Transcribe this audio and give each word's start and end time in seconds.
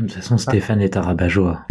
De 0.00 0.06
toute 0.06 0.14
façon, 0.14 0.38
Stéphane 0.38 0.80
est 0.80 0.96
un 0.96 1.02
rabat-joie. 1.02 1.66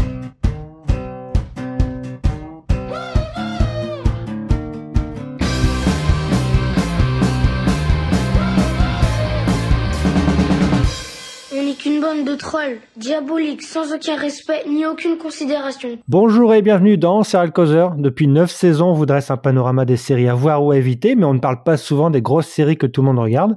Diaboliques, 12.97 13.61
sans 13.61 13.93
aucun 13.93 14.15
respect 14.15 14.63
ni 14.67 14.85
aucune 14.85 15.17
considération. 15.17 15.89
Bonjour 16.07 16.53
et 16.53 16.61
bienvenue 16.61 16.97
dans 16.97 17.23
Serial 17.23 17.51
Causeur. 17.51 17.95
Depuis 17.95 18.27
9 18.27 18.49
saisons, 18.49 18.89
on 18.89 18.93
vous 18.93 19.05
dresse 19.05 19.31
un 19.31 19.37
panorama 19.37 19.85
des 19.85 19.97
séries 19.97 20.29
à 20.29 20.33
voir 20.33 20.63
ou 20.63 20.71
à 20.71 20.77
éviter, 20.77 21.15
mais 21.15 21.25
on 21.25 21.33
ne 21.33 21.39
parle 21.39 21.63
pas 21.63 21.77
souvent 21.77 22.09
des 22.09 22.21
grosses 22.21 22.47
séries 22.47 22.77
que 22.77 22.87
tout 22.87 23.01
le 23.01 23.07
monde 23.07 23.19
regarde. 23.19 23.55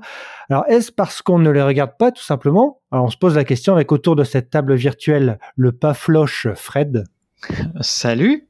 Alors, 0.50 0.64
est-ce 0.68 0.92
parce 0.92 1.22
qu'on 1.22 1.38
ne 1.38 1.50
les 1.50 1.62
regarde 1.62 1.92
pas, 1.98 2.12
tout 2.12 2.22
simplement? 2.22 2.80
Alors, 2.90 3.06
on 3.06 3.10
se 3.10 3.16
pose 3.16 3.36
la 3.36 3.44
question 3.44 3.74
avec 3.74 3.90
autour 3.92 4.16
de 4.16 4.24
cette 4.24 4.50
table 4.50 4.74
virtuelle 4.74 5.38
le 5.56 5.72
pas 5.72 5.94
floche 5.94 6.48
Fred. 6.54 7.04
Salut. 7.80 8.48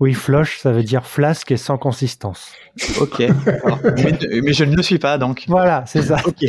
Oui, 0.00 0.14
floche, 0.14 0.58
ça 0.58 0.70
veut 0.70 0.84
dire 0.84 1.06
flasque 1.06 1.50
et 1.50 1.56
sans 1.56 1.76
consistance. 1.76 2.52
Ok. 3.00 3.20
Alors, 3.64 3.80
mais, 3.96 4.16
mais 4.42 4.52
je 4.52 4.62
ne 4.62 4.76
le 4.76 4.82
suis 4.82 5.00
pas, 5.00 5.18
donc. 5.18 5.44
Voilà, 5.48 5.82
c'est 5.86 6.02
ça. 6.02 6.18
Ok. 6.24 6.44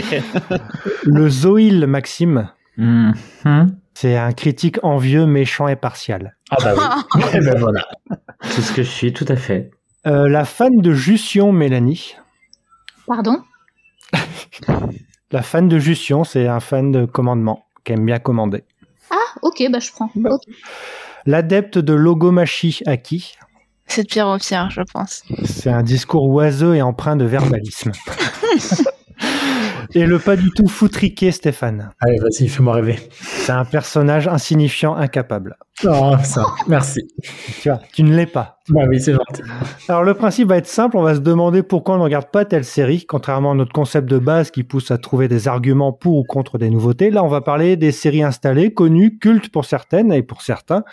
Le 1.03 1.29
Zoïl 1.29 1.87
Maxime, 1.87 2.51
Mhm. 2.79 3.75
c'est 3.93 4.15
un 4.15 4.31
critique 4.31 4.79
envieux, 4.83 5.25
méchant 5.25 5.67
et 5.67 5.75
partial. 5.75 6.37
Ah 6.49 6.57
bah 6.63 6.73
oui. 7.13 7.21
Eh 7.33 7.39
ben 7.39 7.59
voilà. 7.59 7.85
C'est 8.41 8.61
ce 8.61 8.71
que 8.71 8.83
je 8.83 8.89
suis, 8.89 9.13
tout 9.13 9.25
à 9.27 9.35
fait. 9.35 9.71
Euh, 10.07 10.29
la 10.29 10.45
fan 10.45 10.77
de 10.77 10.93
Jussion 10.93 11.51
Mélanie. 11.51 12.15
Pardon? 13.05 13.43
La 15.31 15.43
fan 15.43 15.67
de 15.67 15.77
Justion, 15.77 16.23
c'est 16.23 16.47
un 16.47 16.59
fan 16.59 16.91
de 16.91 17.05
commandement 17.05 17.65
qui 17.83 17.93
aime 17.93 18.03
bien 18.03 18.17
commander. 18.17 18.63
Ah, 19.11 19.15
ok, 19.43 19.63
bah 19.71 19.77
je 19.79 19.91
prends. 19.91 20.09
Bah. 20.15 20.37
L'adepte 21.27 21.77
de 21.77 21.93
Logomachie 21.93 22.81
Aki. 22.87 23.35
C'est 23.85 24.03
de 24.03 24.07
pire 24.07 24.27
en 24.27 24.39
pire, 24.39 24.69
je 24.71 24.81
pense. 24.81 25.23
C'est 25.45 25.69
un 25.69 25.83
discours 25.83 26.27
oiseux 26.29 26.75
et 26.75 26.81
empreint 26.81 27.15
de 27.15 27.25
verbalisme. 27.25 27.91
Et 29.93 30.05
le 30.05 30.19
pas 30.19 30.35
du 30.35 30.51
tout 30.51 30.67
foutriqué 30.67 31.31
Stéphane. 31.31 31.91
Allez, 31.99 32.19
vas-y, 32.19 32.47
fais-moi 32.47 32.73
rêver. 32.73 32.99
C'est 33.11 33.51
un 33.51 33.65
personnage 33.65 34.27
insignifiant, 34.27 34.95
incapable. 34.95 35.57
Oh, 35.85 36.15
ça, 36.23 36.45
merci. 36.67 37.01
Tu 37.61 37.69
vois, 37.69 37.79
tu 37.93 38.03
ne 38.03 38.15
l'es 38.15 38.25
pas. 38.25 38.59
Bah 38.69 38.81
oui, 38.87 38.99
c'est 38.99 39.13
gentil. 39.13 39.41
Alors 39.87 40.03
le 40.03 40.13
principe 40.13 40.49
va 40.49 40.57
être 40.57 40.67
simple, 40.67 40.97
on 40.97 41.01
va 41.01 41.15
se 41.15 41.21
demander 41.21 41.63
pourquoi 41.63 41.95
on 41.95 41.97
ne 41.99 42.03
regarde 42.03 42.29
pas 42.31 42.45
telle 42.45 42.65
série, 42.65 43.05
contrairement 43.05 43.51
à 43.51 43.55
notre 43.55 43.71
concept 43.71 44.07
de 44.09 44.19
base 44.19 44.51
qui 44.51 44.63
pousse 44.63 44.91
à 44.91 44.97
trouver 44.97 45.27
des 45.27 45.47
arguments 45.47 45.93
pour 45.93 46.17
ou 46.17 46.23
contre 46.23 46.57
des 46.57 46.69
nouveautés. 46.69 47.09
Là, 47.09 47.23
on 47.23 47.29
va 47.29 47.41
parler 47.41 47.77
des 47.77 47.91
séries 47.91 48.23
installées, 48.23 48.73
connues, 48.73 49.17
cultes 49.17 49.49
pour 49.51 49.65
certaines 49.65 50.11
et 50.11 50.21
pour 50.21 50.41
certains. 50.41 50.83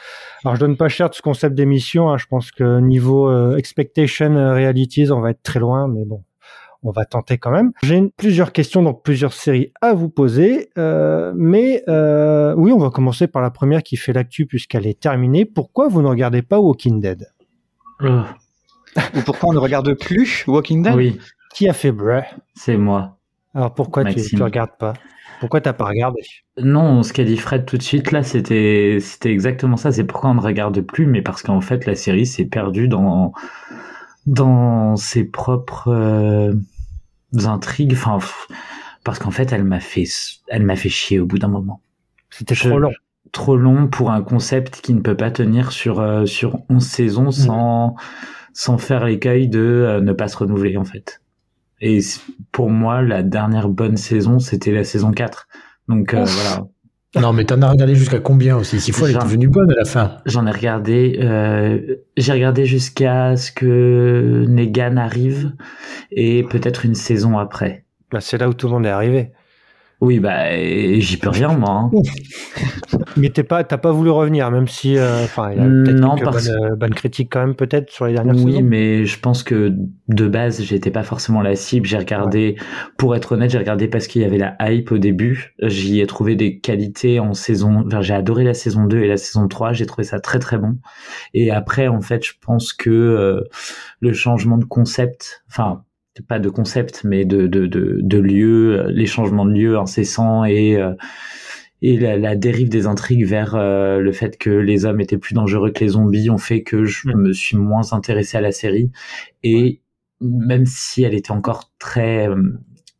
Alors 0.44 0.55
je 0.55 0.61
donne 0.61 0.77
pas 0.77 0.89
cher 0.89 1.11
de 1.11 1.14
ce 1.14 1.22
concept 1.22 1.55
d'émission, 1.55 2.08
hein, 2.11 2.17
je 2.17 2.27
pense 2.27 2.50
que 2.50 2.80
niveau 2.80 3.28
euh, 3.28 3.56
expectation 3.56 4.36
euh, 4.36 4.55
realities, 4.55 5.11
on 5.11 5.20
va 5.20 5.30
être 5.30 5.42
très 5.42 5.61
loin, 5.61 5.89
mais 5.89 6.05
bon. 6.05 6.22
On 6.82 6.91
va 6.91 7.05
tenter 7.05 7.38
quand 7.38 7.50
même. 7.50 7.72
J'ai 7.82 8.02
plusieurs 8.16 8.52
questions, 8.52 8.82
donc 8.82 9.02
plusieurs 9.02 9.32
séries 9.32 9.72
à 9.80 9.94
vous 9.94 10.08
poser. 10.08 10.70
euh, 10.78 11.33
mais 11.36 11.83
euh, 11.88 12.55
oui, 12.56 12.72
on 12.72 12.78
va 12.78 12.91
commencer 12.91 13.27
par 13.27 13.42
la 13.42 13.50
première 13.50 13.83
qui 13.83 13.96
fait 13.96 14.12
l'actu 14.12 14.46
puisqu'elle 14.46 14.86
est 14.86 15.00
terminée. 15.00 15.44
Pourquoi 15.44 15.88
vous 15.88 16.02
ne 16.02 16.08
regardez 16.08 16.42
pas 16.42 16.60
Walking 16.60 17.00
Dead? 17.00 17.27
Oh, 18.02 18.20
Ou 19.16 19.20
pourquoi 19.24 19.50
on 19.50 19.52
ne 19.52 19.58
regarde 19.58 19.92
plus 19.94 20.44
Walking 20.46 20.83
Dead? 20.83 20.94
Oui, 20.94 21.18
Qui 21.55 21.68
a 21.68 21.72
fait 21.72 21.92
bruh 21.92 22.22
c'est 22.55 22.77
moi. 22.77 23.16
Alors 23.55 23.74
pourquoi 23.74 24.05
tu, 24.05 24.16
Maxime. 24.16 24.38
tu 24.38 24.42
regardes 24.42 24.77
pas? 24.78 24.92
Pourquoi 25.40 25.61
t'as 25.61 25.72
pas 25.72 25.86
regardé? 25.86 26.20
Non, 26.62 27.02
ce 27.02 27.12
qu'a 27.12 27.24
dit 27.24 27.36
Fred 27.36 27.66
tout 27.66 27.77
de 27.77 27.83
suite, 27.83 28.11
là, 28.12 28.22
c'était, 28.22 28.98
c'était 29.00 29.30
exactement 29.33 29.77
ça. 29.77 29.92
C'est 29.92 30.05
pourquoi 30.05 30.30
on 30.30 30.34
ne 30.34 30.40
regarde 30.40 30.80
plus, 30.80 31.06
mais 31.06 31.20
parce 31.22 31.42
qu'en 31.42 31.61
fait, 31.61 31.84
la 31.86 31.94
série 31.94 32.24
s'est 32.27 32.46
perdue 32.46 32.88
dans, 32.88 33.33
dans 34.27 34.96
ses 34.96 35.24
propres 35.24 35.88
euh, 35.88 36.55
intrigues. 37.45 37.92
Enfin, 37.92 38.18
parce 39.05 39.18
qu'en 39.18 39.30
fait, 39.30 39.52
elle 39.52 39.64
m'a 39.64 39.80
fait, 39.80 40.06
elle 40.48 40.64
m'a 40.64 40.77
fait 40.77 40.89
chier 40.89 41.20
au 41.20 41.27
bout 41.27 41.39
d'un 41.39 41.48
moment. 41.48 41.80
C'était 42.30 42.55
trop 42.55 42.78
long. 42.78 42.92
Trop 43.33 43.56
long 43.56 43.89
pour 43.89 44.11
un 44.11 44.23
concept 44.23 44.80
qui 44.80 44.95
ne 44.95 45.01
peut 45.01 45.17
pas 45.17 45.30
tenir 45.30 45.73
sur, 45.73 46.01
euh, 46.01 46.27
sur 46.27 46.61
11 46.70 46.84
saisons 46.84 47.30
sans, 47.30 47.96
sans 48.52 48.78
faire 48.78 49.05
l'écueil 49.05 49.48
de 49.48 49.61
euh, 49.61 50.01
ne 50.01 50.12
pas 50.12 50.28
se 50.28 50.36
renouveler, 50.39 50.77
en 50.77 50.84
fait. 50.84 51.20
Et 51.80 52.01
pour 52.52 52.70
moi, 52.70 53.02
la 53.02 53.22
dernière 53.22 53.68
bonne 53.68 53.96
saison, 53.96 54.39
c'était 54.39 54.72
la 54.72 54.84
saison 54.84 55.12
4. 55.12 55.48
Donc, 55.89 56.14
euh, 56.14 56.24
voilà. 56.24 56.67
Non, 57.20 57.32
mais 57.32 57.44
t'en 57.44 57.60
as 57.62 57.70
regardé 57.70 57.94
jusqu'à 57.94 58.18
combien 58.18 58.56
aussi? 58.56 58.80
Six 58.80 58.92
fois, 58.92 59.08
elle 59.08 59.16
est 59.16 59.18
devenue 59.20 59.48
bonne 59.48 59.70
à 59.70 59.74
la 59.74 59.84
fin. 59.84 60.18
J'en 60.27 60.46
ai 60.46 60.50
regardé, 60.50 61.18
euh, 61.22 61.96
j'ai 62.16 62.32
regardé 62.32 62.66
jusqu'à 62.66 63.36
ce 63.36 63.50
que 63.50 64.44
Negan 64.48 64.96
arrive 64.96 65.52
et 66.12 66.44
peut-être 66.44 66.84
une 66.84 66.94
saison 66.94 67.38
après. 67.38 67.84
Bah, 68.10 68.20
c'est 68.20 68.38
là 68.38 68.48
où 68.48 68.54
tout 68.54 68.66
le 68.66 68.74
monde 68.74 68.86
est 68.86 68.90
arrivé. 68.90 69.32
Oui, 70.01 70.20
bah, 70.20 70.55
j'y 70.98 71.17
peux 71.17 71.30
rien, 71.30 71.48
moi. 71.55 71.70
hein. 71.70 71.90
Mais 73.17 73.30
t'es 73.30 73.42
pas, 73.45 73.64
t'as 73.64 73.79
pas 73.79 73.92
voulu 73.92 74.11
revenir, 74.11 74.51
même 74.51 74.68
si, 74.68 74.98
euh, 74.98 75.24
enfin, 75.24 75.52
il 75.52 75.58
y 75.58 75.61
a 75.61 75.64
Mm, 75.64 75.84
peut-être 75.84 76.01
non, 76.01 76.17
parce- 76.18 76.48
euh, 76.51 76.74
bonnes 76.77 76.95
critiques 76.95 77.33
quand 77.33 77.40
même, 77.40 77.55
peut-être 77.55 77.90
sur 77.90 78.05
les 78.07 78.12
dernières 78.12 78.34
Oui, 78.34 78.52
saisons. 78.52 78.62
mais 78.62 79.07
je 79.07 79.18
pense 79.18 79.42
que 79.42 79.73
de 80.08 80.29
base, 80.29 80.62
j'étais 80.62 80.90
pas 80.90 81.02
forcément 81.02 81.40
la 81.40 81.57
cible. 81.57 81.86
J'ai 81.86 81.96
regardé, 81.96 82.57
pour 82.98 83.17
être 83.17 83.33
honnête, 83.33 83.51
j'ai 83.51 83.58
regardé 83.58 83.89
parce 83.89 84.07
qu'il 84.07 84.20
y 84.20 84.24
avait 84.27 84.36
la 84.36 84.55
hype 84.61 84.92
au 84.92 84.98
début. 84.98 85.55
J'y 85.62 86.01
ai 86.01 86.07
trouvé 86.07 86.36
des 86.36 86.58
qualités 86.58 87.18
en 87.18 87.33
saison, 87.33 87.84
enfin, 87.86 88.02
j'ai 88.02 88.14
adoré 88.14 88.45
la 88.45 88.55
saison 88.55 88.84
2 88.84 88.98
et 89.01 89.08
la 89.08 89.17
saison 89.17 89.48
3. 89.48 89.73
J'ai 89.73 89.86
trouvé 89.86 90.05
ça 90.05 90.20
très 90.20 90.39
très 90.39 90.58
bon. 90.58 90.77
Et 91.33 91.51
après, 91.51 91.89
en 91.89 92.02
fait, 92.02 92.23
je 92.23 92.33
pense 92.45 92.74
que 92.74 92.90
euh, 92.90 93.40
le 94.01 94.13
changement 94.13 94.58
de 94.58 94.67
concept, 94.67 95.42
enfin, 95.48 95.84
pas 96.22 96.38
de 96.38 96.48
concept, 96.48 97.02
mais 97.04 97.24
de, 97.24 97.46
de, 97.46 97.66
de, 97.66 97.98
de 98.02 98.18
lieu, 98.18 98.80
euh, 98.80 98.90
les 98.90 99.06
changements 99.06 99.44
de 99.44 99.52
lieu 99.52 99.78
incessants 99.78 100.44
et, 100.44 100.77
euh, 100.77 100.92
et 101.82 101.98
la, 101.98 102.16
la 102.16 102.36
dérive 102.36 102.68
des 102.68 102.86
intrigues 102.86 103.27
vers 103.27 103.54
euh, 103.54 104.00
le 104.00 104.12
fait 104.12 104.38
que 104.38 104.50
les 104.50 104.84
hommes 104.86 105.00
étaient 105.00 105.18
plus 105.18 105.34
dangereux 105.34 105.70
que 105.70 105.84
les 105.84 105.90
zombies 105.90 106.30
ont 106.30 106.38
fait 106.38 106.62
que 106.62 106.84
je 106.84 107.08
Mm. 107.08 107.20
me 107.20 107.32
suis 107.32 107.56
moins 107.56 107.92
intéressé 107.92 108.36
à 108.38 108.40
la 108.40 108.52
série. 108.52 108.90
Et 109.42 109.80
même 110.20 110.64
si 110.66 111.02
elle 111.02 111.14
était 111.14 111.32
encore 111.32 111.70
très 111.78 112.28
euh, 112.28 112.42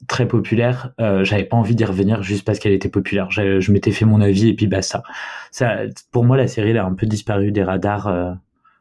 très 0.09 0.29
populaire, 0.29 0.93
euh, 1.01 1.25
j'avais 1.25 1.45
pas 1.45 1.57
envie 1.57 1.75
d'y 1.75 1.85
revenir 1.85 2.23
juste 2.23 2.45
parce 2.45 2.59
qu'elle 2.61 2.73
était 2.75 2.91
populaire. 2.91 3.31
Je, 3.31 3.59
je 3.61 3.73
m'étais 3.73 3.91
fait 3.91 4.05
mon 4.05 4.21
avis 4.21 4.51
et 4.51 4.55
puis 4.55 4.67
basta. 4.69 5.03
Ça, 5.51 5.79
pour 6.13 6.25
moi, 6.25 6.37
la 6.37 6.47
série 6.47 6.71
elle 6.71 6.79
a 6.79 6.85
un 6.85 6.95
peu 6.95 7.07
disparu 7.07 7.53
des 7.53 7.63
radars 7.65 8.07
euh, 8.09 8.33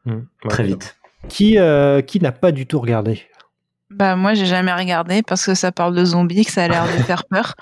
Mm. 0.06 0.12
Ouais. 0.12 0.50
très 0.50 0.64
vite. 0.64 0.98
Qui, 1.30 1.58
euh, 1.58 2.02
qui 2.02 2.20
n'a 2.20 2.32
pas 2.32 2.52
du 2.52 2.68
tout 2.68 2.80
regardé 2.80 3.22
Bah 3.92 4.16
moi 4.16 4.34
j'ai 4.34 4.46
jamais 4.48 4.74
regardé 4.74 5.22
parce 5.22 5.46
que 5.46 5.54
ça 5.54 5.72
parle 5.72 5.96
de 5.96 6.04
zombies, 6.04 6.44
que 6.46 6.52
ça 6.52 6.64
a 6.64 6.68
l'air 6.68 6.86
de 6.86 7.04
faire 7.04 7.24
peur 7.30 7.54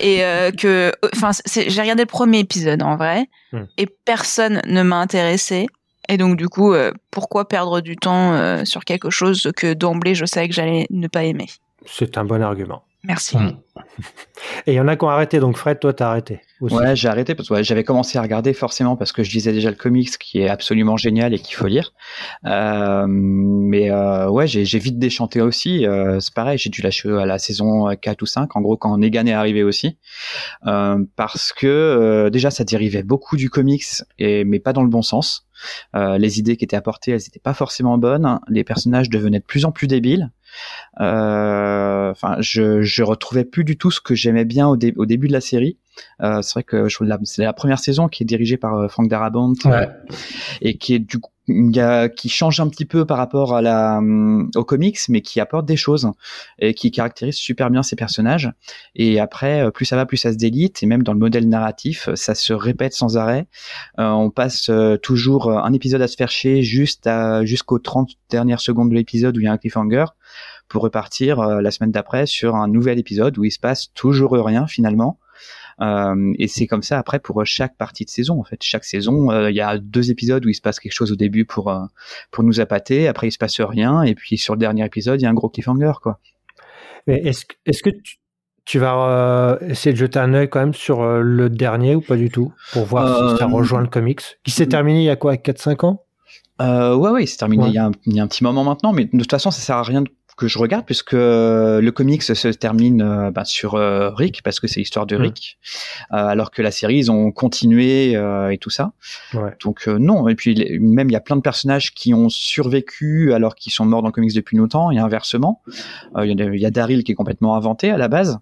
et 0.00 0.24
euh, 0.24 0.50
que 0.52 0.92
enfin 1.14 1.30
c'est- 1.44 1.68
j'ai 1.70 1.80
regardé 1.80 2.02
le 2.02 2.06
premier 2.08 2.38
épisode 2.38 2.82
en 2.82 2.96
vrai 2.96 3.26
Hmm. 3.52 3.64
et 3.78 3.86
personne 3.86 4.60
ne 4.66 4.82
m'a 4.82 4.96
intéressé 4.96 5.66
et 6.08 6.16
donc 6.16 6.36
du 6.36 6.48
coup 6.48 6.72
euh, 6.72 6.92
pourquoi 7.10 7.46
perdre 7.48 7.80
du 7.80 7.96
temps 7.96 8.32
euh, 8.34 8.64
sur 8.64 8.84
quelque 8.84 9.10
chose 9.10 9.50
que 9.56 9.72
d'emblée 9.72 10.14
je 10.14 10.24
savais 10.24 10.48
que 10.48 10.54
j'allais 10.54 10.86
ne 10.90 11.06
pas 11.08 11.24
aimer? 11.24 11.46
C'est 11.84 12.16
un 12.18 12.24
bon 12.24 12.42
argument. 12.42 12.82
Merci. 13.04 13.36
Mm. 13.36 13.56
Et 14.66 14.72
il 14.72 14.74
y 14.74 14.80
en 14.80 14.88
a 14.88 14.96
qui 14.96 15.04
ont 15.04 15.08
arrêté, 15.08 15.38
donc 15.40 15.56
Fred, 15.56 15.78
toi, 15.78 15.92
t'as 15.92 16.08
arrêté. 16.08 16.40
Ouais, 16.60 16.96
j'ai 16.96 17.08
arrêté 17.08 17.34
parce 17.34 17.50
que 17.50 17.62
j'avais 17.62 17.84
commencé 17.84 18.16
à 18.16 18.22
regarder 18.22 18.54
forcément 18.54 18.96
parce 18.96 19.12
que 19.12 19.22
je 19.22 19.30
lisais 19.30 19.52
déjà 19.52 19.68
le 19.68 19.76
comics 19.76 20.16
qui 20.16 20.40
est 20.40 20.48
absolument 20.48 20.96
génial 20.96 21.34
et 21.34 21.38
qu'il 21.38 21.54
faut 21.54 21.66
lire. 21.66 21.92
Euh, 22.46 23.06
mais 23.06 23.90
euh, 23.90 24.30
ouais, 24.30 24.46
j'ai 24.46 24.78
vite 24.78 24.98
déchanté 24.98 25.42
aussi. 25.42 25.86
Euh, 25.86 26.18
c'est 26.20 26.32
pareil, 26.32 26.56
j'ai 26.56 26.70
dû 26.70 26.80
lâcher 26.80 27.10
à 27.10 27.26
la 27.26 27.38
saison 27.38 27.94
4 27.94 28.22
ou 28.22 28.26
5, 28.26 28.56
en 28.56 28.60
gros 28.62 28.78
quand 28.78 28.96
Negan 28.96 29.26
est 29.26 29.34
arrivé 29.34 29.62
aussi. 29.62 29.98
Parce 30.62 31.52
que 31.52 32.30
déjà 32.32 32.50
ça 32.50 32.64
dérivait 32.64 33.02
beaucoup 33.02 33.36
du 33.36 33.50
comics, 33.50 33.84
et, 34.18 34.44
mais 34.44 34.58
pas 34.58 34.72
dans 34.72 34.82
le 34.82 34.88
bon 34.88 35.02
sens. 35.02 35.46
Les 35.94 36.38
idées 36.38 36.56
qui 36.56 36.64
étaient 36.64 36.76
apportées, 36.76 37.10
elles 37.10 37.18
n'étaient 37.18 37.38
pas 37.38 37.54
forcément 37.54 37.98
bonnes. 37.98 38.40
Les 38.48 38.64
personnages 38.64 39.10
devenaient 39.10 39.40
de 39.40 39.44
plus 39.44 39.66
en 39.66 39.72
plus 39.72 39.88
débiles. 39.88 40.30
Enfin, 40.98 42.36
je, 42.40 42.80
je 42.80 43.02
retrouvais 43.02 43.44
plus 43.44 43.64
du 43.66 43.76
tout 43.76 43.90
ce 43.90 44.00
que 44.00 44.14
j'aimais 44.14 44.46
bien 44.46 44.66
au, 44.68 44.76
dé- 44.78 44.94
au 44.96 45.04
début 45.04 45.28
de 45.28 45.32
la 45.34 45.42
série. 45.42 45.76
Euh, 46.22 46.40
c'est 46.42 46.52
vrai 46.54 46.62
que 46.62 46.88
c'est 47.24 47.42
la 47.42 47.52
première 47.52 47.78
saison 47.78 48.08
qui 48.08 48.22
est 48.22 48.26
dirigée 48.26 48.56
par 48.58 48.74
euh, 48.74 48.88
Frank 48.88 49.08
Darabont 49.08 49.52
Ouais. 49.64 49.88
et 50.60 50.76
qui 50.78 50.94
est 50.94 50.98
du 50.98 51.18
coup 51.18 51.30
qui 52.16 52.28
change 52.28 52.58
un 52.58 52.68
petit 52.68 52.86
peu 52.86 53.04
par 53.04 53.18
rapport 53.18 53.54
à 53.54 53.62
la 53.62 53.98
hum, 53.98 54.50
au 54.56 54.64
comics 54.64 54.98
mais 55.08 55.20
qui 55.20 55.38
apporte 55.38 55.64
des 55.64 55.76
choses 55.76 56.10
et 56.58 56.74
qui 56.74 56.90
caractérise 56.90 57.36
super 57.36 57.70
bien 57.70 57.84
ses 57.84 57.94
personnages 57.94 58.50
et 58.96 59.20
après 59.20 59.60
euh, 59.62 59.70
plus 59.70 59.84
ça 59.84 59.94
va 59.94 60.06
plus 60.06 60.16
ça 60.16 60.32
se 60.32 60.36
délite 60.38 60.82
et 60.82 60.86
même 60.86 61.04
dans 61.04 61.12
le 61.12 61.20
modèle 61.20 61.48
narratif 61.48 62.08
ça 62.16 62.34
se 62.34 62.52
répète 62.52 62.94
sans 62.94 63.16
arrêt 63.16 63.46
Euh, 64.00 64.08
on 64.08 64.30
passe 64.30 64.70
euh, 64.70 64.96
toujours 64.96 65.52
un 65.52 65.72
épisode 65.72 66.02
à 66.02 66.08
se 66.08 66.16
faire 66.16 66.30
chier 66.30 66.62
juste 66.64 67.08
jusqu'aux 67.44 67.78
30 67.78 68.10
dernières 68.28 68.60
secondes 68.60 68.90
de 68.90 68.94
l'épisode 68.96 69.36
où 69.36 69.40
il 69.40 69.44
y 69.44 69.48
a 69.48 69.52
un 69.52 69.56
cliffhanger 69.58 70.06
pour 70.68 70.82
repartir 70.82 71.40
euh, 71.40 71.60
la 71.60 71.70
semaine 71.70 71.90
d'après 71.92 72.26
sur 72.26 72.54
un 72.56 72.68
nouvel 72.68 72.98
épisode 72.98 73.36
où 73.38 73.44
il 73.44 73.50
se 73.50 73.58
passe 73.60 73.92
toujours 73.94 74.32
rien 74.32 74.66
finalement 74.66 75.18
Euh, 75.82 76.32
et 76.38 76.48
c'est 76.48 76.66
comme 76.66 76.82
ça 76.82 76.98
après 76.98 77.18
pour 77.18 77.44
chaque 77.44 77.76
partie 77.76 78.06
de 78.06 78.10
saison. 78.10 78.40
En 78.40 78.44
fait, 78.44 78.62
chaque 78.62 78.84
saison, 78.84 79.30
euh, 79.30 79.50
il 79.50 79.56
y 79.56 79.60
a 79.60 79.76
deux 79.76 80.10
épisodes 80.10 80.42
où 80.46 80.48
il 80.48 80.54
se 80.54 80.62
passe 80.62 80.80
quelque 80.80 80.94
chose 80.94 81.12
au 81.12 81.16
début 81.16 81.44
pour 81.44 81.68
euh, 81.70 81.84
pour 82.30 82.44
nous 82.44 82.60
appâter. 82.60 83.08
Après, 83.08 83.28
il 83.28 83.32
se 83.32 83.36
passe 83.36 83.60
rien. 83.60 84.02
Et 84.02 84.14
puis 84.14 84.38
sur 84.38 84.54
le 84.54 84.58
dernier 84.60 84.86
épisode, 84.86 85.20
il 85.20 85.24
y 85.24 85.26
a 85.26 85.30
un 85.30 85.34
gros 85.34 85.50
cliffhanger, 85.50 85.92
quoi. 86.02 86.18
Mais 87.06 87.18
est-ce 87.28 87.44
que- 87.44 87.56
est-ce 87.66 87.82
que 87.82 87.90
tu, 87.90 88.16
tu 88.64 88.78
vas 88.78 89.58
essayer 89.68 89.92
de 89.92 89.98
jeter 89.98 90.18
un 90.18 90.32
œil 90.32 90.48
quand 90.48 90.60
même 90.60 90.72
sur 90.74 91.04
le 91.22 91.50
dernier 91.50 91.94
ou 91.94 92.00
pas 92.00 92.16
du 92.16 92.30
tout? 92.30 92.54
Pour 92.72 92.86
voir 92.86 93.04
si 93.32 93.36
ça 93.38 93.44
rejoint 93.46 93.82
le 93.82 93.88
comics 93.88 94.22
qui 94.44 94.50
s'est 94.52 94.66
terminé 94.68 95.00
il 95.02 95.04
y 95.04 95.10
a 95.10 95.16
quoi? 95.16 95.34
4-5 95.36 95.84
ans? 95.84 96.02
Euh, 96.62 96.96
ouais, 96.96 97.10
ouais, 97.10 97.26
c'est 97.26 97.36
terminé 97.36 97.64
Ouais. 97.64 97.68
il, 97.68 97.74
y 97.74 97.78
a 97.78 97.84
un, 97.84 97.92
il 98.06 98.16
y 98.16 98.20
a 98.20 98.22
un 98.22 98.28
petit 98.28 98.42
moment 98.42 98.64
maintenant, 98.64 98.94
mais 98.94 99.04
de 99.04 99.18
toute 99.18 99.30
façon, 99.30 99.50
ça 99.50 99.60
sert 99.60 99.76
à 99.76 99.82
rien 99.82 100.02
que 100.36 100.48
je 100.48 100.58
regarde 100.58 100.84
puisque 100.84 101.12
le 101.12 101.90
comics 101.90 102.22
se 102.22 102.48
termine 102.48 103.02
euh, 103.02 103.30
bah, 103.30 103.44
sur 103.44 103.74
euh, 103.74 104.10
Rick 104.10 104.42
parce 104.42 104.60
que 104.60 104.66
c'est 104.68 104.80
l'histoire 104.80 105.06
de 105.06 105.16
Mm. 105.16 105.22
Rick, 105.22 105.58
euh, 106.12 106.16
alors 106.16 106.50
que 106.50 106.60
la 106.60 106.70
série 106.70 106.96
ils 106.98 107.10
ont 107.10 107.32
continué 107.32 108.14
euh, 108.16 108.50
et 108.50 108.58
tout 108.58 108.68
ça. 108.70 108.92
Ouais. 109.32 109.56
Donc 109.64 109.88
euh, 109.88 109.98
non. 109.98 110.28
Et 110.28 110.34
puis 110.34 110.78
même 110.78 111.08
il 111.08 111.12
y 111.12 111.16
a 111.16 111.20
plein 111.20 111.36
de 111.36 111.40
personnages 111.40 111.94
qui 111.94 112.12
ont 112.12 112.28
survécu 112.28 113.32
alors 113.32 113.54
qu'ils 113.54 113.72
sont 113.72 113.86
morts 113.86 114.02
dans 114.02 114.08
le 114.08 114.12
comics 114.12 114.34
depuis 114.34 114.56
longtemps 114.58 114.90
et 114.90 114.98
inversement. 114.98 115.62
Euh, 116.16 116.26
Il 116.26 116.38
y 116.38 116.42
a, 116.42 116.44
il 116.46 116.60
y 116.60 116.66
a 116.66 116.70
Daryl 116.70 117.02
qui 117.02 117.12
est 117.12 117.14
complètement 117.14 117.56
inventé 117.56 117.90
à 117.90 117.96
la 117.96 118.08
base. 118.08 118.38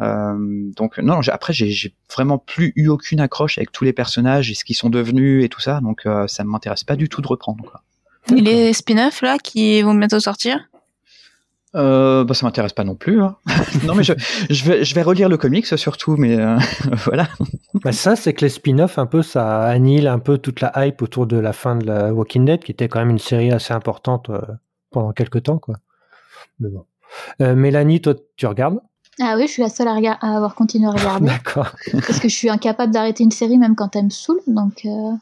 Euh, 0.00 0.36
donc 0.76 0.98
non. 0.98 1.20
après 1.28 1.52
j'ai 1.52 1.70
j'ai 1.70 1.94
vraiment 2.14 2.38
plus 2.38 2.72
eu 2.76 2.88
aucune 2.88 3.20
accroche 3.20 3.58
avec 3.58 3.72
tous 3.72 3.84
les 3.84 3.92
personnages 3.92 4.50
et 4.50 4.54
ce 4.54 4.64
qu'ils 4.64 4.76
sont 4.76 4.90
devenus 4.90 5.44
et 5.44 5.48
tout 5.48 5.60
ça. 5.60 5.80
Donc 5.80 6.06
euh, 6.06 6.28
ça 6.28 6.44
m'intéresse 6.44 6.84
pas 6.84 6.94
du 6.96 7.08
tout 7.08 7.20
de 7.20 7.26
reprendre. 7.26 7.64
Quoi. 7.64 7.82
Et 8.36 8.40
les 8.40 8.72
spin-offs 8.72 9.22
là 9.22 9.38
qui 9.38 9.82
vont 9.82 9.94
bientôt 9.94 10.20
sortir? 10.20 10.68
Euh, 11.74 12.24
bah, 12.24 12.34
ça 12.34 12.44
m'intéresse 12.46 12.72
pas 12.74 12.84
non 12.84 12.94
plus. 12.94 13.22
hein. 13.22 13.36
non, 13.86 13.94
mais 13.94 14.02
je, 14.04 14.12
je, 14.50 14.64
vais, 14.64 14.84
je 14.84 14.94
vais 14.94 15.02
relire 15.02 15.28
le 15.28 15.36
comics 15.38 15.66
surtout, 15.66 16.16
mais 16.16 16.38
euh, 16.38 16.58
voilà. 17.06 17.28
Bah, 17.82 17.92
ça, 17.92 18.14
c'est 18.16 18.34
que 18.34 18.44
les 18.44 18.50
spin-offs, 18.50 18.98
un 18.98 19.06
peu, 19.06 19.22
ça 19.22 19.62
annihile 19.62 20.06
un 20.08 20.18
peu 20.18 20.38
toute 20.38 20.60
la 20.60 20.72
hype 20.86 21.00
autour 21.00 21.26
de 21.26 21.36
la 21.38 21.52
fin 21.52 21.76
de 21.76 21.86
la 21.86 22.12
Walking 22.12 22.44
Dead, 22.44 22.62
qui 22.62 22.72
était 22.72 22.88
quand 22.88 22.98
même 22.98 23.10
une 23.10 23.18
série 23.18 23.50
assez 23.52 23.72
importante 23.72 24.28
euh, 24.30 24.40
pendant 24.90 25.12
quelques 25.12 25.44
temps, 25.44 25.58
quoi. 25.58 25.76
Mais 26.60 26.68
bon. 26.68 26.84
Euh, 27.40 27.54
Mélanie, 27.54 28.00
toi, 28.00 28.14
tu 28.36 28.46
regardes? 28.46 28.80
Ah 29.20 29.34
oui, 29.36 29.46
je 29.46 29.52
suis 29.52 29.62
la 29.62 29.68
seule 29.68 29.88
à, 29.88 29.94
à 30.20 30.36
avoir 30.36 30.54
continué 30.54 30.86
à 30.88 30.90
regarder. 30.92 31.26
D'accord. 31.26 31.72
parce 31.92 32.20
que 32.20 32.28
je 32.28 32.34
suis 32.34 32.48
incapable 32.50 32.92
d'arrêter 32.92 33.24
une 33.24 33.30
série 33.30 33.58
même 33.58 33.76
quand 33.76 33.96
elle 33.96 34.04
me 34.06 34.10
saoule. 34.10 34.40
Donc, 34.46 34.84
euh, 34.84 35.12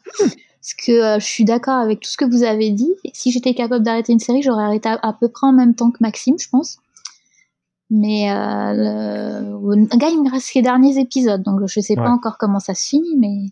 parce 0.61 0.73
que 0.75 0.91
euh, 0.91 1.19
je 1.19 1.25
suis 1.25 1.43
d'accord 1.43 1.75
avec 1.75 1.99
tout 2.01 2.09
ce 2.09 2.17
que 2.17 2.25
vous 2.25 2.43
avez 2.43 2.69
dit. 2.69 2.93
Et 3.03 3.11
si 3.13 3.31
j'étais 3.31 3.53
capable 3.53 3.83
d'arrêter 3.83 4.13
une 4.13 4.19
série, 4.19 4.41
j'aurais 4.43 4.63
arrêté 4.63 4.89
à, 4.89 4.99
à 5.01 5.13
peu 5.13 5.27
près 5.27 5.47
en 5.47 5.53
même 5.53 5.73
temps 5.75 5.89
que 5.91 5.97
Maxime, 6.01 6.37
je 6.39 6.47
pense. 6.49 6.77
Mais 7.89 8.31
euh, 8.31 8.73
le... 8.73 9.97
gars, 9.97 10.09
il 10.09 10.23
me 10.23 10.31
reste 10.31 10.53
les 10.53 10.61
derniers 10.61 10.97
épisodes, 10.99 11.43
donc 11.43 11.59
je 11.65 11.79
sais 11.79 11.93
Ouais. 11.97 12.03
pas 12.03 12.09
encore 12.11 12.37
comment 12.37 12.59
ça 12.59 12.73
se 12.73 12.87
finit, 12.87 13.17
mais 13.17 13.47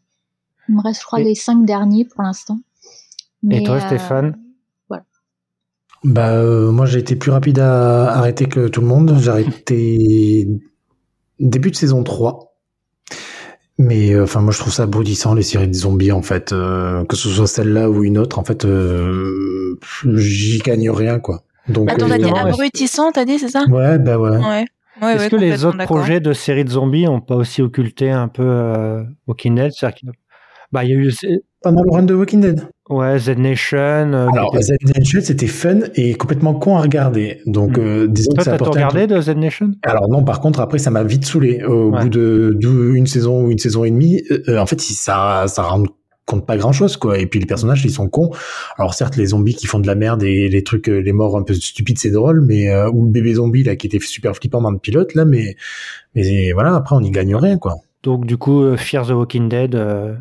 il 0.69 0.75
me 0.75 0.81
reste, 0.81 1.01
je 1.01 1.05
crois, 1.05 1.19
Et- 1.19 1.25
les 1.25 1.35
cinq 1.35 1.65
derniers 1.65 2.05
pour 2.05 2.21
l'instant. 2.23 2.59
Et 3.51 3.63
toi, 3.63 3.75
euh, 3.75 3.79
Stéphane? 3.79 4.37
Bah, 6.05 6.29
euh, 6.31 6.71
moi, 6.71 6.85
j'ai 6.85 6.99
été 6.99 7.17
plus 7.17 7.29
rapide 7.31 7.59
à 7.59 8.13
arrêter 8.13 8.45
que 8.45 8.69
tout 8.69 8.79
le 8.79 8.87
monde. 8.87 9.17
J'ai 9.19 9.31
arrêté 9.31 10.47
début 11.39 11.71
de 11.71 11.75
saison 11.75 12.03
3. 12.03 12.48
Mais 13.79 14.13
euh, 14.13 14.23
enfin, 14.23 14.41
moi, 14.41 14.51
je 14.51 14.59
trouve 14.59 14.73
ça 14.73 14.83
abrutissant 14.83 15.33
les 15.33 15.41
séries 15.41 15.69
de 15.69 15.73
zombies 15.73 16.11
en 16.11 16.21
fait, 16.21 16.51
euh, 16.51 17.05
que 17.05 17.15
ce 17.15 17.29
soit 17.29 17.47
celle-là 17.47 17.89
ou 17.89 18.03
une 18.03 18.17
autre. 18.17 18.37
En 18.37 18.43
fait, 18.43 18.65
euh, 18.65 19.79
j'y 20.15 20.59
gagne 20.59 20.89
rien 20.91 21.19
quoi. 21.19 21.43
Donc, 21.69 21.89
Attends, 21.89 22.05
euh, 22.05 22.09
t'as 22.09 22.17
dit 22.17 22.29
abrutissant, 22.29 23.11
t'as 23.11 23.25
dit, 23.25 23.39
c'est 23.39 23.47
ça? 23.47 23.63
Ouais, 23.69 23.97
bah 23.97 24.17
ouais. 24.19 24.37
Ouais. 24.37 24.65
Ouais, 25.01 25.13
Est-ce 25.13 25.23
ouais, 25.23 25.29
que 25.29 25.35
les 25.37 25.63
autres 25.63 25.77
projets 25.85 26.19
de 26.19 26.33
séries 26.33 26.65
de 26.65 26.69
zombies 26.71 27.07
ont 27.07 27.21
pas 27.21 27.35
aussi 27.35 27.61
occulté 27.61 28.09
un 28.11 28.27
peu 28.27 28.43
euh, 28.43 29.01
Walking 29.27 29.55
Dead? 29.55 29.71
C'est-à-dire 29.71 29.95
qu'il 29.97 30.07
y 30.09 30.11
a- 30.11 30.15
bah, 30.73 30.83
il 30.83 30.89
y 30.89 30.93
a 30.93 30.97
eu 30.97 31.09
Pendant 31.61 31.83
le 31.83 31.91
run 31.91 32.03
de 32.03 32.13
Walking 32.13 32.41
Dead. 32.41 32.67
Ouais, 32.89 33.19
Z 33.19 33.29
Nation. 33.37 33.77
euh, 33.77 34.27
Alors, 34.33 34.55
Z 34.59 34.73
Nation, 34.95 35.19
c'était 35.23 35.47
fun 35.47 35.79
et 35.95 36.15
complètement 36.15 36.53
con 36.53 36.77
à 36.77 36.81
regarder. 36.81 37.41
Donc, 37.45 37.77
Mm. 37.77 37.81
euh, 37.81 38.07
disons 38.07 38.31
Toi, 38.31 38.37
que 38.39 38.43
ça 38.43 38.53
un 38.55 38.57
regardé 38.69 39.07
de 39.07 39.19
Z 39.21 39.29
Nation? 39.35 39.71
Alors 39.83 40.09
non, 40.09 40.23
par 40.23 40.39
contre, 40.41 40.59
après, 40.59 40.77
ça 40.79 40.91
m'a 40.91 41.03
vite 41.03 41.25
saoulé. 41.25 41.63
Au 41.63 41.89
Ouais. 41.91 42.01
bout 42.03 42.09
de, 42.09 42.57
de 42.59 42.91
une 42.93 43.07
saison 43.07 43.45
ou 43.45 43.51
une 43.51 43.57
saison 43.57 43.83
et 43.83 43.91
demie, 43.91 44.21
euh, 44.31 44.41
euh, 44.49 44.57
en 44.59 44.65
fait, 44.65 44.79
ça, 44.81 45.45
ça 45.47 45.63
rend 45.63 45.83
compte 46.25 46.45
pas 46.45 46.57
grand 46.57 46.71
chose, 46.71 46.95
quoi. 46.95 47.17
Et 47.17 47.25
puis 47.25 47.39
les 47.39 47.47
personnages, 47.47 47.83
ils 47.83 47.89
sont 47.89 48.07
cons. 48.07 48.29
Alors 48.77 48.93
certes, 48.93 49.15
les 49.17 49.25
zombies 49.27 49.55
qui 49.55 49.65
font 49.65 49.79
de 49.79 49.87
la 49.87 49.95
merde 49.95 50.21
et 50.21 50.47
les 50.47 50.63
trucs, 50.63 50.87
euh, 50.87 50.99
les 50.99 51.11
morts 51.11 51.35
un 51.35 51.41
peu 51.41 51.55
stupides, 51.55 51.97
c'est 51.97 52.11
drôle, 52.11 52.41
mais 52.45 52.69
euh, 52.69 52.87
ou 52.91 53.05
le 53.05 53.09
bébé 53.09 53.33
zombie 53.33 53.63
là 53.63 53.75
qui 53.75 53.87
était 53.87 53.97
super 53.99 54.35
flippant 54.35 54.61
dans 54.61 54.69
le 54.69 54.77
pilote 54.77 55.15
là, 55.15 55.25
mais 55.25 55.55
mais 56.13 56.51
voilà, 56.51 56.75
après 56.75 56.95
on 56.95 57.01
y 57.01 57.09
gagne 57.09 57.35
rien, 57.35 57.57
quoi. 57.57 57.77
Donc, 58.03 58.27
du 58.27 58.37
coup, 58.37 58.63
Fear 58.77 59.07
the 59.07 59.09
Walking 59.11 59.49
Dead 59.49 59.73
euh, 59.73 60.13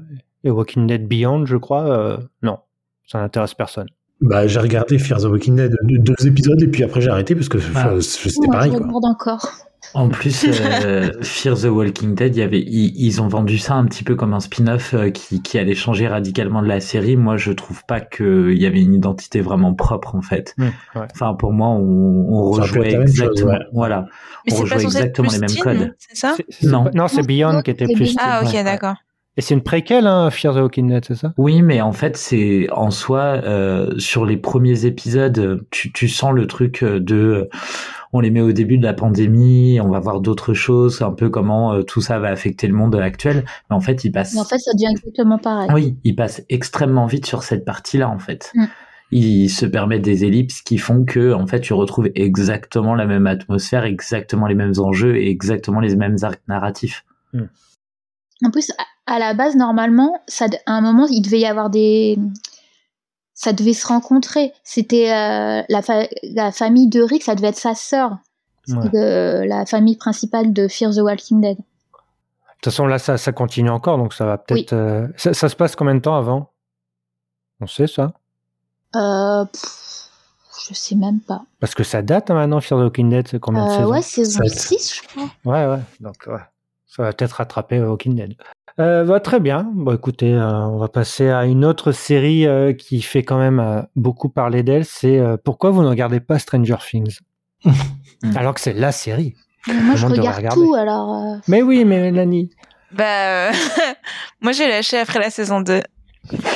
et 0.44 0.50
Walking 0.50 0.86
Dead 0.86 1.06
Beyond, 1.06 1.46
je 1.46 1.56
crois, 1.56 1.86
euh, 1.88 2.18
non, 2.42 2.58
ça 3.06 3.20
n'intéresse 3.20 3.54
personne. 3.54 3.88
Bah 4.20 4.46
j'ai 4.48 4.58
regardé 4.58 4.98
Fear 4.98 5.20
the 5.20 5.24
Walking 5.26 5.54
Dead 5.56 5.72
deux, 5.84 6.26
épisodes 6.26 6.60
et 6.60 6.66
puis 6.66 6.82
après 6.82 7.00
j'ai 7.00 7.08
arrêté 7.10 7.36
parce 7.36 7.48
que 7.48 7.58
Ah. 7.76 7.94
c'était 8.00 8.48
pareil, 8.48 8.72
je 8.72 8.78
quoi. 8.78 9.00
encore. 9.04 9.48
En 9.94 10.08
plus, 10.08 10.44
euh, 10.84 11.10
Fear 11.22 11.56
the 11.56 11.64
Walking 11.66 12.14
Dead, 12.16 12.34
il 12.36 12.40
y 12.40 12.42
avait, 12.42 12.60
ils, 12.60 12.92
ils 13.00 13.22
ont 13.22 13.28
vendu 13.28 13.58
ça 13.58 13.74
un 13.74 13.84
petit 13.86 14.02
peu 14.04 14.16
comme 14.16 14.34
un 14.34 14.40
spin-off 14.40 14.92
euh, 14.92 15.10
qui, 15.10 15.40
qui 15.40 15.56
allait 15.56 15.76
changer 15.76 16.08
radicalement 16.08 16.62
de 16.62 16.66
la 16.66 16.80
série. 16.80 17.16
Moi, 17.16 17.36
je 17.36 17.52
trouve 17.52 17.84
pas 17.86 18.00
qu'il 18.00 18.58
y 18.60 18.66
avait 18.66 18.82
une 18.82 18.92
identité 18.92 19.40
vraiment 19.40 19.72
propre, 19.74 20.14
en 20.16 20.20
fait. 20.20 20.54
ouais. 20.58 20.72
Enfin, 21.14 21.32
pour 21.34 21.52
moi, 21.52 21.68
on, 21.68 22.50
rejouait 22.50 22.90
chose, 22.90 23.00
exactement, 23.02 23.52
ouais. 23.52 23.58
voilà. 23.72 24.06
Mais 24.46 24.52
on 24.54 24.56
rejouait 24.62 24.82
exactement 24.82 25.30
les 25.30 25.38
mêmes 25.38 25.48
teen, 25.48 25.62
codes. 25.62 25.94
C'est 25.96 26.16
ça? 26.16 26.36
Non. 26.64 26.84
pas- 26.84 26.90
non, 26.94 27.08
c'est 27.08 27.26
Beyond 27.26 27.62
qui 27.62 27.70
était 27.70 27.86
plus. 27.86 28.14
Ah, 28.18 28.42
ok, 28.44 28.52
ouais. 28.52 28.64
d'accord. 28.64 28.96
Et 29.38 29.40
c'est 29.40 29.54
une 29.54 29.62
préquelle, 29.62 30.08
hein, 30.08 30.30
Fear 30.30 30.52
the 30.52 30.58
Walking 30.58 30.88
Dead, 30.88 31.04
c'est 31.04 31.14
ça? 31.14 31.32
Oui, 31.38 31.62
mais 31.62 31.80
en 31.80 31.92
fait, 31.92 32.16
c'est 32.16 32.66
en 32.72 32.90
soi 32.90 33.20
euh, 33.20 33.96
sur 33.96 34.26
les 34.26 34.36
premiers 34.36 34.84
épisodes, 34.84 35.64
tu, 35.70 35.92
tu 35.92 36.08
sens 36.08 36.32
le 36.32 36.48
truc 36.48 36.82
euh, 36.82 36.98
de, 36.98 37.14
euh, 37.14 37.48
on 38.12 38.18
les 38.18 38.32
met 38.32 38.40
au 38.40 38.50
début 38.50 38.78
de 38.78 38.82
la 38.82 38.94
pandémie, 38.94 39.80
on 39.80 39.90
va 39.90 40.00
voir 40.00 40.20
d'autres 40.20 40.54
choses, 40.54 41.02
un 41.02 41.12
peu 41.12 41.30
comment 41.30 41.72
euh, 41.72 41.82
tout 41.84 42.00
ça 42.00 42.18
va 42.18 42.30
affecter 42.30 42.66
le 42.66 42.74
monde 42.74 42.96
actuel. 42.96 43.44
Mais 43.70 43.76
en 43.76 43.80
fait, 43.80 44.04
il 44.04 44.10
passe. 44.10 44.34
Mais 44.34 44.40
en 44.40 44.44
fait, 44.44 44.58
ça 44.58 44.72
devient 44.72 44.90
exactement 44.90 45.38
pareil. 45.38 45.70
Oui, 45.72 45.96
il 46.02 46.16
passe 46.16 46.42
extrêmement 46.48 47.06
vite 47.06 47.24
sur 47.24 47.44
cette 47.44 47.64
partie-là, 47.64 48.08
en 48.08 48.18
fait. 48.18 48.50
Mm. 48.56 48.64
Il 49.12 49.48
se 49.50 49.66
permet 49.66 50.00
des 50.00 50.24
ellipses 50.24 50.62
qui 50.62 50.78
font 50.78 51.04
que, 51.04 51.32
en 51.32 51.46
fait, 51.46 51.60
tu 51.60 51.74
retrouves 51.74 52.10
exactement 52.16 52.96
la 52.96 53.06
même 53.06 53.28
atmosphère, 53.28 53.84
exactement 53.84 54.48
les 54.48 54.56
mêmes 54.56 54.80
enjeux 54.80 55.16
et 55.16 55.30
exactement 55.30 55.78
les 55.78 55.94
mêmes 55.94 56.16
arcs 56.22 56.42
narratifs. 56.48 57.04
En 58.44 58.50
plus, 58.50 58.70
à- 59.14 59.18
la 59.18 59.34
base, 59.34 59.56
normalement, 59.56 60.20
ça, 60.28 60.46
à 60.66 60.72
un 60.72 60.80
moment, 60.80 61.06
il 61.10 61.22
devait 61.22 61.40
y 61.40 61.46
avoir 61.46 61.70
des. 61.70 62.18
Ça 63.34 63.52
devait 63.52 63.72
se 63.72 63.86
rencontrer. 63.86 64.52
C'était 64.64 65.12
euh, 65.12 65.62
la, 65.68 65.82
fa- 65.82 66.08
la 66.24 66.50
famille 66.50 66.88
de 66.88 67.00
Rick, 67.02 67.22
ça 67.22 67.34
devait 67.36 67.48
être 67.48 67.56
sa 67.58 67.74
sœur. 67.74 68.10
Ouais. 68.68 68.74
C'était 68.82 68.88
de- 68.98 69.44
la 69.46 69.64
famille 69.64 69.96
principale 69.96 70.52
de 70.52 70.66
Fear 70.68 70.92
the 70.92 70.98
Walking 70.98 71.40
Dead. 71.40 71.56
De 71.56 71.62
toute 72.62 72.72
façon, 72.72 72.86
là, 72.86 72.98
ça, 72.98 73.16
ça 73.16 73.30
continue 73.32 73.70
encore, 73.70 73.96
donc 73.98 74.12
ça 74.12 74.26
va 74.26 74.38
peut-être. 74.38 74.72
euh, 74.72 75.06
ça, 75.16 75.32
ça 75.34 75.48
se 75.48 75.54
passe 75.54 75.76
combien 75.76 75.94
de 75.94 76.00
temps 76.00 76.16
avant? 76.16 76.50
On 77.60 77.66
sait 77.68 77.86
ça 77.86 78.12
Euh, 78.96 79.44
pff, 79.44 80.08
je 80.68 80.74
sais 80.74 80.96
même 80.96 81.20
pas. 81.20 81.42
Parce 81.60 81.74
que 81.76 81.84
ça 81.84 82.02
date 82.02 82.30
hein, 82.32 82.34
maintenant, 82.34 82.60
Fear 82.60 82.80
the 82.80 82.82
Walking 82.84 83.08
Dead, 83.10 83.28
c'est 83.28 83.38
combien 83.38 83.64
de 83.64 83.70
Euh, 83.70 83.76
saisons? 83.76 83.90
ouais, 83.90 84.02
saison 84.02 84.40
Sept. 84.44 84.58
6, 84.58 84.94
je 84.96 85.08
crois. 85.08 85.30
Ouais, 85.44 85.66
ouais. 85.76 85.80
Donc, 86.00 86.16
ouais. 86.26 86.40
Ça 86.88 87.02
va 87.04 87.12
peut-être 87.12 87.32
rattraper 87.34 87.78
Walking 87.80 88.16
Dead. 88.16 88.34
Euh, 88.80 89.04
bah, 89.04 89.18
très 89.20 89.40
bien. 89.40 89.66
Bon, 89.74 89.92
écoutez, 89.94 90.32
euh, 90.32 90.46
on 90.66 90.78
va 90.78 90.88
passer 90.88 91.28
à 91.30 91.44
une 91.46 91.64
autre 91.64 91.90
série 91.92 92.46
euh, 92.46 92.72
qui 92.72 93.02
fait 93.02 93.24
quand 93.24 93.38
même 93.38 93.58
euh, 93.58 93.82
beaucoup 93.96 94.28
parler 94.28 94.62
d'elle. 94.62 94.84
C'est 94.84 95.18
euh, 95.18 95.36
pourquoi 95.42 95.70
vous 95.70 95.82
ne 95.82 95.88
regardez 95.88 96.20
pas 96.20 96.38
Stranger 96.38 96.76
Things? 96.88 97.18
Alors 98.36 98.54
que 98.54 98.60
c'est 98.60 98.74
la 98.74 98.92
série. 98.92 99.34
Mais 99.66 99.74
moi, 99.74 99.96
je 99.96 100.06
regarde 100.06 100.54
tout, 100.54 100.74
alors. 100.74 101.12
euh, 101.12 101.36
Mais 101.48 101.62
oui, 101.62 101.84
mais 101.84 102.00
Mélanie. 102.00 102.50
Bah, 102.92 103.48
euh, 103.48 103.52
moi 104.40 104.52
j'ai 104.52 104.66
lâché 104.68 104.96
après 104.98 105.18
la 105.18 105.28
saison 105.30 105.60
2. 105.60 105.82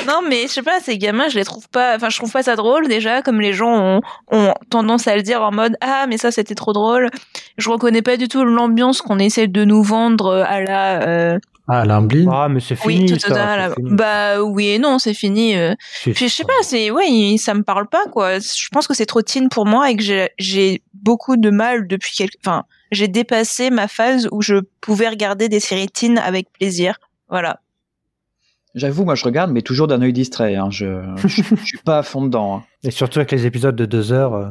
Non, 0.07 0.21
mais 0.27 0.43
je 0.43 0.47
sais 0.47 0.61
pas, 0.61 0.79
ces 0.81 0.97
gamins, 0.97 1.27
je 1.29 1.37
les 1.37 1.43
trouve 1.45 1.67
pas. 1.69 1.95
Enfin, 1.95 2.09
je 2.09 2.17
trouve 2.17 2.31
pas 2.31 2.43
ça 2.43 2.55
drôle 2.55 2.87
déjà, 2.87 3.21
comme 3.21 3.41
les 3.41 3.53
gens 3.53 3.97
ont, 3.97 4.01
ont 4.31 4.53
tendance 4.69 5.07
à 5.07 5.15
le 5.15 5.21
dire 5.23 5.41
en 5.43 5.51
mode 5.51 5.75
Ah, 5.81 6.05
mais 6.07 6.17
ça 6.17 6.31
c'était 6.31 6.55
trop 6.55 6.73
drôle. 6.73 7.09
Je 7.57 7.69
reconnais 7.69 8.01
pas 8.01 8.17
du 8.17 8.27
tout 8.27 8.43
l'ambiance 8.45 9.01
qu'on 9.01 9.19
essaie 9.19 9.47
de 9.47 9.63
nous 9.65 9.83
vendre 9.83 10.31
à 10.47 10.61
la. 10.61 11.01
euh, 11.07 11.39
Ah, 11.67 11.85
Lamblin. 11.85 12.29
Ah, 12.31 12.49
mais 12.49 12.59
c'est 12.59 12.77
Oui, 12.85 12.97
fini. 12.97 13.11
tout 13.13 13.19
ça, 13.19 13.53
à 13.53 13.69
c'est 13.69 13.75
fini. 13.75 13.91
Bah 13.93 14.41
oui 14.43 14.67
et 14.67 14.79
non, 14.79 14.99
c'est 14.99 15.13
fini. 15.13 15.55
euh. 15.55 15.73
Puis 16.03 16.13
je 16.13 16.27
sais 16.27 16.43
pas, 16.43 16.51
c'est 16.61 16.91
ouais, 16.91 17.35
ça 17.37 17.53
me 17.53 17.63
parle 17.63 17.87
pas 17.87 18.03
quoi. 18.11 18.39
Je 18.39 18.67
pense 18.71 18.85
que 18.87 18.93
c'est 18.93 19.05
trop 19.05 19.21
teen 19.21 19.47
pour 19.49 19.65
moi 19.65 19.89
et 19.89 19.95
que 19.95 20.03
j'ai- 20.37 20.81
beaucoup 20.93 21.37
de 21.37 21.49
mal 21.49 21.87
depuis 21.87 22.13
quelque. 22.15 22.35
Enfin, 22.45 22.63
j'ai 22.91 23.07
dépassé 23.07 23.69
ma 23.69 23.87
phase 23.87 24.27
où 24.31 24.41
je 24.41 24.55
pouvais 24.81 25.07
regarder 25.09 25.47
des 25.49 25.59
séries 25.61 25.87
teen 25.87 26.17
avec 26.17 26.51
plaisir. 26.51 26.97
Voilà. 27.29 27.59
J'avoue, 28.75 29.05
moi 29.05 29.15
je 29.15 29.23
regarde, 29.23 29.51
mais 29.51 29.61
toujours 29.61 29.87
d'un 29.87 30.01
œil 30.01 30.13
distrait. 30.13 30.55
Hein. 30.55 30.69
Je, 30.71 31.01
je, 31.17 31.27
je 31.43 31.63
suis 31.65 31.77
pas 31.85 31.99
à 31.99 32.03
fond 32.03 32.23
dedans. 32.23 32.57
hein. 32.57 32.63
Et 32.83 32.91
surtout 32.91 33.19
avec 33.19 33.31
les 33.31 33.45
épisodes 33.45 33.75
de 33.75 33.85
deux 33.85 34.11
heures. 34.11 34.33
euh, 34.33 34.49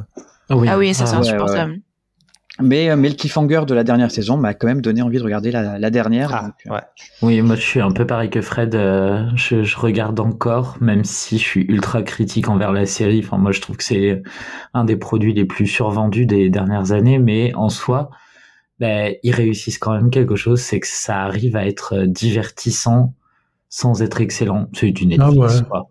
Oui. 0.50 0.68
Ah 0.70 0.78
oui, 0.78 0.94
ça 0.94 1.04
Ah 1.04 1.06
c'est 1.06 1.12
ouais, 1.14 1.20
insupportable. 1.20 1.80
Mais, 2.60 2.90
euh, 2.90 2.96
mais 2.96 3.08
le 3.08 3.14
cliffhanger 3.14 3.62
de 3.66 3.74
la 3.74 3.82
dernière 3.82 4.10
saison 4.10 4.36
m'a 4.36 4.52
quand 4.52 4.66
même 4.66 4.82
donné 4.82 5.00
envie 5.00 5.16
de 5.18 5.22
regarder 5.22 5.50
la, 5.50 5.78
la 5.78 5.90
dernière. 5.90 6.34
Ah, 6.34 6.42
donc, 6.44 6.54
euh, 6.66 6.70
ouais. 6.74 6.80
Oui, 7.22 7.40
moi 7.42 7.56
je 7.56 7.62
suis 7.62 7.80
un 7.80 7.90
peu 7.92 8.06
pareil 8.06 8.28
que 8.28 8.42
Fred. 8.42 8.74
euh, 8.74 9.24
je, 9.36 9.62
je 9.62 9.76
regarde 9.78 10.20
encore, 10.20 10.76
même 10.80 11.02
si 11.02 11.38
je 11.38 11.42
suis 11.44 11.62
ultra 11.62 12.02
critique 12.02 12.48
envers 12.48 12.72
la 12.72 12.84
série. 12.84 13.22
Enfin, 13.24 13.38
moi 13.38 13.52
je 13.52 13.60
trouve 13.62 13.78
que 13.78 13.84
c'est 13.84 14.22
un 14.74 14.84
des 14.84 14.96
produits 14.96 15.32
les 15.32 15.46
plus 15.46 15.66
survendus 15.66 16.26
des 16.26 16.50
dernières 16.50 16.92
années, 16.92 17.18
mais 17.18 17.54
en 17.54 17.70
soi, 17.70 18.10
ben, 18.80 19.14
ils 19.22 19.34
réussissent 19.34 19.78
quand 19.78 19.92
même 19.92 20.10
quelque 20.10 20.36
chose, 20.36 20.60
c'est 20.60 20.80
que 20.80 20.88
ça 20.88 21.22
arrive 21.22 21.56
à 21.56 21.66
être 21.66 21.94
euh, 21.94 22.06
divertissant 22.06 23.14
sans 23.70 24.02
être 24.02 24.20
excellent. 24.20 24.68
C'est 24.74 24.90
du 24.90 25.06
Netflix, 25.06 25.36
Ah 25.40 25.56
ouais. 25.56 25.68
quoi. 25.70 25.90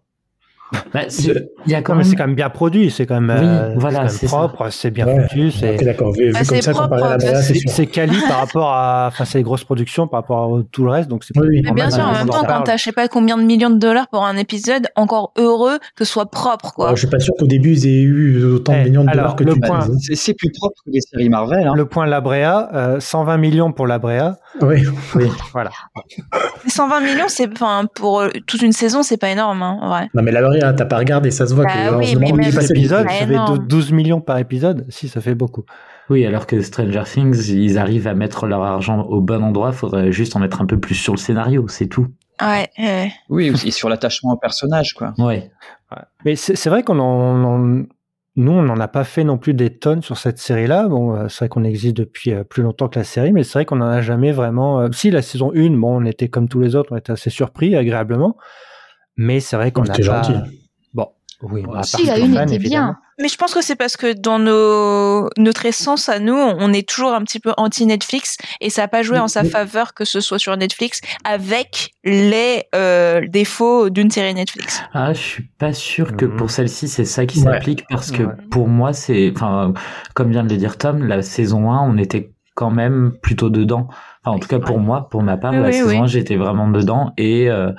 Ben, 0.93 1.05
c'est- 1.09 1.49
il 1.65 1.71
y 1.71 1.75
a 1.75 1.81
quand 1.81 1.95
même 1.95 2.03
c'est 2.03 2.15
quand 2.15 2.25
même 2.27 2.35
bien 2.35 2.49
produit, 2.49 2.89
c'est 2.91 3.05
quand 3.05 3.19
même, 3.19 3.37
Oui, 3.39 3.45
euh, 3.47 3.75
voilà, 3.77 3.99
quand 3.99 4.05
même 4.05 4.17
propre, 4.29 4.69
c'est 4.69 4.91
bien 4.91 5.05
Ouais. 5.05 5.21
foutu, 5.27 5.51
c'est 5.51 5.75
d'accord. 5.83 6.13
Vu, 6.13 6.25
vu 6.27 6.31
Ah, 6.33 6.39
comme 6.39 6.45
c'est 6.45 6.61
ça, 6.61 6.73
comparé 6.73 7.01
à 7.03 7.17
la 7.17 7.85
quali 7.87 8.17
par 8.27 8.37
rapport 8.39 8.69
à, 8.71 9.05
enfin, 9.07 9.25
c'est 9.25 9.39
des 9.39 9.43
grosses 9.43 9.63
productions 9.65 10.07
par 10.07 10.21
rapport 10.21 10.57
à 10.57 10.61
tout 10.71 10.83
le 10.85 10.91
reste, 10.91 11.09
donc 11.09 11.23
c'est 11.23 11.37
Oui, 11.37 11.47
oui. 11.49 11.61
Mais 11.65 11.71
bien 11.73 11.89
sûr, 11.89 12.03
en 12.05 12.13
même 12.13 12.27
temps, 12.29 12.43
quand 12.47 12.61
t'as 12.61 12.77
je 12.77 12.83
sais 12.83 12.91
pas 12.93 13.07
combien 13.07 13.37
de 13.37 13.43
millions 13.43 13.69
de 13.69 13.77
dollars 13.79 14.07
pour 14.09 14.23
un 14.25 14.37
épisode, 14.37 14.87
encore 14.95 15.33
heureux 15.37 15.77
que 15.95 16.05
ce 16.05 16.11
soit 16.13 16.29
propre, 16.31 16.73
quoi. 16.73 16.85
Alors, 16.87 16.95
je 16.95 17.01
suis 17.01 17.09
pas 17.09 17.19
sûr 17.19 17.33
qu'au 17.37 17.47
début, 17.47 17.71
ils 17.73 17.87
aient 17.87 18.01
eu 18.01 18.43
autant 18.45 18.73
de 18.73 18.77
Eh, 18.79 18.83
millions 18.85 19.03
de 19.03 19.09
alors, 19.09 19.23
dollars 19.23 19.35
que 19.35 19.43
le 19.43 19.53
tu 19.55 19.59
point- 19.61 19.87
dis. 19.87 19.97
c'est 20.01 20.15
c'est 20.15 20.33
plus 20.33 20.51
propre 20.51 20.75
que 20.85 20.91
les 20.91 21.01
séries 21.01 21.29
Marvel. 21.29 21.67
Hein. 21.67 21.73
Le 21.75 21.85
point 21.85 22.05
La 22.05 22.21
Brea, 22.21 22.69
euh, 22.73 22.99
120 22.99 23.37
millions 23.37 23.71
pour 23.73 23.87
La 23.87 23.99
Brea, 23.99 24.35
Oui. 24.61 24.83
oui, 25.15 25.29
voilà. 25.53 25.69
Mais 26.63 26.69
120 26.69 26.99
millions, 27.01 27.27
c'est, 27.29 27.49
enfin, 27.51 27.85
pour 27.95 28.19
euh, 28.21 28.29
toute 28.47 28.61
une 28.61 28.73
saison, 28.73 29.01
c'est 29.03 29.17
pas 29.17 29.29
énorme, 29.29 29.63
hein, 29.63 29.77
en 29.81 29.87
vrai. 29.89 30.09
Non, 30.13 30.21
mais 30.23 30.31
la 30.31 30.41
Lauréat, 30.41 30.73
t'as 30.73 30.85
pas 30.85 30.97
regardé, 30.97 31.31
ça 31.31 31.47
se 31.47 31.53
voit 31.53 31.63
Bah 31.65 31.71
que. 31.73 31.95
oui, 31.95 32.05
en 32.09 32.13
ce 32.13 32.17
mais 32.17 32.31
même- 32.33 32.53
pas 32.53 32.61
ça 32.61 32.73
fait 32.73 33.23
énorme. 33.23 33.65
12 33.67 33.91
millions 33.91 34.19
par 34.21 34.37
épisode, 34.37 34.85
si 34.89 35.07
ça 35.07 35.21
fait 35.21 35.35
beaucoup. 35.35 35.63
Oui, 36.09 36.25
alors 36.25 36.45
que 36.47 36.61
Stranger 36.61 37.03
Things, 37.05 37.47
ils 37.49 37.77
arrivent 37.77 38.07
à 38.07 38.13
mettre 38.13 38.45
leur 38.45 38.63
argent 38.63 39.03
au 39.03 39.21
bon 39.21 39.41
endroit. 39.43 39.71
Faudrait 39.71 40.11
juste 40.11 40.35
en 40.35 40.39
mettre 40.39 40.61
un 40.61 40.65
peu 40.65 40.77
plus 40.79 40.95
sur 40.95 41.13
le 41.13 41.17
scénario, 41.19 41.67
c'est 41.69 41.87
tout. 41.87 42.07
Ouais, 42.41 42.69
ouais. 42.77 43.13
Oui, 43.29 43.53
et 43.65 43.71
sur 43.71 43.87
l'attachement 43.87 44.33
au 44.33 44.37
personnage, 44.37 44.93
quoi. 44.93 45.13
Ouais. 45.17 45.49
Mais 46.25 46.35
c'est 46.35 46.55
c'est 46.55 46.69
vrai 46.69 46.83
qu'on 46.83 46.99
en, 46.99 47.43
en- 47.43 47.83
nous, 48.37 48.51
on 48.53 48.61
n'en 48.63 48.79
a 48.79 48.87
pas 48.87 49.03
fait 49.03 49.23
non 49.23 49.37
plus 49.37 49.53
des 49.53 49.77
tonnes 49.77 50.01
sur 50.01 50.17
cette 50.17 50.37
série-là. 50.39 50.87
Bon, 50.87 51.15
euh, 51.15 51.27
c'est 51.27 51.39
vrai 51.39 51.49
qu'on 51.49 51.63
existe 51.65 51.97
depuis 51.97 52.33
euh, 52.33 52.43
plus 52.43 52.63
longtemps 52.63 52.87
que 52.87 52.97
la 52.97 53.03
série, 53.03 53.33
mais 53.33 53.43
c'est 53.43 53.53
vrai 53.53 53.65
qu'on 53.65 53.75
n'en 53.77 53.87
a 53.87 54.01
jamais 54.01 54.31
vraiment. 54.31 54.79
euh, 54.81 54.89
Si 54.93 55.11
la 55.11 55.21
saison 55.21 55.51
1, 55.53 55.71
bon, 55.71 56.01
on 56.01 56.05
était 56.05 56.29
comme 56.29 56.47
tous 56.47 56.61
les 56.61 56.75
autres, 56.75 56.93
on 56.93 56.97
était 56.97 57.11
assez 57.11 57.29
surpris 57.29 57.75
agréablement. 57.75 58.37
Mais 59.17 59.39
c'est 59.41 59.57
vrai 59.57 59.71
qu'on 59.71 59.83
n'a 59.83 59.93
t'es 59.93 60.05
pas. 60.07 60.23
gentil. 60.23 60.69
Bon, 60.93 61.07
oui, 61.41 61.63
à 61.75 61.83
Si, 61.83 62.05
la 62.05 62.17
une 62.19 62.33
était 62.37 62.55
évidemment. 62.55 62.85
bien. 62.87 62.97
Mais 63.21 63.27
je 63.27 63.35
pense 63.37 63.53
que 63.53 63.61
c'est 63.61 63.75
parce 63.75 63.97
que 63.97 64.13
dans 64.13 64.39
nos, 64.39 65.29
notre 65.37 65.65
essence 65.65 66.09
à 66.09 66.19
nous, 66.19 66.33
on 66.35 66.73
est 66.73 66.87
toujours 66.87 67.13
un 67.13 67.21
petit 67.23 67.39
peu 67.39 67.53
anti-Netflix 67.57 68.37
et 68.61 68.69
ça 68.69 68.81
n'a 68.83 68.87
pas 68.87 69.03
joué 69.03 69.19
en 69.19 69.27
sa 69.27 69.43
faveur 69.43 69.93
que 69.93 70.05
ce 70.05 70.19
soit 70.21 70.39
sur 70.39 70.55
Netflix 70.57 71.01
avec 71.23 71.91
les 72.03 72.63
euh, 72.73 73.21
défauts 73.27 73.89
d'une 73.89 74.09
série 74.09 74.33
Netflix. 74.33 74.81
Ah, 74.93 75.13
je 75.13 75.19
suis 75.19 75.43
pas 75.59 75.73
sûr 75.73 76.15
que 76.17 76.25
Mhm. 76.25 76.37
pour 76.37 76.49
celle-ci 76.51 76.87
c'est 76.87 77.05
ça 77.05 77.25
qui 77.25 77.39
Ouais. 77.39 77.45
s'applique 77.53 77.83
parce 77.89 78.11
que 78.11 78.23
Ouais. 78.23 78.33
pour 78.49 78.67
moi 78.67 78.93
c'est, 78.93 79.31
enfin, 79.35 79.73
comme 80.15 80.31
vient 80.31 80.43
de 80.43 80.49
le 80.49 80.57
dire 80.57 80.77
Tom, 80.77 81.03
la 81.07 81.21
saison 81.21 81.71
1 81.71 81.79
on 81.81 81.97
était 81.97 82.31
quand 82.61 82.69
même 82.69 83.13
plutôt 83.23 83.49
dedans. 83.49 83.87
Enfin, 84.23 84.35
en 84.35 84.39
tout 84.39 84.47
cas 84.47 84.59
pour 84.59 84.77
moi, 84.77 85.09
pour 85.09 85.23
ma 85.23 85.35
part, 85.35 85.51
Oui, 85.51 85.61
la 85.61 85.65
oui, 85.69 85.73
saison 85.73 85.87
oui. 85.89 85.97
1 85.97 86.05
j'étais 86.05 86.35
vraiment 86.35 86.69
dedans 86.69 87.11
et 87.17 87.49
euh, 87.49 87.71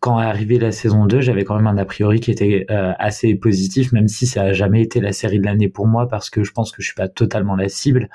quand 0.00 0.18
est 0.22 0.24
arrivée 0.24 0.58
la 0.58 0.72
saison 0.72 1.04
2 1.04 1.20
j'avais 1.20 1.44
quand 1.44 1.54
même 1.54 1.66
un 1.66 1.76
a 1.76 1.84
priori 1.84 2.18
qui 2.18 2.30
était 2.30 2.64
euh, 2.70 2.94
assez 2.98 3.34
positif, 3.34 3.92
même 3.92 4.08
si 4.08 4.26
ça 4.26 4.44
a 4.44 4.52
jamais 4.54 4.80
été 4.80 5.00
la 5.00 5.12
série 5.12 5.38
de 5.38 5.44
l'année 5.44 5.68
pour 5.68 5.86
moi 5.86 6.08
parce 6.08 6.30
que 6.30 6.44
je 6.44 6.52
pense 6.52 6.72
que 6.72 6.80
je 6.80 6.86
suis 6.86 6.94
pas 6.94 7.08
totalement 7.08 7.56
la 7.56 7.68
cible. 7.68 8.08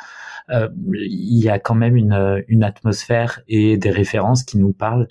Euh, 0.49 0.69
Il 1.03 1.37
y 1.43 1.49
a 1.49 1.59
quand 1.59 1.75
même 1.75 1.95
une, 1.95 2.43
une 2.47 2.63
atmosphère 2.63 3.41
et 3.47 3.77
des 3.77 3.91
références 3.91 4.41
qui 4.43 4.57
nous 4.57 4.73
parlent. 4.73 5.07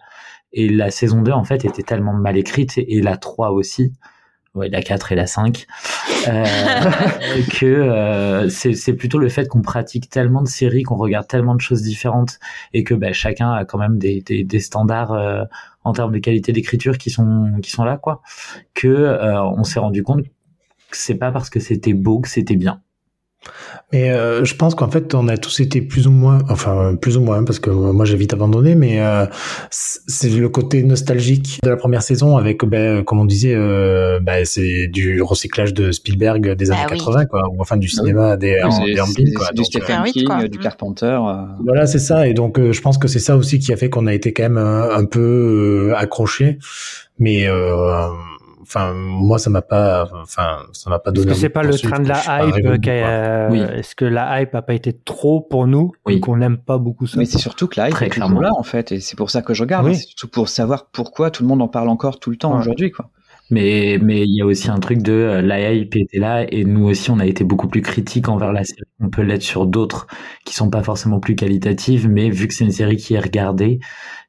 Et 0.52 0.68
la 0.68 0.90
saison 0.90 1.22
2, 1.22 1.30
en 1.30 1.44
fait, 1.44 1.64
était 1.64 1.82
tellement 1.84 2.14
mal 2.14 2.36
écrite, 2.36 2.78
et 2.78 3.00
la 3.00 3.16
3 3.16 3.50
aussi, 3.52 3.92
ouais, 4.56 4.68
la 4.68 4.82
4 4.82 5.12
et 5.12 5.14
la 5.14 5.26
5, 5.26 5.66
euh, 6.28 6.44
que 7.58 7.66
euh, 7.66 8.48
c'est 8.48 8.92
plutôt 8.94 9.18
le 9.18 9.28
fait 9.28 9.46
qu'on 9.48 9.62
pratique 9.62 10.10
tellement 10.10 10.42
de 10.42 10.48
séries, 10.48 10.82
qu'on 10.82 10.96
regarde 10.96 11.28
tellement 11.28 11.54
de 11.54 11.60
choses 11.60 11.82
différentes, 11.82 12.38
et 12.72 12.82
que 12.82 12.94
bah, 12.94 13.12
chacun 13.12 13.52
a 13.52 13.64
quand 13.64 13.78
même 13.78 13.98
des, 13.98 14.22
des, 14.22 14.42
des 14.42 14.60
standards 14.60 15.12
euh, 15.12 15.44
en 15.84 15.92
termes 15.92 16.12
de 16.12 16.18
qualité 16.18 16.52
d'écriture 16.52 16.98
qui 16.98 17.10
sont, 17.10 17.52
qui 17.62 17.70
sont 17.70 17.84
là, 17.84 17.96
quoi, 17.96 18.22
que 18.74 18.88
euh, 18.88 19.42
on 19.42 19.62
s'est 19.62 19.78
rendu 19.78 20.02
compte 20.02 20.24
que 20.24 20.96
c'est 20.96 21.14
pas 21.14 21.30
parce 21.30 21.50
que 21.50 21.60
c'était 21.60 21.92
beau 21.92 22.20
que 22.20 22.28
c'était 22.28 22.56
bien. 22.56 22.80
Mais 23.92 24.10
euh, 24.10 24.44
je 24.44 24.54
pense 24.56 24.74
qu'en 24.74 24.90
fait, 24.90 25.14
on 25.14 25.28
a 25.28 25.36
tous 25.36 25.60
été 25.60 25.80
plus 25.80 26.06
ou 26.08 26.10
moins, 26.10 26.38
enfin 26.50 26.96
plus 27.00 27.16
ou 27.16 27.20
moins, 27.20 27.44
parce 27.44 27.60
que 27.60 27.70
moi 27.70 28.04
j'ai 28.04 28.16
vite 28.16 28.32
abandonné, 28.34 28.74
mais 28.74 29.00
euh, 29.00 29.26
c'est 29.70 30.28
le 30.30 30.48
côté 30.48 30.82
nostalgique 30.82 31.60
de 31.62 31.70
la 31.70 31.76
première 31.76 32.02
saison 32.02 32.36
avec, 32.36 32.64
ben, 32.64 33.04
comme 33.04 33.20
on 33.20 33.24
disait, 33.24 33.54
euh, 33.54 34.18
ben, 34.20 34.44
c'est 34.44 34.88
du 34.88 35.22
recyclage 35.22 35.72
de 35.72 35.92
Spielberg 35.92 36.54
des 36.56 36.70
années 36.72 36.80
oui. 36.90 36.98
80, 36.98 37.26
quoi, 37.26 37.48
ou 37.48 37.60
enfin 37.60 37.76
du 37.76 37.88
cinéma 37.88 38.36
des, 38.36 38.60
en, 38.62 38.70
C'est- 38.72 38.84
des 38.94 39.00
Amblin, 39.00 39.32
quoi. 39.36 39.46
c'est 39.46 39.54
du 39.54 39.56
Donc, 39.62 39.66
Stephen 39.66 40.02
King, 40.04 40.24
quoi. 40.24 40.48
du. 40.48 40.58
Carpenter. 40.58 41.06
euh, 41.06 41.44
Voilà, 41.64 41.86
c'est 41.86 41.98
ça. 42.00 42.26
Et 42.26 42.34
donc, 42.34 42.58
euh, 42.58 42.72
je 42.72 42.80
pense 42.80 42.98
que 42.98 43.06
c'est 43.08 43.18
ça 43.20 43.36
aussi 43.36 43.60
qui 43.60 43.72
a 43.72 43.76
fait 43.76 43.88
qu'on 43.88 44.06
a 44.08 44.14
été 44.14 44.32
quand 44.32 44.42
même 44.42 44.58
un, 44.58 44.90
un 44.90 45.04
peu 45.04 45.90
euh, 45.90 45.96
accroché. 45.96 46.58
Mais, 47.18 47.46
euh, 47.48 48.08
enfin, 48.66 48.92
moi, 48.94 49.38
ça 49.38 49.48
m'a 49.50 49.62
pas, 49.62 50.08
enfin, 50.22 50.58
ça 50.72 50.90
m'a 50.90 50.98
pas 50.98 51.10
Est-ce 51.10 51.14
donné. 51.14 51.26
que 51.26 51.30
envie 51.32 51.40
c'est 51.40 51.48
pas 51.48 51.62
le 51.62 51.78
train 51.78 52.00
de 52.00 52.08
la 52.08 52.18
hype 52.46 52.80
qui 52.80 52.90
a- 52.90 52.92
euh, 52.92 53.48
Oui. 53.50 53.60
Est-ce 53.60 53.94
que 53.94 54.04
la 54.04 54.40
hype 54.42 54.54
a 54.54 54.62
pas 54.62 54.74
été 54.74 54.92
trop 54.92 55.40
pour 55.40 55.66
nous 55.66 55.92
Oui. 56.06 56.16
ou 56.16 56.20
qu'on 56.20 56.36
n'aime 56.36 56.58
pas 56.58 56.78
beaucoup 56.78 57.06
ça? 57.06 57.18
Mais 57.18 57.24
c'est 57.24 57.38
surtout 57.38 57.68
que 57.68 57.78
la 57.80 57.86
hype 57.88 57.94
Très 57.94 58.06
est 58.06 58.08
toujours 58.10 58.26
clairement. 58.28 58.40
là, 58.40 58.50
en 58.58 58.62
fait, 58.62 58.92
et 58.92 59.00
c'est 59.00 59.16
pour 59.16 59.30
ça 59.30 59.42
que 59.42 59.54
je 59.54 59.62
regarde. 59.62 59.86
Oui. 59.86 59.94
C'est 59.96 60.06
surtout 60.08 60.28
pour 60.28 60.48
savoir 60.48 60.86
pourquoi 60.90 61.30
tout 61.30 61.42
le 61.42 61.48
monde 61.48 61.62
en 61.62 61.68
parle 61.68 61.88
encore 61.88 62.18
tout 62.18 62.30
le 62.30 62.36
temps 62.36 62.52
Ouais. 62.52 62.58
aujourd'hui, 62.60 62.90
quoi. 62.90 63.10
Mais 63.48 64.00
mais 64.02 64.22
il 64.24 64.34
y 64.36 64.42
a 64.42 64.44
aussi 64.44 64.68
un 64.70 64.80
truc 64.80 65.02
de 65.02 65.12
euh, 65.12 65.40
la 65.40 65.72
hype 65.72 65.94
était 65.94 66.18
là 66.18 66.44
et 66.52 66.64
nous 66.64 66.84
aussi 66.88 67.12
on 67.12 67.20
a 67.20 67.26
été 67.26 67.44
beaucoup 67.44 67.68
plus 67.68 67.80
critiques 67.80 68.28
envers 68.28 68.52
la 68.52 68.64
série. 68.64 68.80
On 69.00 69.08
peut 69.08 69.22
l'être 69.22 69.42
sur 69.42 69.66
d'autres 69.66 70.08
qui 70.44 70.52
sont 70.52 70.68
pas 70.68 70.82
forcément 70.82 71.20
plus 71.20 71.36
qualitatives, 71.36 72.08
mais 72.10 72.28
vu 72.28 72.48
que 72.48 72.54
c'est 72.54 72.64
une 72.64 72.72
série 72.72 72.96
qui 72.96 73.14
est 73.14 73.20
regardée 73.20 73.78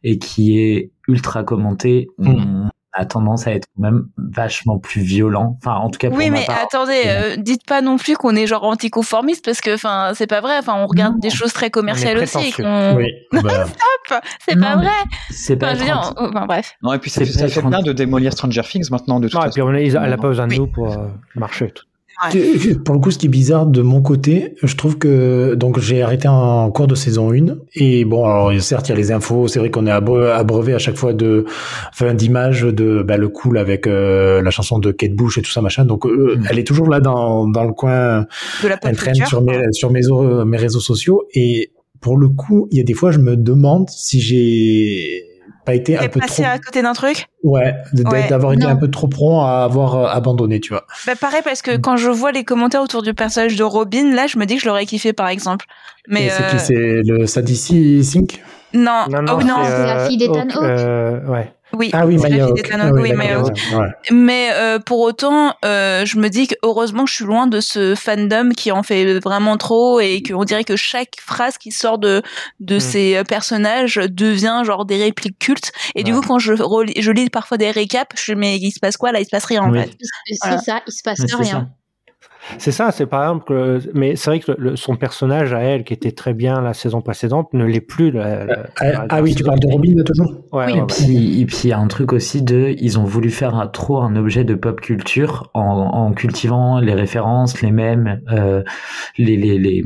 et 0.03 0.19
qui 0.19 0.59
est 0.59 0.91
ultra 1.07 1.43
commentée, 1.43 2.09
on 2.19 2.69
a 2.93 3.05
tendance 3.05 3.45
à 3.47 3.51
être 3.53 3.67
quand 3.75 3.83
même 3.83 4.05
vachement 4.17 4.79
plus 4.79 5.01
violent. 5.01 5.57
Enfin 5.61 5.75
en 5.77 5.89
tout 5.89 5.99
cas 5.99 6.09
pour 6.09 6.17
Oui, 6.17 6.29
ma 6.31 6.39
mais 6.39 6.45
part. 6.45 6.57
attendez, 6.63 7.03
euh, 7.05 7.35
dites 7.37 7.65
pas 7.65 7.81
non 7.81 7.97
plus 7.97 8.15
qu'on 8.15 8.35
est 8.35 8.47
genre 8.47 8.63
anticonformiste 8.63 9.45
parce 9.45 9.61
que, 9.61 9.75
enfin, 9.75 10.13
c'est 10.15 10.25
pas 10.27 10.41
vrai. 10.41 10.57
Enfin, 10.59 10.73
on 10.77 10.87
regarde 10.87 11.19
des 11.19 11.29
choses 11.29 11.53
très 11.53 11.69
commerciales 11.69 12.17
aussi. 12.17 12.37
et 12.37 12.51
prétentieux. 12.51 12.63
qu'on- 12.63 12.95
Oui. 12.95 13.07
bah, 13.43 13.65
Stop 14.05 14.21
C'est 14.47 14.55
Non, 14.55 14.61
pas 14.61 14.75
vrai. 14.77 14.87
C'est 15.29 15.55
pas 15.57 15.67
Enfin, 15.67 15.75
je 15.75 15.79
veux 15.83 15.89
être 15.89 16.13
dire, 16.13 16.13
enfin, 16.17 16.45
bref. 16.47 16.73
Non, 16.81 16.93
et 16.93 16.99
puis 16.99 17.09
ça, 17.11 17.25
C'est 17.25 17.31
fait- 17.39 17.49
ça 17.49 17.61
bien 17.61 17.81
de 17.81 17.91
démolir 17.93 18.31
Stranger 18.33 18.61
Things 18.63 18.89
maintenant, 18.89 19.19
de 19.19 19.27
toute 19.27 19.35
Non, 19.35 19.41
et 19.41 19.43
façon. 19.45 19.53
puis 19.53 19.61
on 19.61 19.73
est- 19.73 19.87
elle 19.87 20.09
n'a 20.09 20.17
pas 20.17 20.27
besoin 20.29 20.47
de 20.47 20.53
Oui. 20.53 20.59
nous 20.59 20.67
pour 20.67 20.91
euh, 20.91 21.07
marcher. 21.35 21.71
tout. 21.71 21.83
Pour 22.85 22.95
le 22.95 22.99
coup, 23.01 23.11
ce 23.11 23.17
qui 23.19 23.27
est 23.27 23.29
bizarre 23.29 23.67
de 23.67 23.81
mon 23.81 24.01
côté, 24.01 24.55
je 24.63 24.75
trouve 24.75 24.97
que 24.97 25.53
donc 25.55 25.79
j'ai 25.79 26.01
arrêté 26.01 26.27
en 26.27 26.69
cours 26.71 26.87
de 26.87 26.95
saison 26.95 27.31
1 27.31 27.57
et 27.75 28.05
bon, 28.05 28.25
alors 28.25 28.51
certes 28.61 28.87
il 28.89 28.91
y 28.91 28.93
a 28.93 28.97
les 28.97 29.11
infos, 29.11 29.47
c'est 29.47 29.59
vrai 29.59 29.69
qu'on 29.69 29.85
est 29.85 29.91
abreu- 29.91 30.31
abreuvé 30.31 30.73
à 30.73 30.79
chaque 30.79 30.95
fois 30.95 31.13
de 31.13 31.45
enfin 31.91 32.13
d'images 32.15 32.63
de 32.63 33.03
bah, 33.03 33.17
le 33.17 33.29
cool 33.29 33.57
avec 33.59 33.85
euh, 33.85 34.41
la 34.41 34.49
chanson 34.49 34.79
de 34.79 34.91
Kate 34.91 35.13
Bush 35.13 35.37
et 35.37 35.41
tout 35.43 35.51
ça 35.51 35.61
machin. 35.61 35.85
Donc 35.85 36.05
euh, 36.05 36.35
Mm. 36.37 36.43
elle 36.49 36.59
est 36.59 36.63
toujours 36.67 36.89
là 36.89 36.99
dans 36.99 37.47
dans 37.47 37.63
le 37.63 37.73
coin, 37.73 38.25
De 38.63 38.67
la 38.67 38.77
elle 38.83 38.95
traîne 38.97 39.13
culture. 39.13 39.27
sur 39.27 39.41
mes 39.41 39.61
sur 39.71 39.91
mes 39.91 40.01
mes 40.45 40.57
réseaux 40.57 40.79
sociaux 40.79 41.23
et 41.35 41.71
pour 42.01 42.17
le 42.17 42.29
coup, 42.29 42.67
il 42.71 42.77
y 42.77 42.81
a 42.81 42.83
des 42.83 42.93
fois 42.93 43.11
je 43.11 43.19
me 43.19 43.35
demande 43.37 43.89
si 43.89 44.19
j'ai 44.21 45.23
pas 45.67 45.75
été 45.75 45.97
un 45.97 46.07
peu 46.07 46.19
passé 46.21 46.41
trop 46.43 46.51
à 46.51 46.57
côté 46.57 46.81
d'un 46.81 46.93
truc? 46.93 47.27
Ouais 47.43 47.75
d- 47.93 48.03
Ouais. 48.09 48.27
d'avoir 48.29 48.53
été 48.53 48.65
un 48.65 48.75
peu 48.75 48.89
trop 48.89 49.07
prompt 49.07 49.41
à 49.41 49.63
avoir 49.65 49.95
euh, 49.95 50.07
abandonné, 50.07 50.59
tu 50.59 50.69
vois. 50.73 50.85
Bah 51.05 51.13
pareil 51.19 51.41
parce 51.43 51.59
Mm. 51.59 51.63
que 51.63 51.77
quand 51.77 51.97
je 51.97 52.09
vois 52.09 52.31
les 52.31 52.43
commentaires 52.43 52.81
autour 52.81 53.01
du 53.03 53.13
personnage 53.13 53.55
de 53.55 53.63
Robin, 53.63 54.15
là 54.15 54.25
je 54.27 54.39
me 54.39 54.45
dis 54.45 54.55
que 54.55 54.61
je 54.61 54.67
l'aurais 54.67 54.85
kiffé 54.85 55.13
par 55.13 55.27
exemple. 55.27 55.65
Mais 56.07 56.25
Et 56.25 56.29
c'est 56.29 56.43
euh, 56.43 56.49
qui 56.51 56.59
c'est 56.59 57.01
le 57.03 57.25
Sadie 57.27 58.03
Sink 58.03 58.41
non, 58.73 59.05
Non, 59.09 59.21
non, 59.21 59.37
oh 59.39 59.43
non, 59.43 59.55
c'est 59.63 59.85
la 59.85 59.99
euh, 59.99 60.07
fille 60.07 60.17
d'Ethan 60.17 60.41
Hawke, 60.41 60.55
Hawke. 60.55 60.63
euh, 60.63 61.25
ouais. 61.27 61.53
Oui, 61.73 61.89
Ah 61.93 62.05
oui, 62.05 62.15
Ah 62.17 62.27
oui, 62.29 62.29
oui, 62.41 62.61
d'accord, 62.61 63.17
Maya 63.17 63.39
Hawke. 63.39 63.57
ouais. 63.75 63.87
Mais 64.11 64.49
euh, 64.53 64.79
pour 64.79 64.99
autant, 65.01 65.53
euh, 65.65 66.05
je 66.05 66.17
me 66.17 66.29
dis 66.29 66.47
que 66.47 66.55
heureusement 66.63 67.03
que 67.05 67.09
je 67.09 67.15
suis 67.15 67.25
loin 67.25 67.47
de 67.47 67.59
ce 67.59 67.93
fandom 67.95 68.49
qui 68.55 68.71
en 68.71 68.83
fait 68.83 69.19
vraiment 69.19 69.57
trop 69.57 69.99
et 69.99 70.23
qu'on 70.23 70.43
dirait 70.45 70.63
que 70.63 70.75
chaque 70.75 71.15
phrase 71.19 71.57
qui 71.57 71.71
sort 71.71 71.97
de 71.97 72.21
de 72.59 72.77
Mm. 72.77 72.79
ces 72.79 73.15
euh, 73.17 73.23
personnages 73.23 73.95
devient 73.95 74.61
genre 74.65 74.85
des 74.85 74.97
répliques 75.03 75.39
cultes. 75.39 75.71
Et 75.95 76.03
du 76.03 76.13
coup, 76.13 76.21
quand 76.21 76.39
je 76.39 76.53
relis, 76.53 76.93
je 76.99 77.11
lis 77.11 77.29
parfois 77.29 77.57
des 77.57 77.71
récaps, 77.71 78.15
je 78.21 78.33
me 78.33 78.35
dis 78.35 78.39
mais 78.39 78.57
il 78.57 78.71
se 78.71 78.79
passe 78.79 78.97
quoi 78.97 79.11
là? 79.11 79.19
Il 79.19 79.25
se 79.25 79.29
passe 79.31 79.45
rien 79.45 79.63
en 79.63 79.71
Oui. 79.71 79.79
fait. 79.81 79.91
C'est 80.25 80.35
Voilà. 80.41 80.57
ça, 80.59 80.81
il 80.87 80.93
se 80.93 81.03
passe 81.03 81.19
Mais 81.19 81.43
rien. 81.43 81.69
C'est 82.57 82.71
ça, 82.71 82.91
c'est 82.91 83.05
par 83.05 83.23
exemple, 83.23 83.45
que- 83.45 83.79
mais 83.93 84.15
c'est 84.15 84.29
vrai 84.29 84.39
que 84.39 84.51
le- 84.57 84.75
son 84.75 84.95
personnage 84.95 85.53
à 85.53 85.59
elle, 85.61 85.83
qui 85.83 85.93
était 85.93 86.11
très 86.11 86.33
bien 86.33 86.61
la 86.61 86.73
saison 86.73 87.01
précédente, 87.01 87.53
ne 87.53 87.65
l'est 87.65 87.81
plus. 87.81 88.11
la- 88.11 88.45
la- 88.45 88.63
Ah, 88.79 88.91
la- 88.91 89.05
ah 89.09 89.21
oui, 89.21 89.35
tu 89.35 89.43
parles 89.43 89.59
de 89.59 89.67
Robin 89.67 89.93
là, 89.95 90.03
toujours? 90.03 90.31
Ouais, 90.51 90.65
Oui. 90.67 90.71
ouais, 90.73 90.77
Et 90.77 90.81
ouais. 90.81 90.87
puis, 90.87 91.41
et 91.41 91.45
puis 91.45 91.57
il 91.65 91.69
y 91.69 91.73
a 91.73 91.79
un 91.79 91.87
truc 91.87 92.13
aussi 92.13 92.41
de, 92.41 92.73
ils 92.79 92.97
ont 92.99 93.03
voulu 93.03 93.29
faire 93.29 93.55
un, 93.55 93.67
trop 93.67 93.99
un 94.01 94.15
objet 94.15 94.43
de 94.43 94.55
pop 94.55 94.79
culture 94.81 95.49
en, 95.53 95.61
en 95.61 96.11
cultivant 96.13 96.79
les 96.79 96.93
références, 96.93 97.61
les 97.61 97.71
mêmes, 97.71 98.21
euh, 98.31 98.63
les, 99.17 99.35
les, 99.37 99.57
les, 99.57 99.83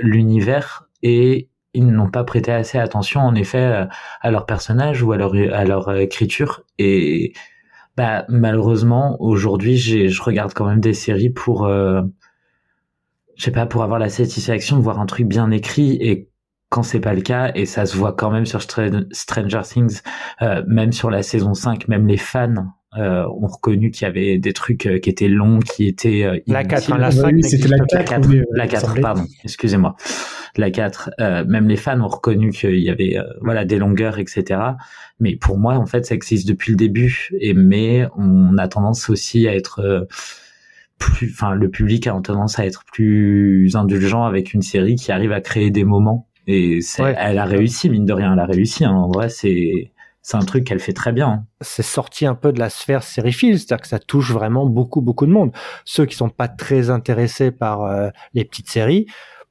l'univers 0.00 0.88
et 1.02 1.48
ils 1.74 1.86
n'ont 1.86 2.08
pas 2.10 2.24
prêté 2.24 2.52
assez 2.52 2.78
attention 2.78 3.20
en 3.20 3.34
effet 3.34 3.86
à 4.20 4.30
leurs 4.30 4.46
personnages 4.46 5.02
ou 5.02 5.12
à 5.12 5.16
leur 5.16 5.32
à 5.52 5.64
leur 5.64 5.96
écriture 5.96 6.62
et 6.78 7.32
bah 7.96 8.24
malheureusement 8.28 9.16
aujourd'hui 9.20 9.76
je 9.76 10.22
regarde 10.22 10.52
quand 10.52 10.66
même 10.66 10.80
des 10.80 10.94
séries 10.94 11.30
pour 11.30 11.66
euh, 11.66 12.02
je 13.36 13.44
sais 13.44 13.52
pas 13.52 13.66
pour 13.66 13.82
avoir 13.82 13.98
la 13.98 14.08
satisfaction 14.08 14.76
de 14.76 14.82
voir 14.82 15.00
un 15.00 15.06
truc 15.06 15.26
bien 15.26 15.50
écrit 15.50 15.92
et 16.00 16.28
quand 16.70 16.82
c'est 16.82 17.00
pas 17.00 17.14
le 17.14 17.22
cas 17.22 17.52
et 17.54 17.66
ça 17.66 17.86
se 17.86 17.96
voit 17.96 18.12
quand 18.12 18.30
même 18.30 18.46
sur 18.46 18.62
Stranger 18.62 19.62
Things 19.62 20.00
euh, 20.42 20.62
même 20.66 20.92
sur 20.92 21.10
la 21.10 21.22
saison 21.22 21.54
5 21.54 21.88
même 21.88 22.06
les 22.06 22.16
fans 22.16 22.74
euh, 22.96 23.26
ont 23.26 23.48
reconnu 23.48 23.90
qu'il 23.90 24.06
y 24.06 24.08
avait 24.08 24.38
des 24.38 24.52
trucs 24.52 24.86
euh, 24.86 25.00
qui 25.00 25.10
étaient 25.10 25.26
longs, 25.26 25.58
qui 25.58 25.88
étaient 25.88 26.22
euh, 26.22 26.38
la 26.46 26.62
4, 26.62 26.90
inutiles. 26.90 26.94
hein, 26.94 26.98
la 26.98 27.10
5, 27.10 27.34
c'était 27.42 27.68
la 27.68 27.78
4, 27.78 27.92
la 27.92 28.04
4, 28.04 28.28
oui, 28.28 28.42
la 28.52 28.64
il 28.66 28.70
4 28.70 28.86
semblait. 28.86 29.02
pardon, 29.02 29.24
excusez-moi. 29.42 29.96
La 30.56 30.70
4, 30.70 31.10
euh, 31.20 31.44
même 31.46 31.68
les 31.68 31.76
fans 31.76 32.00
ont 32.00 32.08
reconnu 32.08 32.50
qu'il 32.50 32.78
y 32.78 32.90
avait 32.90 33.16
euh, 33.18 33.24
voilà 33.40 33.64
des 33.64 33.76
longueurs, 33.78 34.18
etc. 34.18 34.60
Mais 35.20 35.34
pour 35.36 35.58
moi, 35.58 35.74
en 35.74 35.86
fait, 35.86 36.06
ça 36.06 36.14
existe 36.14 36.46
depuis 36.48 36.70
le 36.70 36.76
début. 36.76 37.30
Et 37.40 37.54
mais 37.54 38.06
on 38.16 38.56
a 38.58 38.68
tendance 38.68 39.10
aussi 39.10 39.48
à 39.48 39.54
être 39.54 39.80
euh, 39.80 40.04
plus, 40.98 41.30
enfin, 41.32 41.54
le 41.54 41.68
public 41.70 42.06
a 42.06 42.12
tendance 42.20 42.58
à 42.58 42.66
être 42.66 42.84
plus 42.92 43.74
indulgent 43.76 44.24
avec 44.24 44.54
une 44.54 44.62
série 44.62 44.94
qui 44.94 45.12
arrive 45.12 45.32
à 45.32 45.40
créer 45.40 45.70
des 45.70 45.84
moments. 45.84 46.28
Et 46.46 46.80
Ouais. 46.98 47.14
elle 47.18 47.38
a 47.38 47.44
réussi, 47.46 47.88
mine 47.90 48.04
de 48.04 48.12
rien, 48.12 48.32
elle 48.32 48.38
a 48.40 48.46
réussi. 48.46 48.84
hein. 48.84 48.92
En 48.92 49.08
vrai, 49.10 49.28
c'est 49.28 49.90
c'est 50.26 50.38
un 50.38 50.44
truc 50.44 50.64
qu'elle 50.64 50.80
fait 50.80 50.94
très 50.94 51.12
bien. 51.12 51.28
hein. 51.28 51.44
c'est 51.60 51.82
sorti 51.82 52.24
un 52.24 52.34
peu 52.34 52.50
de 52.52 52.58
la 52.58 52.70
sphère 52.70 53.02
sériephile, 53.02 53.58
c'est-à-dire 53.58 53.82
que 53.82 53.88
ça 53.88 53.98
touche 53.98 54.30
vraiment 54.32 54.64
beaucoup, 54.64 55.02
beaucoup 55.02 55.26
de 55.26 55.30
monde. 55.32 55.52
Ceux 55.84 56.06
qui 56.06 56.16
sont 56.16 56.30
pas 56.30 56.48
très 56.48 56.88
intéressés 56.88 57.50
par 57.50 57.82
euh, 57.84 58.08
les 58.32 58.44
petites 58.46 58.70
séries, 58.70 59.04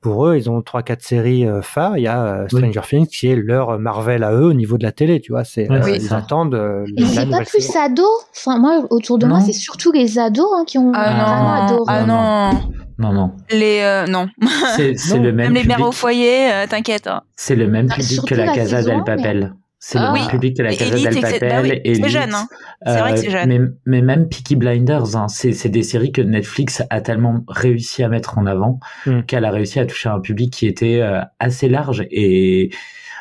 pour 0.03 0.27
eux, 0.27 0.35
ils 0.37 0.49
ont 0.49 0.61
trois, 0.61 0.83
quatre 0.83 1.01
séries 1.01 1.47
euh, 1.47 1.61
phares. 1.63 1.97
Il 1.97 2.03
y 2.03 2.07
a 2.07 2.23
euh, 2.43 2.47
Stranger 2.47 2.81
Things 2.87 3.07
qui 3.07 3.27
est 3.27 3.35
leur 3.35 3.79
Marvel 3.79 4.23
à 4.23 4.31
eux 4.33 4.45
au 4.45 4.53
niveau 4.53 4.77
de 4.77 4.83
la 4.83 4.91
télé, 4.91 5.19
tu 5.21 5.31
vois. 5.31 5.43
C'est, 5.43 5.71
euh, 5.71 5.89
ils 5.89 6.01
ça. 6.01 6.17
attendent 6.17 6.53
euh, 6.53 6.85
la 6.97 7.05
c'est 7.07 7.29
pas 7.29 7.37
plus 7.39 7.61
saison. 7.61 7.79
ados? 7.79 8.05
Enfin, 8.35 8.59
moi, 8.59 8.83
autour 8.91 9.17
de 9.17 9.25
moi, 9.25 9.39
c'est 9.39 9.53
surtout 9.53 9.91
les 9.91 10.19
ados 10.19 10.45
hein, 10.55 10.63
qui 10.67 10.77
ont 10.77 10.91
Ah 10.93 11.03
vraiment 11.05 11.43
non, 11.43 11.65
adoré. 11.65 11.85
ah 11.87 12.05
non, 12.05 12.59
Non, 12.99 13.13
non. 13.13 13.31
les 13.49 13.79
euh, 13.81 14.05
non. 14.05 14.27
C'est 14.75 14.97
c'est 14.97 15.17
Non, 15.17 15.23
le 15.23 15.31
même 15.33 15.53
Même 15.53 15.53
les 15.53 15.63
mères 15.67 15.77
public. 15.77 15.87
au 15.89 15.91
foyer, 15.91 16.51
euh, 16.53 16.67
t'inquiète. 16.69 17.07
hein. 17.07 17.21
C'est 17.35 17.55
le 17.55 17.67
même 17.67 17.87
public 17.87 18.21
que 18.27 18.35
la 18.35 18.45
la 18.45 18.53
Casa 18.53 18.77
saison 18.77 18.89
del 18.89 18.97
mais- 18.99 19.15
Papel. 19.15 19.53
C'est 19.85 19.97
Ah 19.97 20.07
le 20.07 20.13
oui. 20.13 20.19
même 20.21 20.29
public 20.29 20.55
que 20.55 20.63
la 20.63 20.71
Et 20.71 20.77
Casa 20.77 20.95
Elite, 20.95 21.09
del. 21.09 21.21
Papel. 21.21 21.49
Bah 21.49 21.61
oui, 21.61 21.81
c'est 22.01 22.09
jeune, 22.09 22.33
hein. 22.33 22.47
C'est 22.85 22.99
vrai 22.99 23.13
que 23.15 23.19
c'est 23.19 23.29
jeune. 23.29 23.49
Mais, 23.49 23.59
mais 23.85 24.01
même 24.01 24.29
Peaky 24.29 24.55
Blinders, 24.55 25.17
hein, 25.17 25.27
c'est 25.27 25.51
c'est 25.51 25.67
des 25.67 25.83
séries 25.83 26.13
que 26.13 26.21
Netflix 26.21 26.81
a 26.89 27.01
tellement 27.01 27.43
réussi 27.49 28.01
à 28.01 28.07
mettre 28.07 28.37
en 28.37 28.45
avant 28.45 28.79
Hmm. 29.05 29.23
qu'elle 29.23 29.43
a 29.43 29.51
réussi 29.51 29.81
à 29.81 29.85
toucher 29.85 30.07
un 30.07 30.21
public 30.21 30.53
qui 30.53 30.67
était 30.67 31.01
euh, 31.01 31.19
assez 31.39 31.67
large. 31.67 32.05
Et 32.11 32.69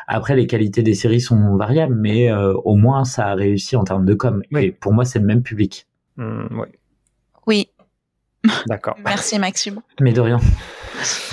après, 0.07 0.37
les 0.37 0.47
qualités 0.47 0.85
des 0.85 0.95
séries 0.95 1.21
sont 1.21 1.57
variables, 1.57 1.97
mais 1.97 2.31
euh, 2.31 2.53
au 2.65 2.77
moins 2.77 3.05
ça 3.05 3.27
a 3.27 3.35
réussi 3.35 3.75
en 3.75 3.83
termes 3.83 4.05
de 4.05 4.15
com. 4.15 4.41
Oui. 4.53 4.67
Et 4.67 4.71
pour 4.71 4.93
moi, 4.93 5.05
c'est 5.05 5.19
le 5.19 5.27
même 5.27 5.43
public. 5.43 5.89
Hmm, 6.17 6.47
Oui, 7.49 7.71
d'accord. 8.69 8.95
merci 9.05 9.37
Maxime. 9.41 9.81
Mais 10.01 10.13
de 10.13 10.21
rien. 10.21 10.39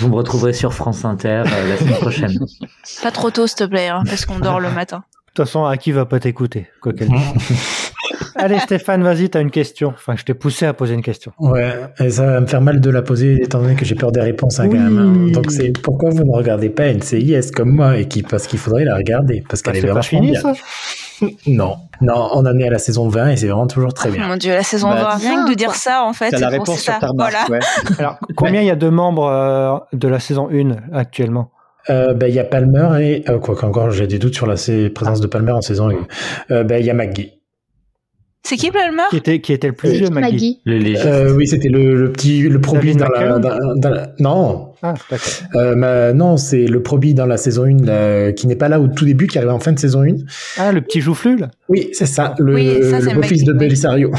Vous 0.00 0.08
me 0.08 0.14
retrouverez 0.16 0.54
sur 0.54 0.74
France 0.74 1.04
Inter 1.04 1.44
euh, 1.46 1.68
la 1.68 1.76
semaine 1.76 1.94
prochaine. 2.00 2.32
Pas 3.04 3.12
trop 3.12 3.30
tôt, 3.30 3.46
s'il 3.46 3.58
te 3.58 3.64
plaît, 3.64 3.88
hein, 3.88 4.02
parce 4.06 4.26
qu'on 4.26 4.40
dort 4.40 4.58
le 4.58 4.70
matin. 4.72 5.04
De 5.30 5.42
toute 5.42 5.46
façon, 5.46 5.64
Aki 5.64 5.92
va 5.92 6.06
pas 6.06 6.18
t'écouter, 6.18 6.66
quoi 6.80 6.92
qu'elle 6.92 7.08
dise. 7.08 7.92
Allez, 8.36 8.58
Stéphane, 8.58 9.02
vas-y, 9.02 9.28
t'as 9.28 9.40
une 9.40 9.50
question. 9.50 9.88
Enfin, 9.94 10.14
je 10.16 10.24
t'ai 10.24 10.34
poussé 10.34 10.64
à 10.66 10.72
poser 10.72 10.94
une 10.94 11.02
question. 11.02 11.32
Ouais, 11.38 11.72
et 11.98 12.10
ça 12.10 12.24
va 12.26 12.40
me 12.40 12.46
faire 12.46 12.60
mal 12.60 12.80
de 12.80 12.90
la 12.90 13.02
poser 13.02 13.34
étant 13.42 13.60
donné 13.60 13.74
que 13.74 13.84
j'ai 13.84 13.94
peur 13.94 14.12
des 14.12 14.20
réponses 14.20 14.58
hein, 14.60 14.68
quand 14.68 14.78
même. 14.78 14.98
hein. 14.98 15.12
Oui. 15.26 15.32
Donc 15.32 15.50
c'est 15.50 15.72
pourquoi 15.82 16.10
vous 16.10 16.24
ne 16.24 16.32
regardez 16.32 16.70
pas 16.70 16.92
NCIS 16.92 17.50
comme 17.54 17.70
moi 17.70 17.98
et 17.98 18.08
qui 18.08 18.22
parce 18.22 18.46
qu'il 18.46 18.58
faudrait 18.58 18.84
la 18.84 18.96
regarder 18.96 19.44
parce 19.48 19.62
qu'elle 19.62 19.74
Bah, 19.82 19.88
est 19.88 19.92
vachement 19.92 20.20
fini, 20.20 20.30
bien. 20.32 20.40
ça? 20.40 20.52
Non, 21.46 21.76
non, 22.00 22.28
on 22.32 22.46
en 22.46 22.58
est 22.58 22.66
à 22.66 22.70
la 22.70 22.78
saison 22.78 23.08
20 23.08 23.28
et 23.30 23.36
c'est 23.36 23.46
vraiment 23.48 23.66
toujours 23.66 23.92
très 23.92 24.08
Oh 24.08 24.12
bien. 24.12 24.26
mon 24.26 24.36
dieu, 24.36 24.52
la 24.54 24.62
saison 24.62 24.88
Bah, 24.88 25.16
20, 25.20 25.28
rien 25.28 25.44
que 25.44 25.50
de 25.50 25.54
dire 25.54 25.74
ça, 25.74 26.02
en 26.04 26.12
fait, 26.14 26.30
T'as 26.30 26.38
c'est 26.38 26.42
la 26.44 26.50
pour 26.56 26.60
réponse 26.66 26.80
sur 26.80 26.98
ta 26.98 27.06
remarque, 27.08 27.34
Voilà. 27.48 27.60
ouais. 27.60 27.94
Alors, 27.98 28.16
combien 28.36 28.62
il 28.62 28.66
y 28.66 28.70
a 28.70 28.76
de 28.76 28.88
membres 28.88 29.26
euh, 29.28 29.76
de 29.92 30.08
la 30.08 30.18
saison 30.18 30.48
1 30.50 30.76
actuellement? 30.94 31.50
Euh, 31.90 32.14
ben, 32.14 32.28
il 32.28 32.34
y 32.34 32.38
a 32.38 32.44
Palmer 32.44 32.88
et 33.04 33.28
euh, 33.30 33.38
quoi 33.38 33.56
qu'encore 33.56 33.90
j'ai 33.90 34.06
des 34.06 34.18
doutes 34.18 34.34
sur 34.34 34.46
la 34.46 34.54
présence 34.94 35.20
de 35.20 35.26
Palmer 35.26 35.52
en 35.52 35.60
saison 35.60 35.90
1. 35.90 35.94
Euh, 36.54 36.64
ben, 36.64 36.78
il 36.80 36.86
y 36.86 36.90
a 36.90 36.94
McGee. 36.94 37.32
C'est 38.42 38.56
qui 38.56 38.70
Palmer? 38.70 39.02
Qui 39.10 39.16
était, 39.18 39.40
qui 39.42 39.52
était 39.52 39.66
le 39.66 39.74
plus 39.74 39.90
vieux, 39.90 40.08
Maggie 40.08 40.60
Maggie. 40.64 40.96
Euh, 41.04 41.34
oui, 41.36 41.46
c'était 41.46 41.68
le, 41.68 41.94
le 41.94 42.10
petit 42.10 42.40
le 42.48 42.58
probie 42.58 42.94
David 42.94 42.98
dans 43.00 43.08
la, 43.08 43.20
McCallum 43.38 43.40
dans- 43.42 43.74
dans 43.76 43.90
la- 43.90 44.12
non 44.18 44.72
Ah, 44.82 44.94
d'accord. 45.10 45.28
euh, 45.56 46.12
non 46.14 46.38
c'est 46.38 46.64
le 46.64 46.82
probie 46.82 47.12
dans 47.12 47.26
la 47.26 47.36
saison 47.36 47.64
1 47.64 47.84
là, 47.84 48.32
qui 48.32 48.46
n'est 48.46 48.56
pas 48.56 48.68
là 48.70 48.80
au 48.80 48.86
tout 48.88 49.04
début 49.04 49.26
qui 49.26 49.36
arrive 49.36 49.50
en 49.50 49.58
fin 49.60 49.72
de 49.72 49.78
saison 49.78 50.02
1. 50.02 50.14
Ah, 50.56 50.72
le 50.72 50.80
petit 50.80 51.02
joufflu, 51.02 51.36
là 51.36 51.50
Oui, 51.68 51.90
c'est 51.92 52.06
ça, 52.06 52.34
le, 52.38 52.54
Oui, 52.54 52.78
ça, 52.90 53.00
c'est 53.02 53.10
le 53.10 53.16
beau-fils 53.20 53.44
de 53.44 53.52
oui. 53.52 53.58
Belisario. 53.58 54.10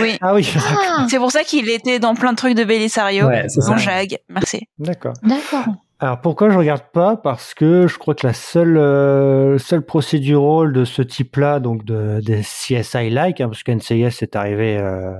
Oui. 0.00 0.16
Ah 0.20 0.34
oui, 0.34 0.48
Ah, 0.58 1.06
C'est 1.08 1.18
pour 1.18 1.30
ça 1.30 1.44
qu'il 1.44 1.68
était 1.70 2.00
dans 2.00 2.14
plein 2.16 2.32
de 2.32 2.36
trucs 2.36 2.56
de 2.56 2.64
Belisario. 2.64 3.26
Ouais, 3.28 3.44
c'est 3.48 3.60
ça. 3.60 3.70
Dans 3.70 3.76
Jag, 3.78 4.18
merci. 4.28 4.62
d'accord. 4.80 5.12
d'accord. 5.22 5.66
Alors 6.02 6.20
pourquoi 6.20 6.50
je 6.50 6.58
regarde 6.58 6.82
pas? 6.92 7.16
Parce 7.16 7.54
que 7.54 7.86
je 7.86 7.96
crois 7.96 8.14
que 8.16 8.26
la 8.26 8.32
seule 8.32 8.76
euh, 8.76 9.56
seule 9.58 9.82
procédurale 9.86 10.72
de 10.72 10.84
ce 10.84 11.00
type-là, 11.00 11.60
donc 11.60 11.84
de 11.84 12.20
des 12.20 12.40
CSI-like, 12.40 13.40
hein, 13.40 13.48
parce 13.48 13.62
que 13.62 13.70
NCIS 13.70 14.20
est 14.22 14.34
arrivé 14.34 14.76
euh, 14.78 15.12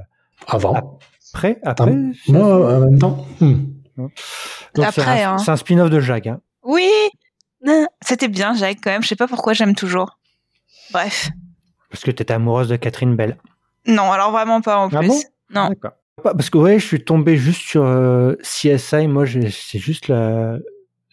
Avant. 0.49 0.99
après, 1.33 1.61
après. 1.63 1.95
Moi, 2.27 2.77
en 2.77 2.81
même 2.81 2.99
temps. 2.99 3.25
hmm. 3.41 3.63
Donc, 3.97 4.11
c'est 4.75 4.85
Après, 5.03 5.23
un, 5.23 5.35
hein. 5.35 5.39
c'est 5.39 5.51
un 5.53 5.57
spin-off 5.57 5.89
de 5.89 6.01
Jag. 6.01 6.27
Hein. 6.29 6.41
Oui 6.65 6.89
Non, 7.65 7.87
C'était 8.05 8.27
bien, 8.29 8.55
Jag, 8.55 8.77
quand 8.83 8.91
même. 8.91 9.03
Je 9.05 9.09
sais 9.09 9.17
pas 9.17 9.29
pourquoi 9.29 9.53
j'aime 9.53 9.75
toujours. 9.77 10.19
Bref. 10.93 11.29
Parce 11.91 12.03
que 12.03 12.11
t'étais 12.11 12.35
amoureuse 12.35 12.69
de 12.69 12.77
Catherine 12.77 13.15
Bell. 13.15 13.37
Non, 13.87 14.11
alors 14.11 14.33
vraiment 14.33 14.61
pas 14.63 14.79
en 14.79 14.89
Ah 14.93 14.99
plus. 14.99 15.09
bon 15.09 15.21
non. 15.55 15.71
Parce 16.25 16.51
que 16.51 16.59
ouais, 16.59 16.79
je 16.79 16.87
suis 16.87 17.05
tombé 17.05 17.37
juste 17.37 17.61
sur 17.61 17.85
euh, 17.85 18.35
CSI. 18.43 19.07
Moi, 19.07 19.27
j'ai- 19.27 19.51
c'est 19.51 19.79
juste 19.79 20.09
la 20.09 20.57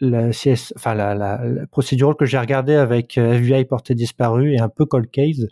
la 0.02 0.30
CS, 0.32 0.74
enfin 0.76 0.94
la, 0.94 1.14
la, 1.16 1.42
la 1.44 1.68
procédurale 1.68 2.16
que 2.16 2.26
j'ai 2.26 2.38
regardée 2.38 2.76
avec 2.76 3.18
euh, 3.18 3.34
FBI 3.34 3.66
porté 3.66 3.96
disparu 3.96 4.54
et 4.54 4.60
un 4.60 4.70
peu 4.70 4.86
Cold 4.86 5.10
Case. 5.12 5.48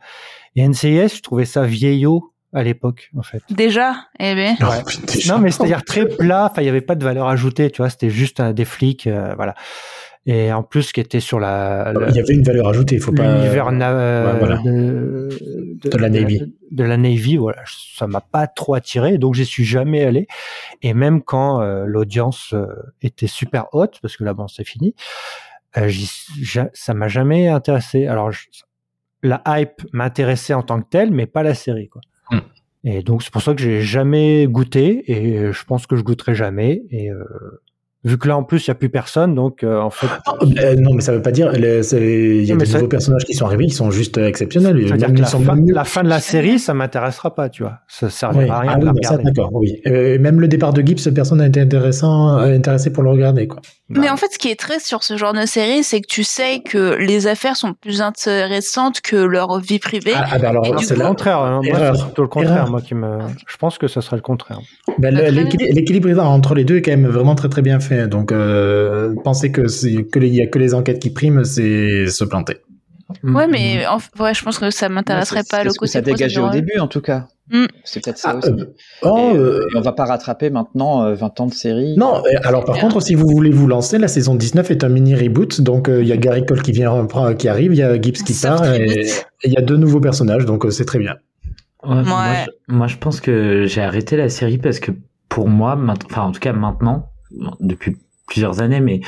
Et 0.56 0.68
NCIS, 0.68 1.16
je 1.18 1.22
trouvais 1.22 1.46
ça 1.46 1.64
vieillot 1.64 2.34
à 2.54 2.64
l'époque, 2.64 3.10
en 3.18 3.22
fait. 3.24 3.42
Déjà 3.52 3.94
Eh 4.20 4.34
bien. 4.34 4.56
Ouais. 4.62 4.82
Non, 5.28 5.38
mais 5.40 5.52
c'est-à-dire 5.52 5.84
très 5.84 6.08
plat. 6.08 6.48
Enfin, 6.52 6.62
il 6.62 6.66
y 6.66 6.70
avait 6.70 6.82
pas 6.82 6.96
de 6.96 7.04
valeur 7.04 7.28
ajoutée, 7.28 7.70
tu 7.72 7.82
vois. 7.82 7.90
C'était 7.90 8.10
juste 8.10 8.40
un, 8.40 8.54
des 8.54 8.66
flics, 8.66 9.06
euh, 9.08 9.34
voilà. 9.36 9.54
Et 10.26 10.52
en 10.52 10.64
plus, 10.64 10.92
qui 10.92 11.00
était 11.00 11.20
sur 11.22 11.40
la, 11.40 11.94
la- 11.94 12.10
Il 12.10 12.16
y 12.16 12.20
avait 12.20 12.34
une 12.34 12.44
valeur 12.44 12.68
ajoutée, 12.70 12.96
il 12.96 13.02
faut 13.02 13.12
pas. 13.14 13.36
l'univers 13.38 13.72
na- 13.72 13.92
euh, 13.92 14.34
ouais, 14.34 14.40
voilà. 14.40 14.60
De, 15.84 15.90
De 15.90 15.98
la 15.98 16.10
Navy. 16.10 16.40
De, 16.40 16.54
de 16.72 16.84
la 16.84 16.98
Navy, 16.98 17.38
voilà. 17.38 17.64
Ça 17.68 18.08
m'a 18.08 18.22
pas 18.22 18.48
trop 18.48 18.74
attiré, 18.74 19.18
donc 19.18 19.36
j'y 19.36 19.46
suis 19.46 19.64
jamais 19.66 20.04
allé. 20.04 20.28
Et 20.82 20.94
même 20.94 21.22
quand 21.22 21.62
euh, 21.62 21.86
l'audience 21.86 22.54
euh, 22.54 22.68
était 23.02 23.28
super 23.28 23.68
haute, 23.74 24.00
parce 24.02 24.18
que 24.18 24.24
là, 24.24 24.34
bon, 24.34 24.48
c'est 24.48 24.64
fini, 24.64 24.96
euh, 25.78 25.90
ça 26.74 26.94
m'a 26.94 27.08
jamais 27.08 27.48
intéressé. 27.48 28.08
Alors, 28.08 28.32
je- 28.32 28.48
la 29.24 29.42
hype 29.48 29.82
m'intéressait 29.94 30.54
en 30.54 30.64
tant 30.64 30.82
que 30.82 30.88
telle, 30.90 31.12
mais 31.12 31.26
pas 31.26 31.44
la 31.44 31.54
série, 31.56 31.90
quoi. 31.90 32.02
Hmm. 32.32 32.40
Et 32.84 33.02
donc, 33.02 33.24
c'est 33.24 33.32
pour 33.32 33.42
ça 33.42 33.54
que 33.54 33.62
j'ai 33.62 33.82
jamais 33.82 34.46
goûté, 34.48 35.12
et 35.12 35.52
je 35.52 35.64
pense 35.66 35.88
que 35.88 35.96
je 35.96 36.04
goûterai 36.04 36.36
jamais. 36.36 36.84
Et 36.92 37.10
vu 38.04 38.18
que 38.18 38.28
là, 38.28 38.38
en 38.38 38.44
plus, 38.44 38.66
il 38.66 38.70
y 38.70 38.72
a 38.72 38.76
plus 38.76 38.90
personne, 38.90 39.36
donc 39.36 39.64
euh, 39.64 39.80
en 39.80 39.90
fait, 39.90 40.08
Euh, 40.64 40.76
non, 40.76 40.94
mais 40.94 41.02
ça 41.02 41.12
veut 41.12 41.22
pas 41.22 41.32
dire. 41.32 41.52
Il 41.56 41.62
y 42.46 42.52
a 42.52 42.56
des 42.56 42.66
nouveaux 42.74 42.88
personnages 42.88 43.26
qui 43.26 43.34
sont 43.34 43.46
arrivés, 43.46 43.66
ils 43.66 43.74
sont 43.74 43.92
juste 43.92 44.18
exceptionnels. 44.18 44.76
Même 44.76 44.88
que 44.88 45.18
ils 45.18 45.22
la 45.22 45.26
sont 45.28 45.40
fin, 45.42 45.56
la 45.66 45.84
fin 45.84 46.04
de 46.04 46.10
la 46.10 46.20
série, 46.20 46.60
ça 46.60 46.74
m'intéressera 46.74 47.34
pas, 47.36 47.50
tu 47.50 47.64
vois. 47.64 47.80
Ça 47.88 48.08
Oui. 48.08 48.12
servira 48.12 48.58
à 48.58 48.60
rien 48.62 48.72
Ah 48.74 48.78
de 48.78 48.80
oui, 48.82 48.86
la 48.86 48.94
bah 48.94 49.00
ça, 49.04 49.10
regarder. 49.12 49.32
d'accord, 49.32 49.50
oui. 49.54 49.82
Euh, 49.88 50.20
même 50.20 50.40
le 50.40 50.48
départ 50.48 50.74
de 50.74 50.82
Gibbs, 50.82 51.12
personne 51.14 51.40
n'a 51.40 51.48
été 51.48 51.60
intéressant, 51.60 52.38
euh, 52.40 52.56
intéressé 52.56 52.92
pour 52.92 53.04
le 53.04 53.10
regarder, 53.12 53.48
quoi. 53.48 53.62
Mais 53.90 54.10
en 54.10 54.18
fait, 54.18 54.28
ce 54.34 54.38
qui 54.38 54.50
est 54.50 54.60
triste 54.60 54.86
sur 54.86 55.04
ce 55.04 55.16
genre 55.16 55.32
de 55.34 55.46
série, 55.46 55.84
c'est 55.84 56.02
que 56.02 56.08
tu 56.08 56.24
sais 56.24 56.60
que 56.60 56.96
les 56.96 57.28
affaires 57.28 57.56
sont 57.56 57.74
plus 57.74 58.02
intéressantes 58.02 59.00
que 59.02 59.16
leur 59.16 59.60
vie 59.60 59.80
privée. 59.80 60.12
Ah, 60.16 60.26
ah, 60.32 60.40
bah 60.40 60.50
alors, 60.50 60.80
c'est 60.84 60.96
le 60.98 61.06
contraire. 61.06 61.40
hein. 61.40 61.62
Moi, 61.64 61.94
c'est 61.96 62.04
plutôt 62.06 62.22
le 62.24 62.28
contraire, 62.28 62.52
Erreur. 62.58 62.70
moi, 62.70 62.82
qui 62.82 62.96
me. 62.96 63.20
Je 63.48 63.58
pense 63.58 63.78
que 63.78 63.88
ça 63.88 64.02
serait 64.02 64.18
le 64.18 64.22
contraire. 64.22 64.60
Ben, 64.98 65.16
Ah, 65.18 65.30
l'équili- 65.30 65.72
L'équilibre 65.74 66.20
entre 66.22 66.54
les 66.56 66.66
deux 66.66 66.78
est 66.78 66.82
quand 66.82 66.92
même 66.92 67.08
vraiment 67.08 67.36
très 67.36 67.50
très 67.50 67.62
bien 67.62 67.80
fait. 67.80 68.08
Donc, 68.08 68.32
euh, 68.32 69.14
penser 69.24 69.52
que 69.52 69.68
c'est 69.68 70.04
que 70.04 70.20
les- 70.20 70.28
il 70.28 70.36
y 70.36 70.42
a 70.42 70.48
que 70.48 70.60
les 70.60 70.74
enquêtes 70.74 71.00
qui 71.00 71.10
priment, 71.12 71.46
c'est 71.46 72.08
se 72.08 72.24
planter. 72.26 72.58
Ouais, 73.24 73.48
mais 73.48 73.86
en 73.88 74.00
ouais, 74.22 74.34
je 74.34 74.44
pense 74.44 74.60
que 74.60 74.70
ça 74.70 74.90
m'intéresserait 74.90 75.44
C'est- 75.44 75.50
pas 75.50 75.58
c'est 75.60 75.64
le 75.70 75.74
côté 75.74 75.92
ça 75.94 76.02
dégageait 76.02 76.42
au 76.42 76.50
début, 76.50 76.78
en 76.80 76.88
tout 76.88 77.00
cas. 77.02 77.28
Mm. 77.50 77.66
C'est 77.84 78.04
peut-être 78.04 78.18
ça 78.18 78.32
Ah, 78.34 78.38
aussi. 78.38 78.50
euh, 78.50 78.66
oh, 79.04 79.32
et, 79.34 79.38
euh, 79.38 79.68
et 79.74 79.78
on 79.78 79.82
va 79.82 79.94
pas 79.94 80.06
rattraper 80.06 80.50
maintenant 80.50 81.04
euh, 81.06 81.14
20 81.16 81.40
ans 81.40 81.46
de 81.48 81.54
série. 81.54 81.96
non, 81.98 82.18
euh, 82.26 82.30
alors 82.44 82.66
par 82.66 82.78
contre, 82.80 83.00
si 83.02 83.16
vous 83.16 83.28
voulez 83.28 83.52
vous 83.52 83.68
lancer, 83.68 83.98
la 83.98 84.08
saison 84.10 84.36
19 84.36 84.70
est 84.72 84.84
un 84.84 84.90
mini 84.90 85.16
reboot. 85.16 85.62
Donc, 85.62 85.88
euh, 85.88 86.02
il 86.02 86.08
y 86.08 86.12
a 86.12 86.18
Gary 86.18 86.46
Cole 86.46 86.62
qui 86.62 86.72
vient 86.74 87.08
qui 87.38 87.48
arrive, 87.48 87.74
il 87.74 87.78
y 87.78 87.84
a 87.84 88.00
Gibbs 88.02 88.24
qui 88.26 88.34
part, 88.42 88.66
et 88.74 89.02
il 89.44 89.52
y 89.54 89.58
a 89.58 89.62
deux 89.62 89.78
nouveaux 89.78 90.02
personnages. 90.02 90.46
Donc, 90.46 90.66
euh, 90.66 90.72
c'est 90.72 90.86
très 90.86 91.00
bien. 91.00 91.16
Ouais, 91.84 92.04
Moi, 92.04 92.26
je, 92.68 92.74
moi, 92.74 92.88
je 92.88 92.98
pense 92.98 93.22
que 93.22 93.66
j'ai 93.66 93.82
arrêté 93.82 94.18
la 94.18 94.30
série 94.30 94.58
parce 94.58 94.80
que 94.80 94.92
pour 95.30 95.48
moi, 95.48 95.78
enfin 96.06 96.24
en 96.24 96.32
tout 96.32 96.40
cas 96.40 96.52
maintenant, 96.54 97.10
depuis 97.60 97.96
plusieurs 98.28 98.62
années, 98.62 98.82
mais 98.82 99.00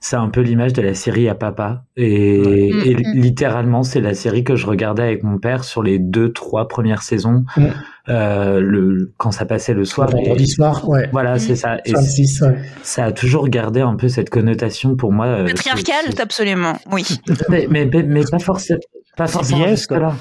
c'est 0.00 0.16
un 0.16 0.28
peu 0.28 0.40
l'image 0.40 0.72
de 0.72 0.80
la 0.82 0.94
série 0.94 1.28
à 1.28 1.34
papa. 1.34 1.82
Et, 1.96 2.70
Mm, 2.72 2.82
et 2.86 2.94
mm. 2.94 3.20
littéralement, 3.20 3.82
c'est 3.82 4.00
la 4.00 4.14
série 4.14 4.44
que 4.44 4.54
je 4.56 4.66
regardais 4.66 5.02
avec 5.02 5.24
mon 5.24 5.38
père 5.38 5.64
sur 5.64 5.82
les 5.82 5.98
deux, 5.98 6.32
trois 6.32 6.68
premières 6.68 7.02
saisons, 7.02 7.44
Mm. 7.56 7.66
euh, 8.08 8.60
le, 8.60 9.12
quand 9.18 9.32
ça 9.32 9.44
passait 9.44 9.74
le 9.74 9.84
soir. 9.84 10.08
Le 10.10 10.18
vendredi 10.18 10.44
Et- 10.44 10.46
soir, 10.46 10.88
ouais. 10.88 11.08
Voilà, 11.12 11.38
c'est 11.38 11.56
ça. 11.56 11.78
Et 11.84 11.92
26, 11.92 12.40
ouais. 12.42 12.56
ça 12.82 13.04
a 13.06 13.12
toujours 13.12 13.48
gardé 13.48 13.80
un 13.80 13.96
peu 13.96 14.08
cette 14.08 14.30
connotation 14.30 14.94
pour 14.96 15.12
moi. 15.12 15.26
euh, 15.26 15.46
Patriarcal, 15.46 15.94
c'est- 16.06 16.20
absolument, 16.20 16.78
oui. 16.92 17.04
mais, 17.48 17.66
mais, 17.68 17.84
mais, 17.92 18.02
mais 18.04 18.22
pas 18.30 18.38
forcément, 18.38 18.80
pas 19.16 19.26
forcément 19.26 19.66
là. 19.66 20.14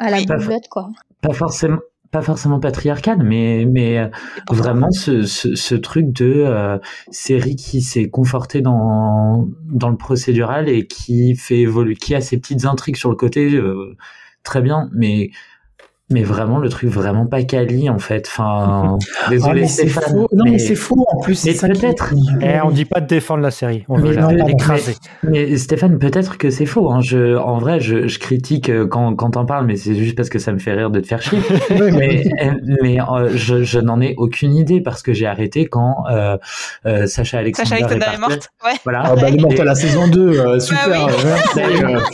À 0.00 0.10
la 0.10 0.20
boulette, 0.36 0.64
quoi. 0.70 0.88
Pas 1.22 1.32
forcément, 1.34 1.78
pas 2.10 2.22
forcément 2.22 2.58
patriarcal, 2.58 3.22
mais, 3.22 3.64
mais 3.66 3.98
euh, 3.98 4.08
vraiment 4.50 4.90
ce, 4.90 5.22
ce, 5.22 5.54
ce 5.54 5.74
truc 5.74 6.12
de 6.12 6.42
euh, 6.44 6.78
série 7.10 7.56
qui 7.56 7.82
s'est 7.82 8.08
confortée 8.08 8.62
dans, 8.62 9.48
dans 9.64 9.90
le 9.90 9.96
procédural 9.96 10.68
et 10.68 10.86
qui 10.86 11.36
fait 11.36 11.60
évoluer, 11.60 11.94
qui 11.94 12.14
a 12.14 12.20
ses 12.20 12.38
petites 12.38 12.64
intrigues 12.64 12.96
sur 12.96 13.10
le 13.10 13.16
côté, 13.16 13.54
euh, 13.54 13.96
très 14.42 14.60
bien, 14.60 14.88
mais 14.92 15.30
mais 16.10 16.22
vraiment 16.22 16.58
le 16.58 16.68
truc 16.68 16.90
vraiment 16.90 17.26
pas 17.26 17.42
quali 17.42 17.88
en 17.88 17.98
fait. 17.98 18.26
Enfin, 18.28 18.98
Ah, 19.24 19.30
désolé 19.30 19.60
mais 19.62 19.66
c'est 19.68 19.88
Stéphane. 19.88 20.12
faux. 20.14 20.28
Non, 20.32 20.44
mais, 20.44 20.58
c'est 20.58 20.74
faux 20.74 21.04
en 21.12 21.20
plus. 21.20 21.44
mais 21.44 21.52
c'est 21.52 21.58
ça 21.58 21.68
qui- 21.68 21.80
peut-être. 21.80 22.12
Eh, 22.40 22.60
on 22.64 22.70
dit 22.70 22.84
pas 22.84 23.00
de 23.00 23.06
défendre 23.06 23.42
la 23.42 23.50
série. 23.50 23.84
On 23.88 23.98
Mais 23.98 24.10
veut 24.10 24.16
non, 24.20 24.28
l'écraser. 24.28 24.96
Mais 25.22 25.56
Stéphane, 25.56 25.98
peut-être 25.98 26.38
que 26.38 26.50
c'est 26.50 26.66
faux. 26.66 26.90
Hein. 26.90 27.00
Je, 27.00 27.36
en 27.36 27.58
vrai, 27.58 27.80
je, 27.80 28.08
je 28.08 28.18
critique 28.18 28.68
euh, 28.70 28.86
quand, 28.86 29.14
quand 29.14 29.30
t'en 29.30 29.44
parles, 29.46 29.66
mais 29.66 29.76
c'est 29.76 29.94
juste 29.94 30.16
parce 30.16 30.28
que 30.28 30.38
ça 30.38 30.52
me 30.52 30.58
fait 30.58 30.72
rire 30.72 30.90
de 30.90 31.00
te 31.00 31.06
faire 31.06 31.22
chier. 31.22 31.38
Mais 31.70 32.24
euh, 32.42 32.52
mais 32.82 33.00
euh, 33.00 33.30
je, 33.34 33.62
je 33.62 33.78
n'en 33.78 34.00
ai 34.00 34.14
aucune 34.16 34.54
idée 34.54 34.80
parce 34.80 35.02
que 35.02 35.12
j'ai 35.12 35.26
arrêté 35.26 35.66
quand 35.66 36.04
euh, 36.10 36.36
euh, 36.86 37.06
Sacha 37.06 37.38
Alexander, 37.38 37.68
Sacha 37.68 37.84
Alexander 37.86 38.14
est, 38.16 38.18
morte. 38.20 38.50
Ouais. 38.64 38.72
Voilà. 38.84 39.02
Ah 39.04 39.14
bah, 39.14 39.22
elle 39.28 39.34
est 39.36 39.40
morte 39.40 39.58
à 39.60 39.64
la 39.64 39.74
saison 39.74 40.08
2, 40.08 40.20
euh, 40.40 40.58
super. 40.60 40.88
Bah 40.88 40.96
oui. 41.06 41.12
ouais, 41.24 41.38
c'est, 41.54 41.64
euh, 41.64 41.98
que 41.98 42.04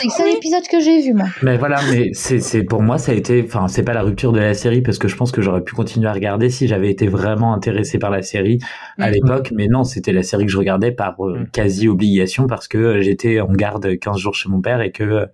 c'est 0.00 0.04
le 0.04 0.10
seul 0.10 0.28
épisode 0.36 0.62
que 0.70 0.80
j'ai 0.80 1.02
vu, 1.02 1.14
moi. 1.14 1.26
Mais 1.42 1.56
voilà, 1.58 1.80
mais 1.90 2.10
c'est 2.14 2.40
c'est 2.40 2.62
pour 2.62 2.82
moi 2.82 2.98
ça 2.98 3.12
a 3.12 3.14
été, 3.14 3.41
enfin 3.46 3.68
c'est 3.68 3.82
pas 3.82 3.92
la 3.94 4.02
rupture 4.02 4.32
de 4.32 4.40
la 4.40 4.54
série 4.54 4.82
parce 4.82 4.98
que 4.98 5.08
je 5.08 5.16
pense 5.16 5.32
que 5.32 5.42
j'aurais 5.42 5.62
pu 5.62 5.74
continuer 5.74 6.08
à 6.08 6.12
regarder 6.12 6.50
si 6.50 6.66
j'avais 6.68 6.90
été 6.90 7.06
vraiment 7.06 7.52
intéressé 7.54 7.98
par 7.98 8.10
la 8.10 8.22
série 8.22 8.58
à 8.98 9.08
Mhm. 9.08 9.12
l'époque. 9.14 9.52
Mais 9.54 9.66
non, 9.68 9.84
c'était 9.84 10.12
la 10.12 10.22
série 10.22 10.46
que 10.46 10.52
je 10.52 10.58
regardais 10.58 10.92
par 10.92 11.14
euh, 11.26 11.38
Mhm. 11.40 11.46
quasi 11.50 11.88
obligation 11.88 12.46
parce 12.46 12.68
que 12.68 13.00
j'étais 13.00 13.40
en 13.40 13.52
garde 13.52 13.98
15 13.98 14.18
jours 14.18 14.34
chez 14.34 14.48
mon 14.48 14.60
père 14.60 14.80
et 14.80 14.92
que 14.92 15.04
euh, 15.04 15.26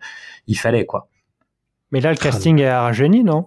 il 0.47 0.57
fallait 0.59 0.87
quoi. 0.87 1.09
Mais 1.91 2.01
là, 2.01 2.11
le 2.11 2.17
casting 2.17 2.59
est 2.61 2.71
rajeuni, 2.73 3.25
non? 3.25 3.47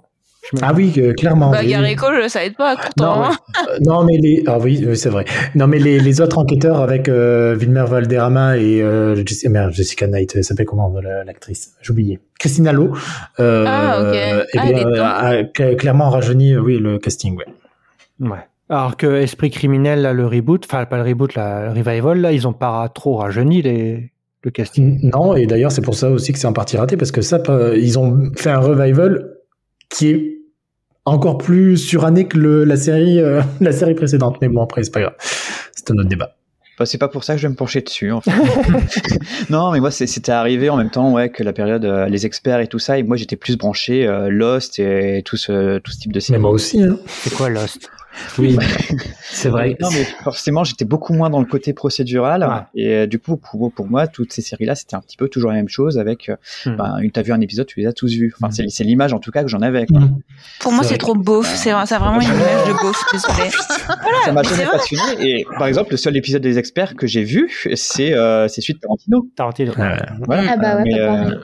Ah 0.61 0.73
oui, 0.75 0.91
euh, 0.97 1.13
clairement. 1.13 1.51
Bah, 1.51 1.59
oui. 1.61 1.69
Gary 1.69 1.95
Cole, 1.95 2.29
ça 2.29 2.43
aide 2.43 2.55
pas, 2.55 2.75
pourtant. 2.75 3.15
Non, 3.17 3.23
hein. 3.25 3.31
Euh, 3.69 3.77
non, 3.81 4.03
mais 4.03 4.17
les. 4.17 4.43
Ah 4.47 4.57
oui, 4.59 4.83
oui, 4.87 4.97
c'est 4.97 5.09
vrai. 5.09 5.23
Non, 5.55 5.67
mais 5.67 5.77
les, 5.79 5.99
les 5.99 6.19
autres 6.21 6.37
enquêteurs 6.39 6.81
avec 6.81 7.07
euh, 7.09 7.55
Wilmer 7.55 7.85
Valderrama 7.87 8.57
et 8.57 8.81
euh, 8.81 9.15
Jessica, 9.25 9.49
merde, 9.49 9.71
Jessica 9.71 10.07
Knight, 10.07 10.33
elle 10.35 10.43
s'appelle 10.43 10.65
comment 10.65 10.91
la- 11.01 11.23
l'actrice? 11.23 11.73
J'ai 11.81 11.91
oublié. 11.91 12.19
Christina 12.39 12.73
Lowe. 12.73 12.93
Euh, 13.39 13.65
Ah, 13.67 14.01
ok. 14.01 14.15
eh 14.15 14.57
Ah, 14.57 14.65
bien, 14.65 14.71
elle 14.77 14.77
est 14.79 14.85
euh, 14.99 15.03
a 15.03 15.33
cl- 15.43 15.75
clairement 15.77 16.09
rajeuni, 16.09 16.53
euh, 16.53 16.59
oui, 16.59 16.79
le 16.79 16.97
casting, 16.97 17.37
ouais. 17.37 17.45
Ouais. 18.27 18.39
Alors 18.69 18.97
que 18.97 19.07
Esprit 19.21 19.51
criminel, 19.51 20.01
là, 20.01 20.11
le 20.13 20.25
reboot, 20.25 20.65
enfin 20.65 20.85
pas 20.85 20.97
le 20.97 21.03
reboot, 21.03 21.35
là, 21.35 21.65
le 21.65 21.79
revival, 21.81 22.19
là, 22.19 22.31
ils 22.31 22.47
ont 22.47 22.53
pas 22.53 22.89
trop 22.89 23.17
rajeuni 23.17 23.61
les, 23.61 24.11
le 24.43 24.51
casting. 24.51 24.99
Non, 25.13 25.35
et 25.35 25.45
d'ailleurs, 25.45 25.71
c'est 25.71 25.81
pour 25.81 25.95
ça 25.95 26.09
aussi 26.09 26.33
que 26.33 26.39
c'est 26.39 26.47
en 26.47 26.53
partie 26.53 26.77
raté, 26.77 26.97
parce 26.97 27.11
que 27.11 27.21
ça, 27.21 27.39
ils 27.75 27.99
ont 27.99 28.31
fait 28.35 28.49
un 28.49 28.59
revival 28.59 29.33
qui 29.91 30.09
est 30.09 30.37
encore 31.05 31.37
plus 31.37 31.77
suranné 31.77 32.27
que 32.27 32.37
le, 32.37 32.63
la 32.63 32.77
série, 32.77 33.19
euh, 33.19 33.41
la 33.61 33.71
série 33.71 33.95
précédente. 33.95 34.37
Mais 34.41 34.47
bon, 34.47 34.63
après, 34.63 34.83
c'est 34.83 34.91
pas 34.91 35.01
grave. 35.01 35.15
C'est 35.73 35.91
un 35.91 35.95
autre 35.95 36.09
débat. 36.09 36.35
Bah, 36.79 36.85
c'est 36.87 36.97
pas 36.97 37.09
pour 37.09 37.23
ça 37.23 37.33
que 37.35 37.39
je 37.41 37.45
vais 37.47 37.51
me 37.51 37.55
pencher 37.55 37.81
dessus. 37.81 38.11
En 38.11 38.21
fait. 38.21 38.31
non, 39.51 39.71
mais 39.71 39.79
moi 39.79 39.91
c'était 39.91 40.31
arrivé 40.31 40.69
en 40.69 40.77
même 40.77 40.89
temps, 40.89 41.11
ouais, 41.11 41.29
que 41.29 41.43
la 41.43 41.53
période 41.53 41.85
euh, 41.85 42.07
les 42.07 42.25
experts 42.25 42.59
et 42.59 42.67
tout 42.67 42.79
ça. 42.79 42.97
Et 42.97 43.03
moi 43.03 43.17
j'étais 43.17 43.35
plus 43.35 43.55
branché 43.55 44.07
euh, 44.07 44.29
Lost 44.31 44.79
et 44.79 45.21
tout 45.23 45.37
ce 45.37 45.77
tout 45.79 45.91
ce 45.91 45.99
type 45.99 46.11
de 46.11 46.17
Mais 46.17 46.21
série. 46.21 46.39
moi 46.39 46.49
aussi, 46.49 46.81
hein. 46.81 46.97
C'est 47.05 47.33
quoi 47.35 47.49
Lost? 47.49 47.91
Oui, 48.37 48.57
c'est 49.21 49.49
vrai. 49.49 49.77
Non, 49.79 49.89
mais 49.91 50.03
forcément, 50.23 50.63
j'étais 50.63 50.85
beaucoup 50.85 51.13
moins 51.13 51.29
dans 51.29 51.39
le 51.39 51.45
côté 51.45 51.73
procédural. 51.73 52.43
Ouais. 52.43 52.81
Et 52.81 52.93
euh, 52.93 53.07
du 53.07 53.19
coup, 53.19 53.37
pour, 53.37 53.71
pour 53.71 53.87
moi, 53.87 54.07
toutes 54.07 54.33
ces 54.33 54.41
séries-là, 54.41 54.75
c'était 54.75 54.95
un 54.95 55.01
petit 55.01 55.17
peu 55.17 55.29
toujours 55.29 55.49
la 55.51 55.55
même 55.57 55.69
chose 55.69 55.97
avec, 55.97 56.29
euh, 56.29 56.35
Hmm. 56.65 56.75
ben, 56.75 56.97
une- 57.01 57.11
t'as 57.11 57.21
vu 57.21 57.31
un 57.31 57.39
épisode, 57.41 57.65
tu 57.67 57.79
les 57.79 57.87
as 57.87 57.93
tous 57.93 58.11
vus. 58.13 58.33
Enfin, 58.37 58.49
Hmm. 58.49 58.51
c'est 58.51 58.69
c'est 58.69 58.83
l'image, 58.83 59.13
en 59.13 59.19
tout 59.19 59.31
cas, 59.31 59.43
que 59.43 59.47
j'en 59.49 59.61
avais. 59.61 59.85
Quoi. 59.85 60.01
Pour 60.59 60.71
moi, 60.71 60.83
C'est 60.83 60.89
c'est 60.93 60.97
trop 60.97 61.15
beauf. 61.15 61.47
C'est 61.55 61.69
ça 61.71 61.79
a 61.79 61.99
vraiment 61.99 62.19
une 62.19 62.27
image 62.27 62.67
de 62.67 62.73
beauf, 62.81 63.01
désolé. 63.11 63.49
Ça 64.25 64.31
m'a 64.31 64.41
mais 64.41 64.47
c'est 64.47 64.55
jamais 64.55 64.65
vrai. 64.69 64.77
passionné. 64.77 65.29
Et 65.39 65.45
par 65.57 65.67
exemple, 65.67 65.91
le 65.91 65.97
seul 65.97 66.15
épisode 66.17 66.41
des 66.41 66.57
experts 66.57 66.95
que 66.95 67.07
j'ai 67.07 67.23
vu, 67.23 67.49
c'est 67.75 68.13
euh, 68.13 68.47
c'est 68.47 68.61
celui 68.61 68.75
de 68.75 68.79
Tarantino. 68.79 69.27
Tarantino. 69.35 69.71
Ouais. 69.73 69.95
Voilà. 70.25 70.51
Ah 70.53 70.57
bah 70.57 70.75
ouais, 70.77 70.83
Mais, 70.85 70.99
euh. 70.99 71.23
Non, 71.25 71.39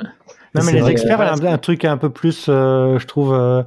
mais 0.56 0.62
C'est 0.62 0.72
les 0.74 0.82
vrai, 0.82 0.92
experts, 0.92 1.18
voilà, 1.18 1.34
un, 1.34 1.46
un 1.54 1.58
truc 1.58 1.86
un 1.86 1.98
peu 1.98 2.10
plus, 2.10 2.46
euh, 2.50 2.98
je 3.00 3.06
trouve, 3.06 3.34
euh, 3.34 3.64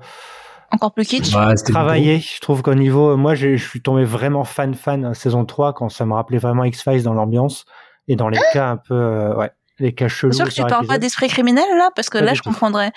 Encore 0.70 0.92
plus 0.92 1.04
kitsch. 1.04 1.34
Ouais, 1.34 1.54
travaillé. 1.54 2.20
Je 2.20 2.40
trouve 2.40 2.62
qu'au 2.62 2.74
niveau, 2.74 3.16
moi, 3.16 3.34
je 3.34 3.56
suis 3.56 3.82
tombé 3.82 4.04
vraiment 4.04 4.44
fan 4.44 4.74
fan 4.74 5.04
à 5.04 5.14
saison 5.14 5.44
3 5.44 5.72
quand 5.72 5.88
ça 5.88 6.06
me 6.06 6.14
rappelait 6.14 6.38
vraiment 6.38 6.64
X-Files 6.64 7.02
dans 7.02 7.14
l'ambiance 7.14 7.64
et 8.08 8.16
dans 8.16 8.28
les 8.28 8.38
cas 8.52 8.70
un 8.70 8.76
peu, 8.76 8.94
euh, 8.94 9.34
ouais, 9.36 9.50
les. 9.80 9.94
C'est 9.98 10.32
sûr 10.32 10.44
que 10.46 10.50
tu 10.50 10.60
par 10.62 10.68
parles 10.70 10.86
pas 10.86 10.98
d'esprit 10.98 11.28
criminel 11.28 11.64
là, 11.76 11.90
parce 11.96 12.08
que 12.10 12.18
Pas 12.18 12.24
là, 12.24 12.34
je 12.34 12.42
comprendrais. 12.42 12.92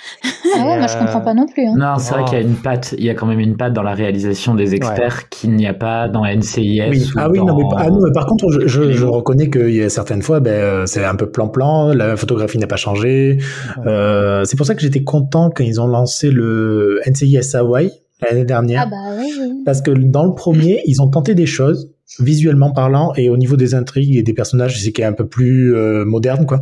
Ah 0.55 0.59
ouais, 0.65 0.77
moi 0.77 0.87
je 0.87 0.97
comprends 0.97 1.21
pas 1.21 1.33
non 1.33 1.45
plus. 1.47 1.65
Hein. 1.65 1.73
Non, 1.77 1.97
c'est 1.97 2.13
vrai 2.13 2.23
Oh. 2.25 2.29
qu'il 2.29 2.37
y 2.39 2.41
a 2.41 2.43
une 2.45 2.55
patte, 2.55 2.93
il 2.97 3.03
y 3.05 3.09
a 3.09 3.13
quand 3.15 3.25
même 3.25 3.39
une 3.39 3.57
patte 3.57 3.73
dans 3.73 3.81
la 3.83 3.93
réalisation 3.93 4.53
des 4.55 4.75
experts 4.75 5.29
qu'il 5.29 5.51
n'y 5.53 5.67
a 5.67 5.73
pas 5.73 6.07
dans 6.07 6.25
NCIS. 6.25 6.81
Oui. 6.89 7.03
ou 7.15 7.19
Ah 7.19 7.29
oui, 7.29 7.39
non, 7.39 7.45
dans- 7.45 7.57
mais, 7.57 7.63
ah 7.77 7.89
non, 7.89 7.99
mais 8.03 8.11
par 8.13 8.25
contre, 8.25 8.49
je, 8.51 8.67
je, 8.67 8.91
je 8.91 9.05
reconnais 9.05 9.49
qu'il 9.49 9.71
y 9.73 9.81
a 9.83 9.89
certaines 9.89 10.21
fois, 10.21 10.39
ben, 10.39 10.51
euh, 10.51 10.85
c'est 10.85 11.03
un 11.03 11.15
peu 11.15 11.29
plan-plan, 11.31 11.93
la 11.93 12.15
photographie 12.15 12.57
n'a 12.57 12.67
pas 12.67 12.75
changé. 12.75 13.37
Euh, 13.85 14.43
c'est 14.45 14.57
pour 14.57 14.65
ça 14.65 14.75
que 14.75 14.81
j'étais 14.81 15.03
content 15.03 15.49
quand 15.49 15.63
ils 15.63 15.79
ont 15.81 15.87
lancé 15.87 16.29
le 16.31 16.99
NCIS 17.05 17.55
Hawaii 17.55 17.91
l'année 18.21 18.45
dernière. 18.45 18.83
Ah 18.85 18.89
bah 18.89 19.15
oui, 19.19 19.31
oui. 19.39 19.61
Parce 19.65 19.81
que 19.81 19.91
dans 19.91 20.23
le 20.25 20.33
premier, 20.33 20.81
ils 20.85 21.01
ont 21.01 21.09
tenté 21.09 21.35
des 21.35 21.45
choses, 21.45 21.91
visuellement 22.19 22.71
parlant, 22.71 23.13
et 23.15 23.29
au 23.29 23.37
niveau 23.37 23.55
des 23.55 23.73
intrigues 23.75 24.15
et 24.17 24.23
des 24.23 24.33
personnages, 24.33 24.79
c'est 24.81 24.91
qui 24.91 25.01
est 25.01 25.05
un 25.05 25.13
peu 25.13 25.27
plus 25.27 25.75
euh, 25.75 26.05
moderne, 26.05 26.45
quoi. 26.45 26.59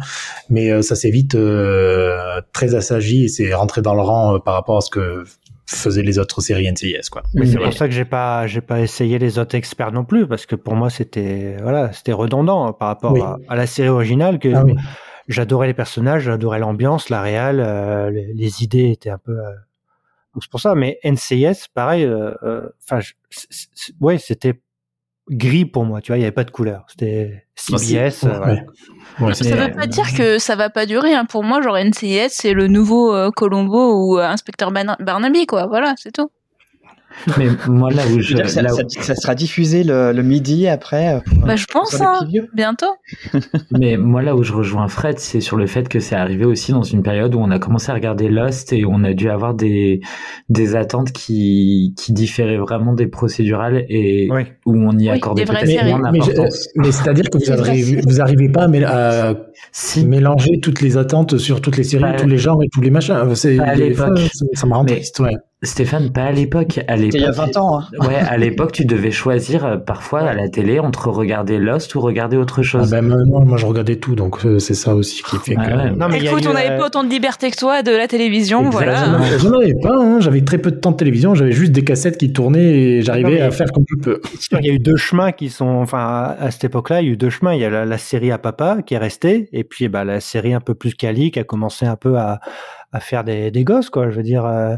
Mais 0.49 0.71
euh, 0.71 0.81
ça 0.81 0.95
s'est 0.95 1.09
vite 1.09 1.35
euh, 1.35 2.41
très 2.53 2.75
assagi 2.75 3.25
et 3.25 3.27
c'est 3.27 3.53
rentré 3.53 3.81
dans 3.81 3.93
le 3.95 4.01
rang 4.01 4.35
euh, 4.35 4.39
par 4.39 4.53
rapport 4.53 4.77
à 4.77 4.81
ce 4.81 4.89
que 4.89 5.23
faisaient 5.65 6.03
les 6.03 6.19
autres 6.19 6.41
séries 6.41 6.71
NCIS, 6.71 7.09
quoi. 7.11 7.23
Mais 7.33 7.45
c'est 7.45 7.57
pour 7.57 7.73
ça 7.73 7.87
que 7.87 7.93
j'ai 7.93 8.05
pas, 8.05 8.45
j'ai 8.47 8.61
pas 8.61 8.79
essayé 8.81 9.19
les 9.19 9.39
autres 9.39 9.55
experts 9.55 9.91
non 9.91 10.03
plus, 10.05 10.27
parce 10.27 10.45
que 10.45 10.55
pour 10.55 10.75
moi 10.75 10.89
c'était, 10.89 11.57
voilà, 11.61 11.91
c'était 11.93 12.11
redondant 12.13 12.67
hein, 12.67 12.73
par 12.73 12.89
rapport 12.89 13.13
Oui. 13.13 13.21
à, 13.21 13.37
à 13.49 13.55
la 13.55 13.67
série 13.67 13.89
originale. 13.89 14.37
Que 14.39 14.53
Ah 14.53 14.63
oui. 14.65 14.75
j'adorais 15.27 15.67
les 15.67 15.73
personnages, 15.73 16.23
j'adorais 16.23 16.59
l'ambiance, 16.59 17.09
la 17.09 17.21
réal, 17.21 17.59
euh, 17.65 18.09
les, 18.09 18.33
les 18.33 18.63
idées 18.63 18.89
étaient 18.91 19.09
un 19.09 19.17
peu. 19.17 19.31
euh, 19.37 19.49
donc 20.33 20.43
c'est 20.43 20.51
pour 20.51 20.59
ça. 20.61 20.75
Mais 20.75 20.99
NCIS, 21.03 21.65
pareil. 21.73 22.03
euh, 22.05 22.31
euh, 22.43 22.69
Enfin, 22.83 22.99
ouais, 24.01 24.17
c'était 24.17 24.61
gris 25.31 25.65
pour 25.65 25.85
moi. 25.85 26.01
Tu 26.01 26.11
vois, 26.11 26.17
il 26.17 26.21
y 26.21 26.23
avait 26.23 26.31
pas 26.31 26.43
de 26.43 26.51
couleur. 26.51 26.85
C'était 26.89 27.45
CBS. 27.55 28.23
euh, 28.25 28.37
voilà. 28.37 28.53
Ouais. 28.53 28.65
Ouais, 29.19 29.33
c'est 29.33 29.45
Ça 29.45 29.55
Mais- 29.55 29.67
veut 29.67 29.71
pas 29.73 29.87
dire 29.87 30.13
que 30.15 30.37
ça 30.39 30.55
va 30.55 30.69
pas 30.69 30.85
durer. 30.85 31.13
hein. 31.13 31.25
Pour 31.25 31.43
moi, 31.43 31.61
genre 31.61 31.77
NCIS, 31.77 32.29
c'est 32.29 32.53
le 32.53 32.67
nouveau 32.67 33.13
euh, 33.13 33.29
Colombo 33.35 33.93
ou 33.95 34.19
euh, 34.19 34.23
Inspecteur 34.27 34.71
Barna- 34.71 34.97
Barnaby, 34.99 35.45
quoi. 35.47 35.67
Voilà, 35.67 35.93
c'est 35.97 36.11
tout. 36.11 36.29
Mais 37.37 37.47
moi, 37.67 37.91
là 37.91 38.03
où 38.13 38.19
je 38.19 38.35
ça, 38.47 38.61
là 38.61 38.73
où- 38.73 38.77
ça- 38.77 39.01
ça 39.01 39.15
sera 39.15 39.35
diffusé 39.35 39.83
le, 39.83 40.11
le 40.11 40.23
midi 40.23 40.67
après. 40.67 41.15
euh, 41.15 41.19
Pour, 41.19 41.45
Bah, 41.45 41.55
je 41.55 41.65
pense, 41.65 41.99
hein. 42.01 42.27
Bientôt. 42.53 42.85
Mais 43.71 43.97
moi, 43.97 44.21
là 44.21 44.35
où 44.35 44.43
je 44.43 44.53
rejoins 44.53 44.87
Fred, 44.87 45.19
c'est 45.19 45.41
sur 45.41 45.57
le 45.57 45.67
fait 45.67 45.87
que 45.89 45.99
c'est 45.99 46.15
arrivé 46.15 46.45
aussi 46.45 46.71
dans 46.71 46.83
une 46.83 47.03
période 47.03 47.35
où 47.35 47.39
on 47.39 47.51
a 47.51 47.59
commencé 47.59 47.91
à 47.91 47.93
regarder 47.95 48.29
Lost 48.29 48.73
et 48.73 48.85
on 48.85 49.03
a 49.03 49.13
dû 49.13 49.29
avoir 49.29 49.53
des, 49.53 50.01
des 50.49 50.75
attentes 50.75 51.11
qui, 51.11 51.93
qui 51.97 52.13
différaient 52.13 52.57
vraiment 52.57 52.93
des 52.93 53.07
procédurales 53.07 53.85
et 53.89 54.27
Oui. 54.31 54.43
où 54.65 54.75
on 54.75 54.91
y 54.97 55.03
Oui, 55.03 55.09
accordait 55.09 55.45
peut-être 55.45 55.85
moins 55.85 56.11
d'importance. 56.11 56.69
mais 56.75 56.91
c'est-à-dire 56.91 57.29
que 57.29 57.37
vous 57.37 57.51
arrivez, 57.51 58.01
vous 58.07 58.21
arrivez 58.21 58.49
pas 58.49 58.67
à, 58.85 59.33
Si, 59.71 60.05
mélanger 60.05 60.59
toutes 60.61 60.81
les 60.81 60.97
attentes 60.97 61.37
sur 61.37 61.61
toutes 61.61 61.77
les 61.77 61.83
séries, 61.83 62.03
Pas- 62.03 62.13
tous 62.13 62.27
les 62.27 62.37
genres 62.37 62.61
et 62.63 62.67
tous 62.71 62.81
les 62.81 62.89
machins. 62.89 63.15
À 63.15 63.75
l'époque. 63.75 64.19
ça, 64.33 64.45
ça 64.53 64.67
me 64.67 64.73
rend 64.73 64.85
triste, 64.85 65.19
ouais. 65.19 65.35
Stéphane, 65.63 66.09
pas 66.11 66.23
à 66.23 66.31
l'époque. 66.31 66.79
À 66.87 66.95
l'époque, 66.95 67.13
il 67.13 67.21
y 67.21 67.25
a 67.25 67.29
20 67.31 67.55
ans. 67.57 67.81
Hein. 67.81 68.07
Ouais, 68.07 68.15
à 68.15 68.35
l'époque, 68.37 68.71
tu 68.71 68.83
devais 68.83 69.11
choisir 69.11 69.63
euh, 69.63 69.77
parfois 69.77 70.21
à 70.21 70.33
la 70.33 70.49
télé 70.49 70.79
entre 70.79 71.09
regarder 71.09 71.59
Lost 71.59 71.93
ou 71.93 72.01
regarder 72.01 72.35
autre 72.35 72.61
Ah 72.61 72.63
chose. 72.63 72.89
ben, 72.89 73.03
moi, 73.03 73.41
moi, 73.45 73.57
je 73.57 73.67
regardais 73.67 73.97
tout, 73.97 74.15
donc 74.15 74.43
euh, 74.43 74.57
c'est 74.57 74.73
ça 74.73 74.95
aussi 74.95 75.21
qui 75.21 75.37
fait 75.37 75.53
Ah 75.59 75.67
que. 75.69 75.75
ouais. 75.77 75.91
Non, 75.91 76.07
mais 76.09 76.17
Écoute, 76.23 76.43
eu, 76.45 76.47
on 76.47 76.53
n'avait 76.53 76.71
euh, 76.71 76.77
pas 76.79 76.87
autant 76.87 77.03
de 77.03 77.09
liberté 77.09 77.51
que 77.51 77.57
toi 77.57 77.83
de 77.83 77.91
la 77.91 78.07
télévision, 78.07 78.65
Exactement. 78.71 79.17
voilà. 79.19 79.37
J'en 79.37 79.53
avais 79.53 79.75
pas, 79.79 79.95
hein. 79.95 80.19
j'avais 80.19 80.41
très 80.41 80.57
peu 80.57 80.71
de 80.71 80.77
temps 80.77 80.91
de 80.91 80.97
télévision, 80.97 81.35
j'avais 81.35 81.51
juste 81.51 81.73
des 81.73 81.83
cassettes 81.83 82.17
qui 82.17 82.33
tournaient 82.33 82.59
et 82.73 83.01
j'arrivais 83.03 83.29
Non, 83.29 83.35
mais- 83.35 83.41
à 83.41 83.51
faire 83.51 83.71
comme 83.71 83.85
je 83.87 83.97
peux. 84.01 84.19
Il 84.59 84.65
y 84.65 84.69
a 84.71 84.73
eu 84.73 84.79
deux 84.79 84.97
chemins 84.97 85.31
qui 85.31 85.49
sont, 85.51 85.67
enfin, 85.67 85.99
à 85.99 86.37
à 86.41 86.49
cette 86.49 86.63
époque-là, 86.63 87.01
il 87.01 87.05
y 87.05 87.09
a 87.11 87.13
eu 87.13 87.17
deux 87.17 87.29
chemins. 87.29 87.53
Il 87.53 87.61
y 87.61 87.65
a 87.65 87.69
la, 87.69 87.85
la 87.85 87.97
série 87.99 88.31
à 88.31 88.39
papa 88.39 88.79
qui 88.83 88.95
est 88.95 88.97
restée, 88.97 89.47
et 89.53 89.63
puis 89.63 89.89
bah, 89.89 90.03
la 90.05 90.21
série 90.21 90.55
un 90.55 90.59
peu 90.59 90.73
plus 90.73 90.95
quali 90.95 91.29
qui 91.29 91.37
a 91.37 91.43
commencé 91.43 91.85
un 91.85 91.95
peu 91.97 92.17
à, 92.17 92.39
à 92.93 92.99
faire 92.99 93.23
des, 93.23 93.51
des 93.51 93.63
gosses, 93.63 93.89
quoi. 93.89 94.09
Je 94.09 94.15
veux 94.17 94.23
dire. 94.23 94.45
euh, 94.45 94.75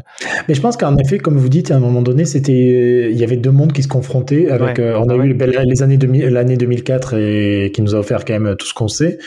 Mais 0.48 0.54
je 0.54 0.60
pense 0.60 0.76
qu'en 0.76 0.96
effet, 0.96 1.18
comme 1.18 1.36
vous 1.36 1.48
dites, 1.48 1.70
à 1.72 1.76
un 1.76 1.80
moment 1.80 2.00
donné, 2.02 2.24
c'était, 2.24 3.10
il 3.10 3.16
y 3.18 3.24
avait 3.24 3.36
deux 3.36 3.50
mondes 3.50 3.72
qui 3.72 3.82
se 3.82 3.88
confrontaient. 3.88 4.48
Avec, 4.50 4.78
Ouais. 4.78 4.84
euh, 4.84 4.98
on 5.00 5.08
a 5.08 5.14
Ah 5.14 5.16
ouais. 5.16 5.26
eu 5.26 5.36
les 5.66 5.82
années 5.82 5.96
2000, 5.96 6.26
l'année 6.28 6.56
2004 6.56 7.14
et 7.18 7.72
qui 7.74 7.82
nous 7.82 7.94
a 7.94 7.98
offert 7.98 8.24
quand 8.24 8.38
même 8.38 8.54
tout 8.56 8.66
ce 8.66 8.74
qu'on 8.74 8.88
sait. 8.88 9.18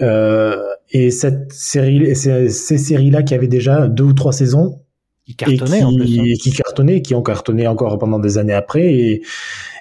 Euh, 0.00 0.56
et 0.90 1.10
cette 1.10 1.52
série, 1.52 2.14
ces, 2.16 2.48
ces 2.48 2.78
séries-là 2.78 3.22
qui 3.22 3.34
avaient 3.34 3.46
déjà 3.48 3.86
deux 3.88 4.04
ou 4.04 4.12
trois 4.12 4.32
saisons 4.32 4.80
qui 5.26 5.32
et 5.32 5.34
cartonnaient 5.36 5.78
qui, 5.78 5.84
en 5.84 5.94
plus. 5.94 6.18
hein. 6.20 6.34
qui 6.40 6.50
cartonnaient, 6.52 7.02
qui 7.02 7.14
ont 7.14 7.22
cartonné 7.22 7.66
encore 7.66 7.98
pendant 7.98 8.18
des 8.18 8.36
années 8.38 8.52
après. 8.52 8.84
Et, 8.92 9.22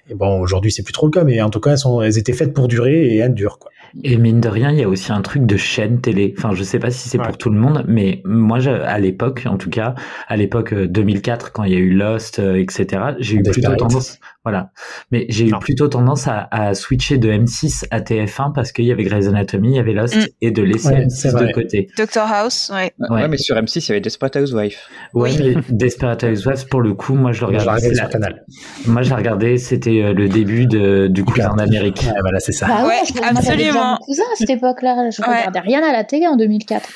et 0.10 0.13
bon, 0.16 0.39
aujourd'hui, 0.39 0.72
c'est 0.72 0.84
plus 0.84 0.94
trop 0.94 1.08
le 1.08 1.12
cas, 1.12 1.24
mais 1.24 1.42
en 1.42 1.50
tout 1.50 1.60
cas, 1.60 1.72
elles, 1.72 1.78
sont, 1.78 2.02
elles 2.02 2.18
étaient 2.18 2.34
faites 2.34 2.54
pour 2.54 2.68
durer 2.68 3.08
et 3.08 3.18
elles 3.18 3.34
durent. 3.34 3.58
Quoi. 3.58 3.72
Et 4.04 4.18
mine 4.18 4.42
de 4.42 4.50
rien, 4.50 4.72
il 4.72 4.80
y 4.80 4.84
a 4.84 4.90
aussi 4.90 5.12
un 5.12 5.22
truc 5.22 5.46
de 5.46 5.56
chaîne 5.56 6.02
télé. 6.02 6.34
Enfin, 6.38 6.52
je 6.54 6.64
sais 6.64 6.80
pas 6.80 6.90
si 6.90 7.10
c'est 7.10 7.20
Ouais. 7.20 7.26
pour 7.28 7.38
tout 7.38 7.50
le 7.52 7.60
monde, 7.60 7.86
mais 7.88 8.22
moi, 8.26 8.60
je- 8.60 8.72
à 8.72 8.98
l'époque, 8.98 9.44
en 9.46 9.58
tout 9.58 9.70
cas, 9.70 9.94
à 10.28 10.36
l'époque 10.36 10.74
euh, 10.74 10.88
2004, 10.88 11.52
quand 11.52 11.64
il 11.64 11.74
y 11.74 11.76
a 11.76 11.80
eu 11.80 11.92
Lost, 11.94 12.40
euh, 12.40 12.56
etc., 12.60 13.02
j'ai 13.20 13.36
eu 13.38 13.44
plutôt 13.44 13.76
tendance, 13.76 14.20
voilà. 14.44 14.72
Mais 15.12 15.26
j'ai 15.30 15.48
eu 15.48 15.52
plutôt 15.60 15.88
tendance 15.88 16.28
à, 16.28 16.48
à 16.50 16.74
switcher 16.74 17.18
de 17.20 17.30
M6 17.32 17.86
à 17.92 18.02
TF1 18.02 18.52
parce 18.54 18.72
qu'il 18.72 18.86
y 18.86 18.92
avait 18.92 19.04
Grey's 19.04 19.28
Anatomy, 19.28 19.70
il 19.70 19.76
y 19.76 19.80
avait 19.80 19.94
Lost, 19.94 20.16
Mm. 20.16 20.26
et 20.42 20.52
de 20.52 20.62
laisser 20.64 20.88
Ouais, 20.90 21.06
M6 21.06 21.10
c'est 21.32 21.46
de 21.48 21.52
côté. 21.52 21.88
Doctor 21.98 22.28
House, 22.32 22.72
ouais. 22.74 22.92
Ouais, 22.98 23.10
Ouais. 23.22 23.28
mais 23.28 23.38
sur 23.38 23.56
M6, 23.56 23.86
il 23.86 23.90
y 23.90 23.92
avait 23.92 24.02
Desperate 24.02 24.36
Housewives. 24.38 24.78
Ouais, 25.14 25.30
Oui. 25.40 25.54
mais 25.56 25.62
Desperate 25.70 26.24
Housewives, 26.24 26.68
pour 26.68 26.82
le 26.82 26.94
coup, 26.96 27.14
moi, 27.14 27.32
je 27.32 27.46
le 27.46 27.52
Je 27.54 27.60
regardais. 27.60 27.90
regardais 27.90 27.96
la- 27.96 28.08
Canal. 28.08 28.46
Moi, 28.88 29.02
j'ai 29.04 29.14
regardé, 29.14 29.58
c'était 29.58 30.02
euh, 30.04 30.14
le 30.14 30.28
début 30.30 30.66
de, 30.66 31.08
du 31.08 31.24
cousin 31.24 31.56
d'Amérique. 31.56 32.02
Ouais, 32.08 32.20
voilà, 32.22 32.40
c'est 32.40 32.52
ça. 32.54 32.68
Bah 32.68 32.88
ouais, 32.88 33.02
je- 33.08 33.22
absolument. 33.24 33.83
Mon 33.91 33.98
cousin 33.98 34.24
à 34.32 34.36
cette 34.36 34.50
époque-là. 34.58 35.10
Je 35.10 35.22
Ouais. 35.22 35.28
regardais 35.38 35.60
rien 35.60 35.84
à 35.84 35.91
la 35.91 36.04
télé 36.04 36.28
en 36.28 36.36
2004. 36.36 36.89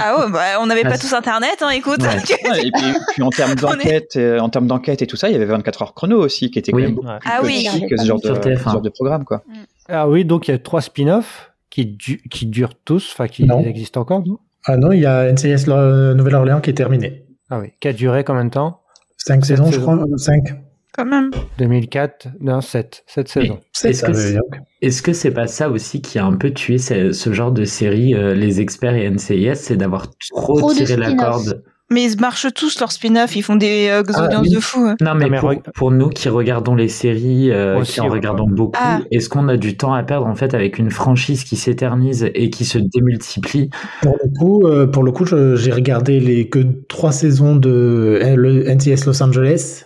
Ah 0.00 0.18
ouais, 0.18 0.30
bah, 0.32 0.40
on 0.60 0.66
n'avait 0.66 0.82
Ah, 0.84 0.90
pas 0.90 0.98
tous 0.98 1.12
internet, 1.12 1.56
hein, 1.60 1.70
écoute. 1.70 2.00
Ouais. 2.02 2.08
Ouais, 2.50 2.66
et 2.66 2.70
puis, 2.70 2.84
puis 3.14 3.22
en 3.22 3.30
termes 3.30 3.52
est- 3.52 3.54
d'enquête, 3.60 4.12
euh, 4.16 4.38
en 4.38 4.48
termes 4.48 4.66
d'enquête 4.66 5.02
et 5.02 5.06
tout 5.06 5.16
ça, 5.16 5.28
il 5.28 5.32
y 5.32 5.36
avait 5.36 5.44
24 5.46 5.82
heures 5.82 5.94
chrono 5.94 6.18
aussi, 6.18 6.50
qui 6.50 6.58
était 6.58 6.72
Oui. 6.74 6.82
quand 6.82 6.86
même 6.88 6.94
beaucoup 6.96 7.08
Ouais. 7.08 7.18
plus 7.18 7.30
Ah 7.32 7.40
oui. 7.42 7.68
petit 7.70 7.86
que 7.88 7.96
ce 7.96 8.04
genre, 8.06 8.18
de, 8.20 8.26
Sur 8.26 8.40
TF1. 8.40 8.58
ce 8.58 8.70
genre 8.70 8.80
de 8.82 8.90
programme, 8.90 9.24
quoi. 9.24 9.42
Ah 9.88 10.08
oui, 10.08 10.24
donc 10.24 10.48
il 10.48 10.50
y 10.52 10.54
a 10.54 10.58
trois 10.58 10.80
spin-offs 10.80 11.52
qui, 11.70 11.86
du- 11.86 12.22
qui 12.30 12.46
durent 12.46 12.74
tous, 12.84 13.10
enfin 13.12 13.28
qui 13.28 13.44
Non. 13.44 13.60
existent 13.64 14.00
encore. 14.00 14.22
non? 14.26 14.38
Ah 14.66 14.76
non, 14.76 14.92
il 14.92 15.00
y 15.00 15.06
a 15.06 15.30
NCIS 15.32 15.66
Lo- 15.66 16.14
Nouvelle-Orléans 16.14 16.60
qui 16.60 16.70
est 16.70 16.74
terminé. 16.74 17.24
Ah 17.50 17.60
oui, 17.60 17.68
qui 17.80 17.86
a 17.88 17.92
duré 17.92 18.24
combien 18.24 18.44
de 18.44 18.50
temps? 18.50 18.80
Cinq 19.16 19.44
Sept 19.44 19.56
saisons, 19.56 19.66
je 19.70 19.78
saisons. 19.78 19.96
crois. 19.96 20.04
Cinq. 20.18 20.54
Quand 20.96 21.04
même. 21.04 21.30
2004, 21.58 22.28
non, 22.40 22.60
7, 22.60 23.04
7 23.06 23.28
saisons. 23.28 23.58
C'est 23.72 23.90
Est-ce 23.90 24.00
ça, 24.00 24.06
que 24.06 24.12
mais 24.12 24.18
c'est- 24.18 24.34
donc. 24.34 24.60
Est-ce 24.82 25.02
que 25.02 25.12
c'est 25.12 25.30
pas 25.30 25.46
ça 25.46 25.68
aussi 25.70 26.00
qui 26.00 26.18
a 26.18 26.24
un 26.24 26.34
peu 26.34 26.50
tué 26.52 26.78
ce, 26.78 27.12
ce 27.12 27.32
genre 27.32 27.52
de 27.52 27.64
série, 27.64 28.14
euh, 28.14 28.34
les 28.34 28.60
experts 28.60 28.94
et 28.94 29.04
NCIS, 29.10 29.56
c'est 29.56 29.76
d'avoir 29.76 30.06
trop, 30.34 30.72
tiré 30.72 30.96
la 30.96 31.12
corde? 31.14 31.62
Mais 31.88 32.02
ils 32.02 32.20
marchent 32.20 32.52
tous 32.52 32.80
leur 32.80 32.90
spin-off, 32.90 33.36
ils 33.36 33.42
font 33.42 33.54
des 33.54 33.86
euh, 33.88 34.02
Ah, 34.14 34.24
audiences 34.26 34.48
oui. 34.48 34.54
de 34.56 34.60
fou. 34.60 34.80
Non, 35.00 35.14
mais, 35.14 35.26
Non, 35.26 35.30
mais 35.30 35.38
pour, 35.38 35.50
reg- 35.50 35.62
pour 35.76 35.90
nous 35.92 36.08
qui 36.08 36.28
regardons 36.28 36.74
les 36.74 36.88
séries, 36.88 37.52
euh, 37.52 37.78
Aussi, 37.78 37.92
qui 37.94 38.00
en 38.00 38.04
ouais. 38.06 38.10
regardons 38.10 38.48
beaucoup, 38.48 38.72
Ah. 38.82 38.98
est-ce 39.12 39.28
qu'on 39.28 39.46
a 39.46 39.56
du 39.56 39.76
temps 39.76 39.94
à 39.94 40.02
perdre 40.02 40.26
en 40.26 40.34
fait 40.34 40.52
avec 40.52 40.78
une 40.78 40.90
franchise 40.90 41.44
qui 41.44 41.54
s'éternise 41.54 42.28
et 42.34 42.50
qui 42.50 42.64
se 42.64 42.78
démultiplie? 42.78 43.70
Pour 44.02 44.16
le 44.20 44.28
coup, 44.36 44.66
euh, 44.66 44.88
pour 44.88 45.04
le 45.04 45.12
coup, 45.12 45.26
j'ai 45.26 45.70
regardé 45.70 46.18
les 46.18 46.48
que 46.48 46.58
trois 46.88 47.12
saisons 47.12 47.54
de 47.54 48.20
le 48.36 48.68
NCS 48.68 49.06
Los 49.06 49.22
Angeles. 49.22 49.84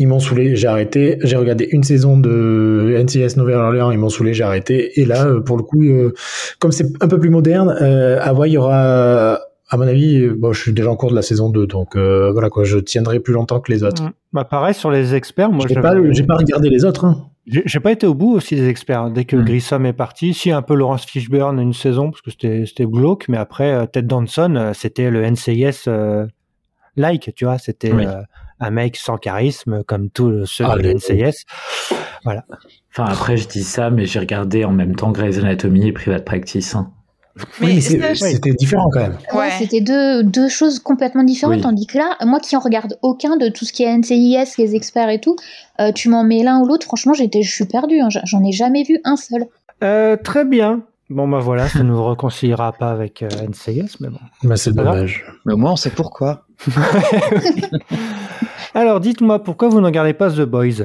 Ils 0.00 0.06
m'ont 0.06 0.20
saoulé, 0.20 0.54
j'ai 0.54 0.68
arrêté. 0.68 1.18
J'ai 1.24 1.36
regardé 1.36 1.68
une 1.72 1.82
saison 1.82 2.16
de 2.18 2.94
NCS 3.02 3.36
Nouvelle-Orléans, 3.36 3.90
ils 3.90 3.98
m'ont 3.98 4.08
saoulé, 4.08 4.32
j'ai 4.32 4.44
arrêté. 4.44 5.00
Et 5.00 5.04
là, 5.04 5.26
euh, 5.26 5.40
pour 5.40 5.56
le 5.56 5.64
coup, 5.64 5.82
euh, 5.82 6.14
comme 6.60 6.70
c'est 6.72 6.86
un 7.02 7.08
peu 7.08 7.18
plus 7.18 7.30
moderne, 7.30 7.76
euh, 7.80 8.18
à 8.22 8.32
voir, 8.32 8.46
il 8.46 8.52
y 8.52 8.58
aura, 8.58 9.40
à 9.70 9.76
mon 9.76 9.82
avis, 9.88 10.28
bon, 10.28 10.52
je 10.52 10.62
suis 10.62 10.72
déjà 10.72 10.90
en 10.90 10.96
cours 10.96 11.10
de 11.10 11.16
la 11.16 11.22
saison 11.22 11.50
2, 11.50 11.66
donc 11.66 11.96
euh, 11.96 12.30
voilà 12.32 12.48
quoi, 12.48 12.62
je 12.64 12.78
tiendrai 12.78 13.18
plus 13.20 13.34
longtemps 13.34 13.58
que 13.60 13.72
les 13.72 13.82
autres. 13.82 14.04
Bah 14.32 14.44
pareil 14.44 14.72
sur 14.74 14.90
les 14.90 15.14
experts, 15.14 15.50
moi 15.50 15.66
j'ai 15.68 15.74
pas, 15.74 15.94
j'ai 16.12 16.22
pas 16.22 16.36
regardé 16.36 16.68
les 16.70 16.84
autres. 16.84 17.04
Hein. 17.04 17.26
J'ai 17.46 17.80
pas 17.80 17.92
été 17.92 18.06
au 18.06 18.12
bout 18.14 18.34
aussi 18.34 18.56
des 18.56 18.68
experts. 18.68 19.10
Dès 19.10 19.24
que 19.24 19.34
Mm. 19.36 19.44
Grissom 19.44 19.84
est 19.86 19.94
parti, 19.94 20.34
si 20.34 20.50
un 20.52 20.60
peu 20.62 20.74
Laurence 20.74 21.06
Fishburne 21.06 21.58
une 21.60 21.72
saison 21.72 22.10
parce 22.10 22.20
que 22.20 22.30
c'était 22.30 22.64
c'était 22.66 22.84
glauque, 22.84 23.24
mais 23.28 23.38
après 23.38 23.86
Ted 23.88 24.06
Danson, 24.06 24.72
c'était 24.74 25.10
le 25.10 25.22
NCIS 25.28 25.84
euh, 25.88 26.26
like, 26.96 27.32
tu 27.34 27.46
vois, 27.46 27.56
c'était 27.58 27.92
Oui. 27.92 28.04
euh, 28.06 28.20
un 28.60 28.70
mec 28.70 28.96
sans 28.96 29.16
charisme 29.16 29.82
comme 29.84 30.10
tous 30.10 30.46
ceux 30.46 30.64
Ah, 30.68 30.76
de 30.76 30.92
NCIS. 30.92 31.44
Enfin, 32.24 33.04
après, 33.12 33.36
je 33.36 33.46
dis 33.48 33.62
ça, 33.62 33.90
mais 33.90 34.06
j'ai 34.06 34.18
regardé 34.18 34.64
en 34.64 34.72
même 34.72 34.96
temps 34.96 35.10
Grey's 35.12 35.38
Anatomy 35.38 35.88
et 35.88 35.92
Private 35.92 36.24
Practice. 36.24 36.74
hein. 36.74 36.90
Mais 37.60 37.66
oui, 37.68 37.80
c'était 37.80 38.52
différent 38.52 38.88
quand 38.92 38.98
même. 39.00 39.16
Ouais, 39.32 39.38
Ouais. 39.38 39.50
c'était 39.60 39.80
deux, 39.80 40.24
deux 40.24 40.48
choses 40.48 40.80
complètement 40.80 41.22
différentes. 41.22 41.56
Oui. 41.58 41.62
Tandis 41.62 41.86
que 41.86 41.96
là, 41.96 42.16
moi 42.26 42.40
qui 42.40 42.56
en 42.56 42.60
regarde 42.60 42.98
aucun 43.02 43.36
de 43.36 43.48
tout 43.48 43.64
ce 43.64 43.72
qui 43.72 43.84
est 43.84 43.96
NCIS, 43.96 44.54
les 44.58 44.74
experts 44.74 45.08
et 45.08 45.20
tout, 45.20 45.36
euh, 45.80 45.92
tu 45.92 46.08
m'en 46.08 46.24
mets 46.24 46.42
l'un 46.42 46.58
ou 46.58 46.66
l'autre, 46.66 46.84
franchement, 46.84 47.12
j'étais, 47.14 47.42
je 47.42 47.52
suis 47.54 47.66
perdue. 47.66 48.00
hein. 48.00 48.08
J'en 48.24 48.42
ai 48.42 48.50
jamais 48.50 48.82
vu 48.82 48.98
un 49.04 49.14
seul. 49.16 49.44
Euh, 49.84 50.16
très 50.16 50.44
bien. 50.44 50.80
Bon 51.10 51.28
bah 51.28 51.38
voilà, 51.38 51.68
ça 51.68 51.84
nous 51.84 52.04
réconciliera 52.04 52.72
pas 52.72 52.90
avec 52.90 53.22
euh, 53.22 53.28
NCIS, 53.28 53.96
mais 54.00 54.08
bon. 54.08 54.18
Mais 54.42 54.56
c'est 54.56 54.72
Voilà. 54.74 54.90
dommage. 54.94 55.24
Mais 55.46 55.52
au 55.54 55.56
moins, 55.56 55.72
on 55.72 55.76
sait 55.76 55.90
pourquoi. 55.90 56.44
Alors 58.74 59.00
dites-moi 59.00 59.42
pourquoi 59.42 59.68
vous 59.68 59.80
ne 59.80 59.86
regardez 59.86 60.12
pas 60.14 60.30
The 60.30 60.42
Boys? 60.42 60.84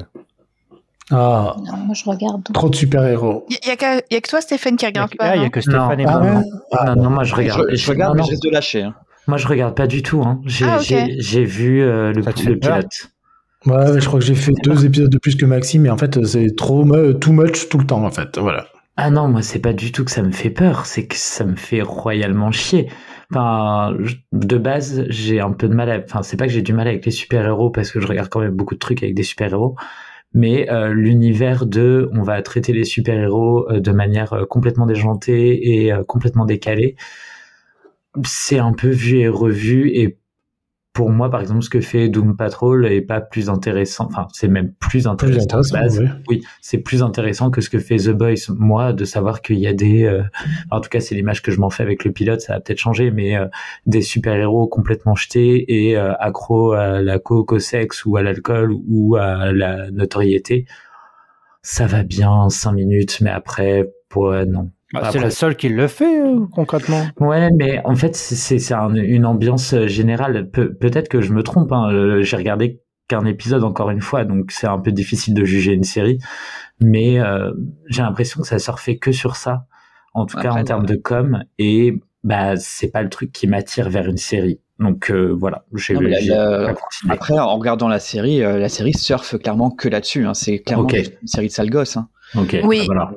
Ah, 1.12 1.56
Non, 1.66 1.78
moi 1.86 1.96
je 1.96 2.06
regarde. 2.06 2.44
trop 2.54 2.70
de 2.70 2.76
super-héros. 2.76 3.46
Il 3.50 3.58
y, 3.68 3.70
a 3.72 3.74
a 3.74 4.02
que 4.22 4.30
toi, 4.30 4.40
Stéphane, 4.42 4.78
qui 4.78 4.86
regarde 4.86 5.12
que- 5.12 5.18
pas. 5.18 5.26
ah, 5.26 5.36
il 5.36 5.40
y 5.40 5.42
a 5.42 5.44
non? 5.46 5.50
que 5.50 5.62
Stéphane 5.62 6.00
et 6.00 6.06
Non. 6.06 6.12
moi. 6.12 6.22
Ah 6.22 6.24
ouais 6.24 6.32
non. 6.34 6.44
Ah, 6.72 6.96
non, 6.96 7.04
non, 7.04 7.10
moi 7.10 7.24
je 7.24 7.30
Je, 7.32 7.36
regarde. 7.36 7.66
je 7.74 7.90
regarde, 7.92 8.12
non, 8.12 8.16
mais 8.16 8.22
non, 8.22 8.26
je 8.28 8.32
risque 8.32 8.44
de 8.44 8.50
lâcher. 8.50 8.82
hein. 8.84 8.96
moi 9.28 9.38
je 9.38 9.48
regarde 9.48 9.76
pas 9.76 9.88
du 9.88 10.02
tout. 10.02 10.22
Hein. 10.26 10.40
J'ai 10.46 10.66
Ah, 10.66 10.78
ok. 10.78 10.84
j'ai- 10.84 11.16
j'ai 11.20 11.44
vu 11.46 11.82
euh, 11.82 12.14
le, 12.14 12.22
le 12.22 12.58
pilote. 12.60 13.10
Ouais, 13.66 14.00
je 14.00 14.06
crois 14.08 14.20
que 14.20 14.26
j'ai 14.26 14.36
fait 14.36 14.52
deux 14.64 14.86
épisodes 14.86 15.10
de 15.10 15.18
plus 15.18 15.36
que 15.36 15.46
Maxime, 15.46 15.84
mais 15.84 15.90
en 15.90 15.98
fait, 15.98 16.24
c'est 16.26 16.56
trop 16.56 16.84
too 17.14 17.32
much 17.32 17.70
tout 17.70 17.78
le 17.78 17.86
temps, 17.86 18.04
en 18.04 18.12
fait. 18.12 18.38
Voilà. 18.38 18.66
Ah 18.98 19.10
non, 19.10 19.28
moi 19.28 19.42
c'est 19.42 19.60
pas 19.60 19.74
du 19.74 19.92
tout 19.92 20.04
que 20.06 20.12
ça 20.12 20.22
me 20.22 20.32
fait 20.32 20.50
peur, 20.52 20.86
c'est 20.86 21.06
que 21.08 21.16
ça 21.16 21.44
me 21.46 21.56
fait 21.56 21.82
royalement 21.82 22.52
chier. 22.52 22.90
Enfin, 23.32 23.96
de 24.32 24.58
base, 24.58 25.06
j'ai 25.10 25.40
un 25.40 25.52
peu 25.52 25.68
de 25.68 25.74
mal 25.74 25.90
à... 25.90 26.00
Enfin, 26.04 26.22
c'est 26.24 26.38
pas 26.38 26.46
que 26.46 26.52
j'ai 26.54 26.62
du 26.62 26.74
mal 26.74 26.88
avec 26.88 27.06
les 27.06 27.12
super-héros 27.12 27.70
parce 27.72 27.92
que 27.92 28.00
je 28.00 28.08
regarde 28.08 28.30
quand 28.30 28.42
même 28.42 28.56
beaucoup 28.56 28.76
de 28.76 28.80
trucs 28.80 29.02
avec 29.04 29.16
des 29.16 29.24
super-héros, 29.24 29.76
mais 30.34 30.70
euh, 30.72 30.94
l'univers 30.94 31.66
de 31.66 32.10
on 32.14 32.22
va 32.24 32.42
traiter 32.42 32.74
les 32.74 32.84
super-héros 32.86 33.70
euh, 33.72 33.80
de 33.80 33.92
manière 33.92 34.34
euh, 34.34 34.46
complètement 34.46 34.86
déjantée 34.86 35.84
et 35.84 35.94
euh, 35.94 36.04
complètement 36.04 36.46
décalée, 36.46 36.96
c'est 38.26 38.60
un 38.60 38.74
peu 38.74 38.90
vu 38.90 39.18
et 39.20 39.28
revu 39.28 39.90
et 39.90 40.18
pour 40.94 41.10
moi, 41.10 41.32
par 41.32 41.42
exemple, 41.42 41.64
ce 41.64 41.72
que 41.72 41.82
fait 41.82 42.08
Doom 42.08 42.38
Patrol 42.38 42.86
est 42.86 43.02
pas 43.02 43.20
plus 43.20 43.50
intéressant. 43.50 44.06
Enfin, 44.06 44.28
c'est 44.32 44.48
même 44.48 44.74
plus 44.74 45.08
intéressant. 45.08 45.38
de 45.38 45.44
intéressant, 45.44 45.80
base. 45.80 46.00
oui. 46.00 46.08
Oui, 46.30 46.44
c'est 46.62 46.78
plus 46.78 47.02
intéressant 47.02 47.50
que 47.50 47.62
ce 47.62 47.70
que 47.72 47.80
fait 47.80 47.98
The 47.98 48.12
Boys. 48.12 48.54
Moi, 48.56 48.94
de 48.94 49.04
savoir 49.04 49.42
qu'il 49.42 49.58
y 49.58 49.66
a 49.66 49.74
des, 49.74 50.04
euh, 50.04 50.22
en 50.70 50.82
tout 50.82 50.90
cas, 50.90 51.00
c'est 51.00 51.16
l'image 51.16 51.42
que 51.42 51.52
je 51.52 51.60
m'en 51.60 51.72
fais 51.72 51.82
avec 51.82 52.06
le 52.06 52.12
pilote, 52.12 52.42
ça 52.42 52.54
va 52.54 52.60
peut-être 52.60 52.78
changer, 52.78 53.10
mais 53.10 53.36
euh, 53.36 53.48
des 53.88 54.04
super-héros 54.04 54.68
complètement 54.68 55.16
jetés 55.16 55.88
et 55.88 55.98
euh, 55.98 56.14
accros 56.20 56.74
à 56.74 57.02
la 57.02 57.18
coke, 57.18 57.54
au 57.54 57.60
sexe 57.60 58.06
ou 58.06 58.16
à 58.16 58.22
l'alcool 58.22 58.76
ou 58.88 59.16
à 59.16 59.52
la 59.52 59.90
notoriété, 59.90 60.66
ça 61.64 61.88
va 61.88 62.04
bien 62.04 62.50
cinq 62.50 62.74
minutes, 62.74 63.20
mais 63.22 63.32
après, 63.32 63.90
pour 64.10 64.28
euh, 64.28 64.46
non. 64.46 64.70
Bah, 64.94 65.10
c'est 65.12 65.20
la 65.20 65.30
seule 65.32 65.56
qui 65.56 65.70
le 65.70 65.88
fait 65.88 66.22
euh, 66.22 66.46
concrètement. 66.54 67.02
Ouais, 67.20 67.50
mais 67.56 67.82
en 67.86 67.96
fait, 67.96 68.16
c'est- 68.16 68.36
c'est 68.36 68.60
c'est 68.60 68.74
un- 68.76 68.94
une 68.94 69.26
ambiance 69.26 69.74
euh, 69.74 69.88
générale. 69.88 70.50
Pe- 70.52 70.74
Peut-être 70.80 71.10
que 71.10 71.20
je 71.22 71.34
me 71.34 71.42
trompe. 71.44 71.72
Hein. 71.72 71.90
Euh, 71.92 72.22
J'ai 72.22 72.38
regardé 72.38 72.80
qu'un 73.08 73.26
épisode 73.26 73.64
encore 73.64 73.90
une 73.90 74.02
fois, 74.02 74.24
donc 74.24 74.52
c'est 74.52 74.68
un 74.68 74.80
peu 74.80 74.92
difficile 74.92 75.34
de 75.34 75.44
juger 75.46 75.74
une 75.74 75.84
série. 75.84 76.20
Mais 76.80 77.20
euh, 77.20 77.52
j'ai 77.88 78.02
l'impression 78.02 78.42
que 78.42 78.48
ça 78.48 78.60
surfait 78.60 78.98
que 78.98 79.12
sur 79.12 79.36
ça, 79.36 79.66
en 80.14 80.26
tout 80.26 80.38
cas 80.38 80.52
en 80.52 80.64
termes 80.64 80.86
de 80.86 80.96
com. 80.96 81.44
Et 81.60 82.00
bah, 82.24 82.56
c'est 82.56 82.90
pas 82.92 83.02
le 83.04 83.10
truc 83.10 83.32
qui 83.32 83.48
m'attire 83.48 83.90
vers 83.90 84.08
une 84.08 84.18
série. 84.18 84.60
Donc 84.80 85.12
euh, 85.12 85.36
voilà, 85.38 85.66
j'ai 85.76 85.94
la-. 85.96 86.74
Après, 87.10 87.38
en 87.38 87.58
regardant 87.58 87.88
la 87.88 88.00
série, 88.00 88.44
euh, 88.44 88.58
la 88.60 88.70
série 88.70 88.94
surfe 88.94 89.38
clairement 89.38 89.70
que 89.70 89.88
là-dessus. 89.90 90.26
hein. 90.26 90.34
C'est 90.34 90.60
clairement 90.60 90.88
une 90.90 91.28
série 91.28 91.48
de 91.48 91.52
sale 91.52 91.70
gosses. 91.70 91.98
Hein. 91.98 92.10
Ok, 92.36 92.58
Oui. 92.64 92.80
bah, 92.80 92.84
voilà. 92.88 93.12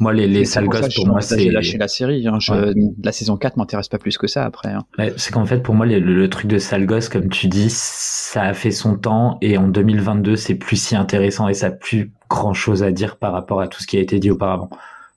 Moi, 0.00 0.12
les, 0.12 0.26
les 0.26 0.44
sales 0.44 0.66
gosses, 0.66 0.92
pour 0.94 1.06
je 1.06 1.10
moi, 1.10 1.20
c'est 1.20 1.38
J'ai 1.38 1.50
lâché 1.50 1.78
la 1.78 1.86
série. 1.88 2.26
Hein. 2.26 2.38
Je- 2.40 2.52
Ouais. 2.52 2.72
La 3.02 3.12
saison 3.12 3.36
4 3.36 3.56
m'intéresse 3.56 3.88
pas 3.88 3.98
plus 3.98 4.18
que 4.18 4.26
ça 4.26 4.44
après. 4.44 4.70
hein. 4.70 4.84
Ouais, 4.98 5.12
c'est 5.16 5.32
qu'en 5.32 5.46
fait, 5.46 5.60
pour 5.60 5.74
moi, 5.74 5.86
le, 5.86 6.00
le 6.00 6.28
truc 6.30 6.46
de 6.48 6.58
sale 6.58 6.84
gosse, 6.86 7.08
comme 7.08 7.28
tu 7.28 7.46
dis, 7.46 7.68
ça 7.70 8.42
a 8.42 8.54
fait 8.54 8.72
son 8.72 8.96
temps 8.96 9.38
et 9.40 9.56
en 9.56 9.68
2022, 9.68 10.34
c'est 10.36 10.56
plus 10.56 10.76
si 10.76 10.96
intéressant 10.96 11.46
et 11.48 11.54
ça 11.54 11.66
a 11.68 11.70
plus 11.70 12.12
grand 12.28 12.54
chose 12.54 12.82
à 12.82 12.90
dire 12.90 13.16
par 13.18 13.32
rapport 13.32 13.60
à 13.60 13.68
tout 13.68 13.80
ce 13.80 13.86
qui 13.86 13.96
a 13.96 14.00
été 14.00 14.18
dit 14.18 14.30
auparavant. 14.32 14.68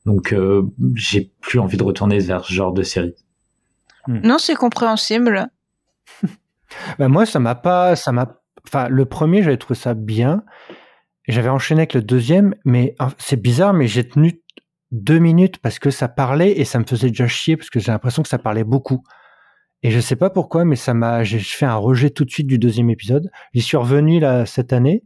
Donc, 0.05 0.31
euh, 0.31 0.61
j'ai 0.93 1.31
plus 1.41 1.57
envie 1.59 1.77
de 1.77 1.83
retourner 1.83 2.19
vers 2.19 2.45
ce 2.45 2.53
genre 2.53 2.71
de 2.71 2.83
série. 2.83 3.15
Non, 4.07 4.37
c'est 4.37 4.55
compréhensible. 4.55 5.47
Bah, 6.99 7.07
moi, 7.07 7.25
ça 7.25 7.39
m'a 7.39 7.55
pas, 7.55 7.95
ça 7.95 8.11
m'a, 8.11 8.27
enfin, 8.67 8.87
le 8.89 9.05
premier, 9.05 9.41
j'avais 9.41 9.57
trouvé 9.57 9.79
ça 9.79 9.93
bien. 9.93 10.43
J'avais 11.27 11.49
enchaîné 11.49 11.81
avec 11.81 11.93
le 11.93 12.01
deuxième, 12.01 12.55
mais 12.65 12.95
c'est 13.17 13.41
bizarre, 13.41 13.73
mais 13.73 13.87
j'ai 13.87 14.07
tenu 14.07 14.41
deux 14.91 15.19
minutes 15.19 15.57
parce 15.59 15.79
que 15.79 15.89
ça 15.89 16.07
parlait 16.07 16.51
et 16.59 16.65
ça 16.65 16.79
me 16.79 16.85
faisait 16.85 17.09
déjà 17.09 17.27
chier 17.27 17.57
parce 17.57 17.69
que 17.69 17.79
j'ai 17.79 17.91
l'impression 17.91 18.23
que 18.23 18.29
ça 18.29 18.37
parlait 18.37 18.63
beaucoup. 18.63 19.03
Et 19.83 19.91
je 19.91 19.99
sais 19.99 20.15
pas 20.15 20.29
pourquoi, 20.29 20.65
mais 20.65 20.75
ça 20.75 20.93
m'a, 20.93 21.23
j'ai 21.23 21.39
fait 21.39 21.65
un 21.65 21.75
rejet 21.75 22.09
tout 22.09 22.25
de 22.25 22.31
suite 22.31 22.47
du 22.47 22.57
deuxième 22.57 22.89
épisode. 22.89 23.29
J'y 23.53 23.61
suis 23.61 23.77
revenu 23.77 24.19
là 24.19 24.45
cette 24.45 24.73
année. 24.73 25.03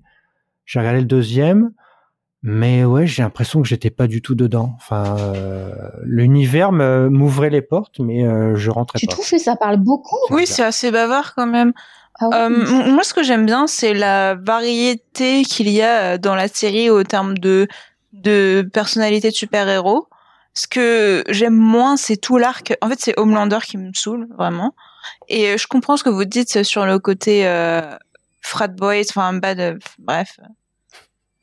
J'ai 0.66 0.80
regardé 0.80 1.00
le 1.00 1.06
deuxième, 1.06 1.72
mais 2.44 2.86
ouais, 2.86 3.06
j'ai 3.06 3.22
l'impression 3.24 3.62
que 3.62 3.68
j'étais 3.68 3.90
pas 3.90 4.08
du 4.08 4.22
tout 4.22 4.36
dedans. 4.36 4.74
Enfin, 4.78 5.18
euh, 5.20 5.74
l'univers 6.04 6.72
m'ouvrait 6.72 7.50
les 7.50 7.62
portes, 7.62 8.00
mais 8.00 8.26
euh, 8.26 8.56
je 8.56 8.70
rentrais 8.72 9.00
Tu 9.00 9.08
pas. 9.08 9.12
trouves 9.12 9.30
que 9.30 9.38
ça 9.38 9.56
parle 9.58 9.78
beaucoup? 9.78 10.16
Oui, 10.30 10.48
c'est 10.48 10.64
assez 10.64 10.90
bavard 10.92 11.36
quand 11.36 11.48
même. 11.48 11.74
Ah 12.22 12.46
Euh, 12.46 12.50
moi, 12.92 13.04
ce 13.04 13.14
que 13.14 13.24
j'aime 13.24 13.46
bien, 13.46 13.68
c'est 13.68 13.94
la 13.94 14.36
variété 14.36 15.44
qu'il 15.44 15.70
y 15.70 15.82
a 15.82 16.18
dans 16.18 16.36
la 16.36 16.48
série 16.48 16.90
au 16.90 17.04
terme 17.04 17.38
de 17.38 17.68
de 18.14 18.68
personnalité 18.74 19.30
de 19.30 19.36
super-héros. 19.36 20.08
Ce 20.54 20.68
que 20.68 21.24
j'aime 21.30 21.56
moins, 21.56 21.96
c'est 21.96 22.18
tout 22.18 22.38
l'arc. 22.38 22.74
En 22.82 22.90
fait, 22.90 23.00
c'est 23.00 23.18
Homelander 23.18 23.60
qui 23.66 23.78
me 23.78 23.92
saoule 23.94 24.28
vraiment. 24.38 24.76
Et 25.30 25.50
euh, 25.50 25.58
je 25.58 25.68
comprends 25.68 25.98
ce 25.98 26.04
que 26.04 26.10
vous 26.10 26.26
dites 26.26 26.64
sur 26.64 26.86
le 26.86 27.00
côté 27.00 27.48
euh, 27.48 27.82
frat 28.42 28.68
boys, 28.68 29.02
enfin 29.10 29.34
bad, 29.34 29.60
euh, 29.60 29.78
bref, 30.00 30.40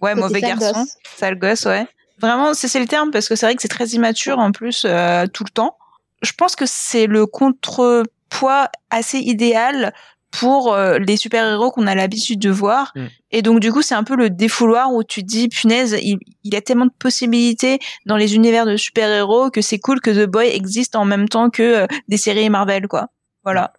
ouais, 0.00 0.12
Côté 0.12 0.20
mauvais 0.20 0.40
sale 0.40 0.58
garçon, 0.58 0.80
gosse. 0.80 0.96
sale 1.16 1.38
gosse, 1.38 1.64
ouais. 1.64 1.86
Vraiment, 2.20 2.52
c'est 2.54 2.68
c'est 2.68 2.80
le 2.80 2.86
terme 2.86 3.10
parce 3.10 3.28
que 3.28 3.36
c'est 3.36 3.46
vrai 3.46 3.54
que 3.54 3.62
c'est 3.62 3.68
très 3.68 3.86
immature 3.88 4.38
en 4.38 4.52
plus 4.52 4.84
euh, 4.84 5.26
tout 5.26 5.44
le 5.44 5.50
temps. 5.50 5.76
Je 6.22 6.32
pense 6.32 6.56
que 6.56 6.66
c'est 6.66 7.06
le 7.06 7.26
contrepoids 7.26 8.68
assez 8.90 9.18
idéal 9.18 9.94
pour 10.30 10.74
euh, 10.74 10.98
les 10.98 11.16
super-héros 11.16 11.70
qu'on 11.70 11.86
a 11.86 11.94
l'habitude 11.94 12.38
de 12.38 12.50
voir. 12.50 12.92
Mm. 12.94 13.04
Et 13.30 13.42
donc, 13.42 13.60
du 13.60 13.72
coup, 13.72 13.82
c'est 13.82 13.94
un 13.94 14.04
peu 14.04 14.14
le 14.16 14.28
défouloir 14.30 14.92
où 14.92 15.02
tu 15.02 15.22
te 15.22 15.26
dis, 15.26 15.48
punaise, 15.48 15.96
il, 16.02 16.18
il 16.44 16.52
y 16.54 16.56
a 16.56 16.60
tellement 16.60 16.86
de 16.86 16.92
possibilités 16.98 17.78
dans 18.06 18.16
les 18.16 18.34
univers 18.34 18.66
de 18.66 18.76
super-héros 18.76 19.50
que 19.50 19.60
c'est 19.62 19.78
cool 19.78 20.00
que 20.00 20.10
The 20.10 20.28
Boy 20.28 20.48
existe 20.48 20.96
en 20.96 21.04
même 21.04 21.28
temps 21.28 21.50
que 21.50 21.62
euh, 21.62 21.86
des 22.08 22.16
séries 22.18 22.50
Marvel, 22.50 22.88
quoi. 22.88 23.08
Voilà. 23.44 23.72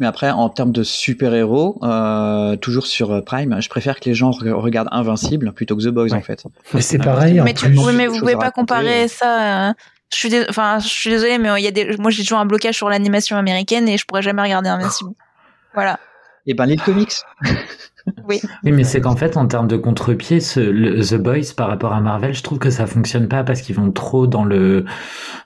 Mais 0.00 0.06
après, 0.06 0.30
en 0.30 0.48
termes 0.48 0.72
de 0.72 0.82
super-héros, 0.82 1.78
euh, 1.84 2.56
toujours 2.56 2.86
sur 2.88 3.12
euh, 3.12 3.20
Prime, 3.20 3.60
je 3.60 3.68
préfère 3.68 4.00
que 4.00 4.08
les 4.08 4.14
gens 4.14 4.30
re- 4.30 4.50
regardent 4.50 4.88
Invincible 4.90 5.52
plutôt 5.52 5.76
que 5.76 5.82
The 5.84 5.88
Boys, 5.88 6.06
Ouais. 6.10 6.14
en 6.14 6.22
fait. 6.22 6.42
Mais 6.74 6.80
c'est 6.80 6.98
pareil, 6.98 7.40
en 7.40 7.44
mais, 7.44 7.54
tu, 7.54 7.66
plus. 7.66 7.78
oui, 7.78 7.92
mais 7.94 8.06
vous 8.08 8.18
pouvez 8.18 8.34
pas 8.36 8.50
comparer 8.50 9.06
ça. 9.06 9.68
euh, 9.68 9.72
je 10.12 10.16
suis, 10.16 10.28
dés- 10.30 10.46
enfin, 10.48 10.78
je 10.80 10.88
suis 10.88 11.10
désolée, 11.10 11.38
mais 11.38 11.48
il 11.58 11.64
y 11.64 11.68
a 11.68 11.70
des, 11.70 11.96
moi 11.98 12.10
j'ai 12.10 12.22
toujours 12.22 12.38
un 12.38 12.46
blocage 12.46 12.74
sur 12.76 12.88
l'animation 12.88 13.36
américaine 13.36 13.88
et 13.88 13.96
je 13.98 14.04
pourrais 14.06 14.22
jamais 14.22 14.42
regarder 14.42 14.68
Invincible. 14.70 15.10
Voilà. 15.78 16.00
Et 16.46 16.54
ben, 16.54 16.66
les 16.66 16.76
comics. 16.76 17.12
Oui. 18.26 18.40
Oui, 18.64 18.72
mais 18.72 18.84
c'est 18.84 19.02
qu'en 19.02 19.16
fait, 19.16 19.36
en 19.36 19.46
termes 19.46 19.68
de 19.68 19.76
contre-pied, 19.76 20.40
ce, 20.40 20.60
le- 20.60 21.02
The 21.04 21.16
Boys 21.16 21.52
par 21.54 21.68
rapport 21.68 21.92
à 21.92 22.00
Marvel, 22.00 22.32
je 22.32 22.42
trouve 22.42 22.58
que 22.58 22.70
ça 22.70 22.86
fonctionne 22.86 23.28
pas 23.28 23.44
parce 23.44 23.60
qu'ils 23.60 23.76
vont 23.76 23.92
trop 23.92 24.26
dans 24.26 24.44
le 24.46 24.86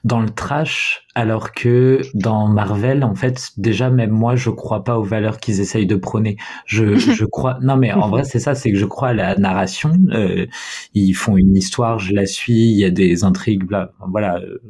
dans 0.04 0.20
le 0.20 0.30
trash, 0.30 1.06
alors 1.16 1.52
que 1.52 2.00
dans 2.14 2.48
Marvel, 2.48 3.04
en 3.04 3.14
fait, 3.16 3.50
déjà 3.56 3.90
même 3.90 4.10
moi, 4.10 4.36
je 4.36 4.50
crois 4.50 4.84
pas 4.84 4.98
aux 4.98 5.02
valeurs 5.04 5.38
qu'ils 5.38 5.60
essayent 5.60 5.86
de 5.86 5.96
prôner. 5.96 6.36
Je 6.66 6.96
je 6.96 7.24
crois. 7.24 7.58
Non, 7.62 7.76
mais 7.76 7.92
en 7.92 8.08
vrai, 8.08 8.24
c'est 8.24 8.40
ça, 8.40 8.54
c'est 8.54 8.70
que 8.72 8.78
je 8.78 8.86
crois 8.86 9.08
à 9.08 9.14
la 9.14 9.36
narration. 9.36 9.92
Euh, 10.12 10.46
ils 10.94 11.14
font 11.14 11.36
une 11.36 11.56
histoire, 11.56 11.98
je 11.98 12.14
la 12.14 12.26
suis, 12.26 12.54
il 12.72 12.78
y 12.78 12.84
a 12.84 12.90
des 12.90 13.24
intrigues, 13.24 13.64
bla, 13.64 13.92
voilà, 14.08 14.36
euh, 14.38 14.60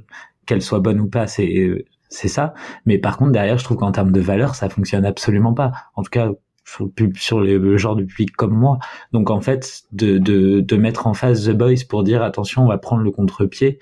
qu'elles 0.46 0.62
soient 0.62 0.80
bonnes 0.80 1.00
ou 1.00 1.08
pas, 1.08 1.26
c'est 1.26 1.54
euh, 1.58 1.84
c'est 2.12 2.28
ça. 2.28 2.54
Mais 2.86 2.98
par 2.98 3.16
contre, 3.16 3.32
derrière, 3.32 3.58
je 3.58 3.64
trouve 3.64 3.76
qu'en 3.78 3.92
termes 3.92 4.12
de 4.12 4.20
valeurs, 4.20 4.54
ça 4.54 4.68
fonctionne 4.68 5.04
absolument 5.04 5.54
pas. 5.54 5.72
En 5.94 6.02
tout 6.02 6.10
cas, 6.10 6.28
sur 6.64 6.84
le, 6.84 6.90
pub- 6.90 7.16
sur 7.16 7.40
le 7.40 7.58
le 7.58 7.76
genre 7.76 7.96
de 7.96 8.04
public 8.04 8.36
comme 8.36 8.54
moi. 8.54 8.78
Donc 9.12 9.30
en 9.30 9.40
fait, 9.40 9.82
de, 9.92 10.18
de, 10.18 10.60
de 10.60 10.76
mettre 10.76 11.06
en 11.08 11.14
face 11.14 11.44
The 11.44 11.50
Boys 11.50 11.84
pour 11.88 12.04
dire 12.04 12.22
attention, 12.22 12.62
on 12.64 12.68
va 12.68 12.78
prendre 12.78 13.02
le 13.02 13.10
contre-pied, 13.10 13.78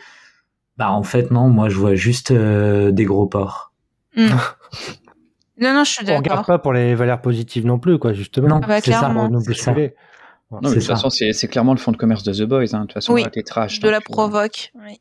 bah 0.78 0.90
en 0.90 1.02
fait 1.02 1.30
non, 1.30 1.48
moi 1.50 1.68
je 1.68 1.76
vois 1.76 1.94
juste 1.94 2.30
euh, 2.30 2.90
des 2.90 3.04
gros 3.04 3.26
porcs. 3.26 3.72
Mm. 4.16 4.28
non, 5.60 5.74
non, 5.74 5.84
je 5.84 5.90
suis 5.90 6.02
On 6.04 6.06
regarde 6.06 6.24
d'accord. 6.24 6.46
pas 6.46 6.58
pour 6.58 6.72
les 6.72 6.94
valeurs 6.94 7.20
positives 7.20 7.66
non 7.66 7.78
plus, 7.78 7.98
quoi, 7.98 8.12
justement. 8.14 8.48
Non, 8.48 8.60
Ah 8.62 8.66
bah, 8.66 8.80
c'est 8.80 8.92
ça. 8.92 9.08
nous 9.12 9.40
C'est 9.42 9.54
ça. 9.54 9.72
Non, 9.72 10.58
mais 10.62 10.62
de 10.62 10.68
C'est 10.68 10.74
toute 10.80 10.84
façon, 10.88 11.10
c'est 11.10 11.32
c'est 11.32 11.46
clairement 11.48 11.74
le 11.74 11.78
fond 11.78 11.92
de 11.92 11.96
commerce 11.96 12.22
de 12.24 12.32
The 12.32 12.48
Boys. 12.48 12.74
Hein. 12.74 12.80
De 12.80 12.84
toute 12.86 12.94
façon, 12.94 13.12
Oui. 13.12 13.20
on 13.22 13.24
a 13.26 13.28
été 13.28 13.42
trash. 13.44 13.78
De 13.80 13.88
la 13.88 14.00
provoque. 14.00 14.72
Oui. 14.84 15.00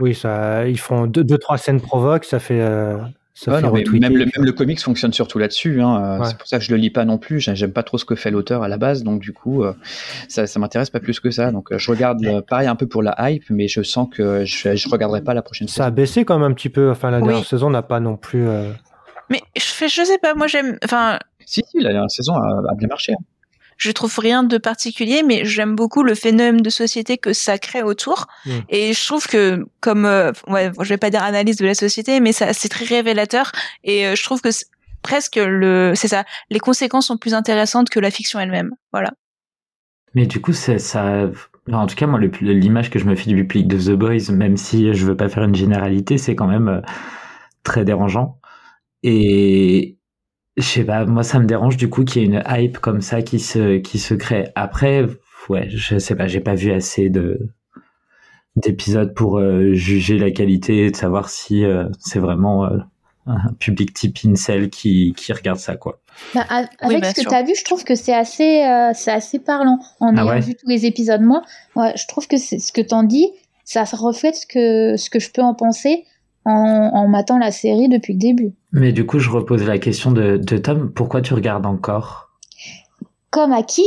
Oui, 0.00 0.14
ça, 0.14 0.66
ils 0.68 0.78
font 0.78 1.06
deux, 1.06 1.24
deux 1.24 1.38
trois 1.38 1.56
scènes 1.58 1.80
provoques, 1.80 2.24
ça 2.24 2.38
fait, 2.38 2.60
euh, 2.60 2.98
ça 3.32 3.50
Ouais, 3.52 3.56
fait 3.60 3.66
non, 3.66 3.72
mais 3.72 3.84
même, 3.98 4.12
le, 4.16 4.24
même 4.26 4.44
le 4.44 4.52
comics 4.52 4.80
fonctionne 4.80 5.12
surtout 5.12 5.38
là-dessus. 5.38 5.80
Hein. 5.80 6.02
Euh, 6.04 6.18
Ouais. 6.18 6.26
C'est 6.26 6.36
pour 6.38 6.46
ça 6.46 6.58
que 6.58 6.64
je 6.64 6.70
le 6.70 6.76
lis 6.76 6.90
pas 6.90 7.04
non 7.06 7.16
plus. 7.18 7.40
J'ai- 7.40 7.56
J'aime 7.56 7.72
pas 7.72 7.82
trop 7.82 7.96
ce 7.98 8.04
que 8.04 8.14
fait 8.14 8.30
l'auteur 8.30 8.62
à 8.62 8.68
la 8.68 8.76
base, 8.78 9.04
donc 9.04 9.20
du 9.20 9.32
coup, 9.32 9.62
euh, 9.64 9.72
ça, 10.28 10.46
ça 10.46 10.58
m'intéresse 10.60 10.90
pas 10.90 11.00
plus 11.00 11.18
que 11.20 11.30
ça. 11.30 11.50
Donc 11.50 11.72
euh, 11.72 11.78
je 11.78 11.90
regarde 11.90 12.24
euh, 12.26 12.42
pareil 12.42 12.68
un 12.68 12.76
peu 12.76 12.86
pour 12.86 13.02
la 13.02 13.14
hype, 13.30 13.44
mais 13.50 13.68
je 13.68 13.82
sens 13.82 14.08
que 14.10 14.44
je, 14.44 14.76
je 14.76 14.88
regarderai 14.90 15.22
pas 15.22 15.32
la 15.34 15.42
prochaine 15.42 15.68
Ça 15.68 15.84
a 15.84 15.86
saison. 15.86 15.94
baissé 15.94 16.24
quand 16.26 16.38
même 16.38 16.50
un 16.50 16.54
petit 16.54 16.68
peu. 16.70 16.90
Enfin, 16.90 17.10
la 17.10 17.18
Oui. 17.20 17.24
dernière 17.28 17.44
saison 17.46 17.70
n'a 17.70 17.82
pas 17.82 18.00
non 18.00 18.16
plus. 18.16 18.46
euh, 18.46 18.70
Mais 19.30 19.40
je 19.56 19.64
fais, 19.64 19.88
je 19.88 20.02
sais 20.04 20.18
pas, 20.18 20.34
moi 20.34 20.46
j'aime, 20.46 20.78
enfin, 20.84 21.18
Si, 21.46 21.62
si, 21.70 21.80
la 21.80 21.90
dernière 21.92 22.10
saison 22.10 22.34
a, 22.34 22.62
a 22.70 22.74
bien 22.74 22.88
marché. 22.88 23.12
hein. 23.14 23.22
Je 23.76 23.90
trouve 23.90 24.18
rien 24.18 24.42
de 24.42 24.58
particulier, 24.58 25.22
mais 25.22 25.44
j'aime 25.44 25.74
beaucoup 25.76 26.02
le 26.02 26.14
phénomène 26.14 26.62
de 26.62 26.70
société 26.70 27.18
que 27.18 27.32
ça 27.32 27.58
crée 27.58 27.82
autour. 27.82 28.26
Mm. 28.46 28.50
Et 28.70 28.92
je 28.92 29.04
trouve 29.06 29.26
que, 29.26 29.66
comme, 29.80 30.04
euh, 30.06 30.32
ouais, 30.48 30.70
je 30.80 30.88
vais 30.88 30.96
pas 30.96 31.10
dire 31.10 31.22
analyse 31.22 31.56
de 31.56 31.66
la 31.66 31.74
société, 31.74 32.20
mais 32.20 32.32
ça, 32.32 32.52
c'est 32.52 32.68
très 32.68 32.84
révélateur. 32.84 33.52
Et 33.84 34.06
euh, 34.06 34.14
je 34.16 34.22
trouve 34.22 34.40
que 34.40 34.50
c'est- 34.50 34.66
presque 35.02 35.36
le, 35.36 35.92
c'est 35.94 36.08
ça, 36.08 36.24
les 36.50 36.58
conséquences 36.58 37.06
sont 37.06 37.16
plus 37.18 37.34
intéressantes 37.34 37.90
que 37.90 38.00
la 38.00 38.10
fiction 38.10 38.40
elle-même. 38.40 38.72
Voilà. 38.92 39.12
Mais 40.14 40.26
du 40.26 40.40
coup, 40.40 40.52
c'est 40.52 40.78
ça. 40.78 41.28
enfin, 41.68 41.78
en 41.78 41.86
tout 41.86 41.94
cas, 41.94 42.06
moi, 42.06 42.18
le- 42.18 42.30
l'image 42.52 42.90
que 42.90 42.98
je 42.98 43.04
me 43.04 43.14
fais 43.14 43.28
du 43.30 43.36
public 43.46 43.68
de 43.68 43.78
The 43.78 43.96
Boys, 43.96 44.32
même 44.32 44.56
si 44.56 44.94
je 44.94 45.04
veux 45.06 45.16
pas 45.16 45.28
faire 45.28 45.44
une 45.44 45.54
généralité, 45.54 46.16
c'est 46.18 46.34
quand 46.34 46.46
même 46.46 46.68
euh, 46.68 46.80
très 47.62 47.84
dérangeant. 47.84 48.40
Et 49.02 49.95
je 50.56 50.62
sais 50.62 50.84
pas, 50.84 51.04
moi, 51.04 51.22
ça 51.22 51.38
me 51.38 51.46
dérange 51.46 51.76
du 51.76 51.90
coup 51.90 52.04
qu'il 52.04 52.22
y 52.22 52.24
ait 52.24 52.28
une 52.28 52.42
hype 52.48 52.78
comme 52.78 53.02
ça 53.02 53.22
qui 53.22 53.38
se 53.40 53.78
qui 53.78 53.98
se 53.98 54.14
crée. 54.14 54.48
Après, 54.54 55.04
ouais, 55.48 55.68
je 55.68 55.98
sais 55.98 56.14
pas, 56.14 56.26
j'ai 56.26 56.40
pas 56.40 56.54
vu 56.54 56.72
assez 56.72 57.10
de 57.10 57.38
d'épisodes 58.56 59.12
pour 59.14 59.38
euh, 59.38 59.74
juger 59.74 60.18
la 60.18 60.30
qualité 60.30 60.86
et 60.86 60.90
de 60.90 60.96
savoir 60.96 61.28
si 61.28 61.64
euh, 61.64 61.84
c'est 62.00 62.18
vraiment 62.18 62.64
euh, 62.64 62.78
un 63.26 63.52
public 63.58 63.92
type 63.92 64.16
incel 64.24 64.70
qui 64.70 65.12
qui 65.14 65.32
regarde 65.34 65.58
ça 65.58 65.76
quoi. 65.76 66.00
Bah, 66.34 66.46
avec 66.80 67.04
ce 67.04 67.14
que 67.14 67.28
tu 67.28 67.34
as 67.34 67.42
vu, 67.42 67.54
je 67.54 67.64
trouve 67.64 67.84
que 67.84 67.94
c'est 67.94 68.14
assez, 68.14 68.64
euh, 68.64 68.92
c'est 68.94 69.10
assez 69.10 69.38
parlant. 69.38 69.78
En 70.00 70.16
Ah 70.16 70.22
ayant 70.22 70.30
ouais? 70.30 70.40
vu 70.40 70.54
tous 70.54 70.68
les 70.68 70.86
épisodes, 70.86 71.20
moi, 71.20 71.42
ouais, 71.74 71.92
je 71.96 72.06
trouve 72.06 72.26
que 72.26 72.38
c'est 72.38 72.58
ce 72.58 72.72
que 72.72 72.80
t'en 72.80 73.02
dis, 73.02 73.30
ça 73.64 73.84
reflète 73.84 74.34
ce 74.36 74.46
que, 74.46 74.96
ce 74.96 75.10
que 75.10 75.18
je 75.20 75.30
peux 75.30 75.42
en 75.42 75.54
penser 75.54 76.04
en, 76.46 76.90
en 76.94 77.08
matant 77.08 77.38
la 77.38 77.50
série 77.50 77.88
depuis 77.88 78.12
le 78.14 78.18
début. 78.20 78.52
Mais 78.72 78.92
du 78.92 79.04
coup, 79.04 79.18
je 79.18 79.30
repose 79.30 79.64
la 79.66 79.78
question 79.78 80.12
de, 80.12 80.36
de 80.36 80.56
Tom, 80.58 80.90
pourquoi 80.92 81.20
tu 81.20 81.34
regardes 81.34 81.66
encore? 81.66 82.30
Comme 83.30 83.52
à 83.52 83.62
qui, 83.62 83.84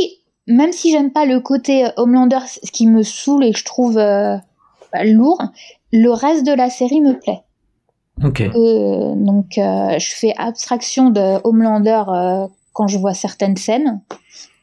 même 0.47 0.71
si 0.71 0.91
j'aime 0.91 1.11
pas 1.11 1.25
le 1.25 1.39
côté 1.39 1.85
euh, 1.85 1.89
Homelander, 1.97 2.39
ce 2.47 2.69
qui 2.71 2.85
me 2.87 3.01
saoule 3.03 3.43
et 3.45 3.51
que 3.53 3.57
je 3.59 3.65
trouve 3.65 3.97
euh, 3.97 4.35
bah, 4.93 5.03
lourd, 5.05 5.41
le 5.93 6.09
reste 6.09 6.45
de 6.45 6.53
la 6.53 6.69
série 6.69 7.01
me 7.01 7.17
plaît. 7.17 7.41
Ok. 8.23 8.41
Euh, 8.41 9.15
donc, 9.15 9.57
euh, 9.57 9.97
je 9.97 10.11
fais 10.15 10.33
abstraction 10.37 11.09
de 11.09 11.39
Homelander 11.45 12.03
quand 12.73 12.87
je 12.87 12.97
vois 12.97 13.13
certaines 13.13 13.55
scènes, 13.57 14.01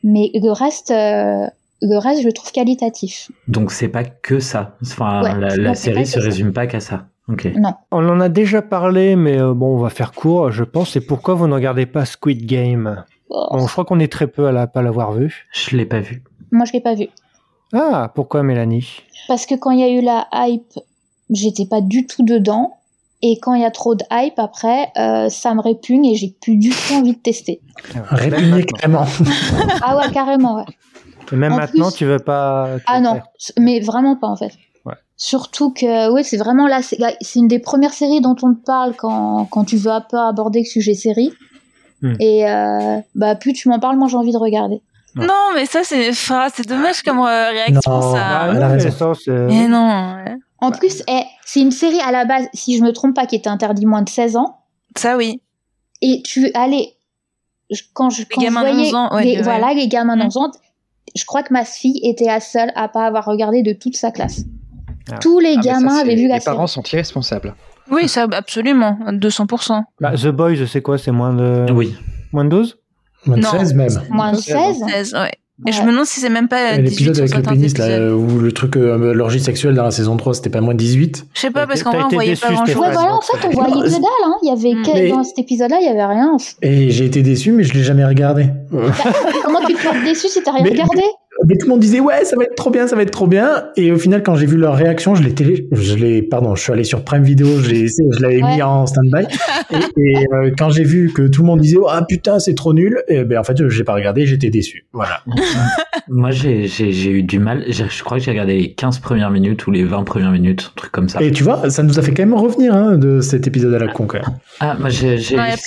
mais 0.04 0.30
le 0.34 0.50
reste, 0.52 0.90
le 0.90 1.98
reste, 1.98 2.20
je 2.20 2.26
le 2.26 2.32
trouve 2.32 2.52
qualitatif. 2.52 3.30
Donc 3.48 3.72
c'est 3.72 3.88
pas 3.88 4.04
que 4.04 4.38
ça. 4.40 4.76
Enfin, 4.82 5.22
Ouais, 5.22 5.40
la, 5.40 5.56
la 5.56 5.74
série 5.74 6.06
se 6.06 6.20
ça. 6.20 6.24
résume 6.24 6.52
pas 6.52 6.66
qu'à 6.66 6.80
ça. 6.80 7.06
Non. 7.28 7.74
On 7.90 8.08
en 8.08 8.20
a 8.20 8.28
déjà 8.28 8.62
parlé, 8.62 9.16
mais 9.16 9.38
euh, 9.40 9.52
bon, 9.52 9.74
on 9.74 9.78
va 9.78 9.90
faire 9.90 10.12
court, 10.12 10.50
je 10.52 10.62
pense. 10.64 10.94
Et 10.96 11.00
pourquoi 11.00 11.34
vous 11.34 11.46
ne 11.48 11.54
regardez 11.54 11.86
pas 11.86 12.04
Squid 12.04 12.46
Game? 12.46 13.04
Oh, 13.30 13.46
Bon, 13.52 13.66
je 13.66 13.72
crois 13.72 13.84
qu'on 13.84 13.98
est 13.98 14.10
très 14.12 14.28
peu 14.28 14.46
à 14.46 14.52
la 14.52 14.66
pas 14.68 14.82
l'avoir 14.82 15.12
vu. 15.12 15.46
Je 15.52 15.76
l'ai 15.76 15.86
pas 15.86 15.98
vu. 16.00 16.22
Moi, 16.52 16.64
je 16.66 16.72
l'ai 16.72 16.80
pas 16.80 16.94
vu. 16.94 17.08
Ah, 17.72 18.12
pourquoi 18.14 18.42
Mélanie? 18.44 19.02
Parce 19.26 19.44
que 19.46 19.56
quand 19.56 19.72
il 19.72 19.80
y 19.80 19.82
a 19.82 19.90
eu 19.90 20.00
la 20.02 20.28
hype, 20.32 20.78
j'étais 21.30 21.66
pas 21.66 21.80
du 21.80 22.06
tout 22.06 22.22
dedans. 22.24 22.74
Et 23.22 23.40
quand 23.40 23.54
il 23.54 23.62
y 23.62 23.64
a 23.64 23.70
trop 23.72 23.94
de 23.96 24.04
hype, 24.12 24.38
après, 24.38 24.92
euh, 24.98 25.28
ça 25.30 25.52
me 25.54 25.60
répugne 25.60 26.04
et 26.04 26.14
j'ai 26.14 26.36
plus 26.40 26.56
du 26.56 26.68
tout 26.70 26.94
envie 26.94 27.14
de 27.14 27.18
tester. 27.18 27.60
Répugné 28.10 28.62
carrément. 28.64 29.04
Ah 29.82 29.96
ouais, 29.96 30.10
carrément, 30.12 30.56
ouais. 30.58 30.64
Et 31.32 31.34
même 31.36 31.54
En 31.54 31.56
maintenant, 31.56 31.88
plus- 31.88 31.96
tu 31.96 32.04
veux 32.04 32.18
pas. 32.20 32.68
tu 32.78 32.84
Ah 32.86 32.98
veux 32.98 33.04
non, 33.04 33.14
faire- 33.14 33.24
mais 33.58 33.80
vraiment 33.80 34.14
pas 34.16 34.28
en 34.28 34.36
fait. 34.36 34.52
Surtout 35.16 35.70
que, 35.72 36.10
oui, 36.12 36.24
c'est 36.24 36.36
vraiment 36.36 36.66
là, 36.66 36.80
c'est 36.82 37.38
une 37.38 37.48
des 37.48 37.58
premières 37.58 37.94
séries 37.94 38.20
dont 38.20 38.36
on 38.42 38.52
te 38.54 38.62
parle 38.64 38.94
quand, 38.96 39.46
quand 39.46 39.64
tu 39.64 39.76
veux 39.76 39.90
un 39.90 40.02
peu 40.02 40.18
aborder 40.18 40.60
le 40.60 40.64
sujet 40.66 40.94
série. 40.94 41.32
Hmm. 42.02 42.14
Et 42.20 42.46
euh, 42.48 42.98
bah, 43.14 43.34
plus 43.34 43.54
tu 43.54 43.68
m'en 43.70 43.78
parles, 43.78 43.96
moins 43.96 44.08
j'ai 44.08 44.16
envie 44.18 44.32
de 44.32 44.36
regarder. 44.38 44.82
Non, 45.14 45.32
mais 45.54 45.64
ça, 45.64 45.80
c'est, 45.82 46.10
enfin, 46.10 46.48
c'est 46.54 46.68
dommage 46.68 47.00
comme 47.02 47.20
euh, 47.20 47.48
réaction, 47.48 47.90
Non. 47.90 48.02
ça. 48.02 48.18
Ah, 48.22 48.44
a 48.50 48.68
mais 48.68 48.90
ça, 48.90 49.06
non. 49.68 50.14
ouais. 50.16 50.36
En 50.58 50.70
plus, 50.70 51.02
eh, 51.08 51.22
c'est 51.46 51.60
une 51.60 51.70
série 51.70 52.00
à 52.00 52.12
la 52.12 52.26
base, 52.26 52.46
si 52.52 52.76
je 52.76 52.82
me 52.82 52.92
trompe 52.92 53.14
pas, 53.16 53.24
qui 53.24 53.36
était 53.36 53.48
interdite 53.48 53.86
moins 53.86 54.02
de 54.02 54.10
16 54.10 54.36
ans. 54.36 54.58
Ça, 54.94 55.16
oui. 55.16 55.40
Et 56.02 56.20
tu, 56.22 56.50
allez, 56.52 56.92
je- 57.70 57.82
quand 57.94 58.10
je, 58.10 58.24
quand 58.24 58.40
je 58.42 58.46
gamins 58.46 58.60
voyais 58.60 58.88
11 58.88 58.94
ans, 58.94 59.14
ouais, 59.14 59.24
les, 59.24 59.36
ouais. 59.36 59.42
voilà, 59.42 59.72
les 59.72 59.88
gamins 59.88 60.16
Mm. 60.16 60.28
d'11 60.28 60.38
ans, 60.38 60.50
je 61.14 61.24
crois 61.24 61.42
que 61.42 61.54
ma 61.54 61.64
fille 61.64 61.98
était 62.02 62.26
la 62.26 62.40
seule 62.40 62.70
à 62.74 62.88
pas 62.88 63.06
avoir 63.06 63.24
regardé 63.24 63.62
de 63.62 63.72
toute 63.72 63.96
sa 63.96 64.10
classe. 64.10 64.42
Ah. 65.12 65.18
Tous 65.20 65.38
les 65.38 65.54
Ah, 65.58 65.62
ça, 65.62 65.72
gamins 65.72 65.96
avaient 65.98 66.16
vu 66.16 66.26
la 66.28 66.34
Les 66.36 66.40
série. 66.40 66.54
parents 66.56 66.66
sont 66.66 66.82
irresponsables. 66.92 67.54
Oui, 67.90 68.08
ça, 68.08 68.26
absolument, 68.32 68.98
200%. 69.12 69.84
Bah, 70.00 70.12
The 70.16 70.28
Boys, 70.28 70.54
c'est 70.66 70.82
quoi 70.82 70.98
C'est 70.98 71.12
moins 71.12 71.32
de 71.32 71.70
Oui. 71.72 71.94
moins 72.32 72.44
de 72.44 72.50
12 72.50 72.78
Moins 73.26 73.36
de 73.38 73.42
Non. 73.42 73.50
16 73.50 73.74
même. 73.74 74.02
Moins 74.10 74.32
de 74.32 74.36
16 74.38 74.76
16, 74.88 75.14
ouais. 75.14 75.32
Et 75.66 75.72
je 75.72 75.80
me 75.82 75.90
demande 75.90 76.04
si 76.04 76.20
c'est 76.20 76.28
même 76.28 76.48
pas 76.48 76.74
Et 76.74 76.82
18 76.82 76.90
L'épisode 77.06 77.18
avec 77.18 77.34
le 77.34 77.42
pénis, 77.54 77.78
là, 77.78 77.86
épisodes. 77.86 78.12
ou 78.12 78.38
le 78.40 78.52
truc, 78.52 78.76
euh, 78.76 79.14
l'orgie 79.14 79.40
sexuelle 79.40 79.74
dans 79.74 79.84
la 79.84 79.90
saison 79.90 80.16
3, 80.18 80.34
c'était 80.34 80.50
pas 80.50 80.60
moins 80.60 80.74
de 80.74 80.78
18 80.78 81.26
Je 81.32 81.40
sais 81.40 81.50
pas, 81.50 81.66
parce 81.66 81.82
qu'en 81.82 81.92
vrai, 81.92 82.02
on 82.04 82.08
voyait 82.08 82.32
déçu, 82.32 82.42
pas 82.46 82.52
grand 82.52 82.66
chose. 82.66 82.76
Ouais, 82.76 82.90
voilà, 82.92 83.14
en 83.14 83.20
fait, 83.22 83.38
on 83.46 83.50
voyait 83.50 83.72
que 83.72 83.90
dalle. 83.90 84.02
Hein. 84.26 84.34
Il 84.42 84.48
y 84.48 84.52
avait 84.52 84.82
que- 84.82 84.92
Mais- 84.94 85.08
Dans 85.08 85.24
cet 85.24 85.38
épisode-là, 85.38 85.78
il 85.80 85.86
y 85.86 85.88
avait 85.88 86.04
rien. 86.04 86.36
Et 86.60 86.90
j'ai 86.90 87.06
été 87.06 87.22
déçu, 87.22 87.52
mais 87.52 87.62
je 87.62 87.72
l'ai 87.72 87.84
jamais 87.84 88.04
regardé. 88.04 88.48
Comment 89.44 89.60
tu 89.66 89.74
peux 89.74 89.88
être 89.88 90.04
déçu 90.04 90.28
si 90.28 90.42
t'as 90.42 90.52
rien 90.52 90.62
Mais- 90.64 90.70
regardé? 90.70 91.02
Mais 91.48 91.56
tout 91.56 91.66
le 91.66 91.70
monde 91.70 91.80
disait 91.80 92.00
ouais, 92.00 92.24
ça 92.24 92.36
va 92.36 92.44
être 92.44 92.54
trop 92.56 92.70
bien, 92.70 92.86
ça 92.86 92.96
va 92.96 93.02
être 93.02 93.10
trop 93.12 93.26
bien. 93.26 93.66
Et 93.76 93.92
au 93.92 93.96
final, 93.98 94.22
quand 94.22 94.34
j'ai 94.34 94.46
vu 94.46 94.56
leur 94.56 94.74
réaction, 94.74 95.14
je 95.14 95.22
l'ai 95.22 95.32
télé, 95.34 95.68
je 95.72 95.94
l'ai, 95.94 96.20
pardon, 96.22 96.54
je 96.54 96.62
suis 96.62 96.72
allé 96.72 96.84
sur 96.84 97.02
Prime 97.04 97.22
Video, 97.22 97.46
j'ai, 97.62 97.86
je 97.86 98.20
l'avais 98.22 98.42
Ouais. 98.42 98.56
mis 98.56 98.62
en 98.62 98.86
stand-by. 98.86 99.26
et 99.70 99.76
et, 99.76 100.26
euh, 100.34 100.50
quand 100.58 100.70
j'ai 100.70 100.84
vu 100.84 101.12
que 101.14 101.22
tout 101.28 101.42
le 101.42 101.46
monde 101.46 101.60
disait 101.60 101.76
ah 101.88 102.02
putain 102.08 102.38
c'est 102.38 102.54
trop 102.54 102.74
nul, 102.74 103.02
et 103.08 103.24
ben 103.24 103.38
en 103.38 103.44
fait 103.44 103.68
j'ai 103.68 103.84
pas 103.84 103.94
regardé, 103.94 104.26
j'étais 104.26 104.50
déçu. 104.50 104.86
Voilà. 104.92 105.20
Moi, 106.08 106.30
j'ai 106.30 106.66
j'ai- 106.68 107.10
eu 107.10 107.22
du 107.24 107.38
mal. 107.40 107.64
Je 107.68 108.04
crois 108.04 108.18
que 108.18 108.24
j'ai 108.24 108.30
regardé 108.30 108.56
les 108.58 108.72
15 108.74 108.98
premières 109.00 109.30
minutes 109.30 109.66
ou 109.66 109.72
les 109.72 109.82
20 109.82 110.04
premières 110.04 110.30
minutes, 110.30 110.70
un 110.72 110.80
truc 110.80 110.92
comme 110.92 111.08
ça. 111.08 111.20
Et 111.22 111.32
tu 111.32 111.42
vois, 111.42 111.68
ça 111.70 111.82
nous 111.82 111.98
a 111.98 112.02
fait 112.02 112.12
quand 112.14 112.22
même 112.22 112.34
revenir 112.34 112.74
hein, 112.74 112.96
de 112.96 113.20
cet 113.20 113.46
épisode 113.48 113.74
à 113.74 113.78
la 113.80 113.88
con 113.88 114.06
quand 114.06 114.18
même. 114.18 114.38
Ah, 114.60 114.76
moi, 114.78 114.88
j'ai. 114.88 115.16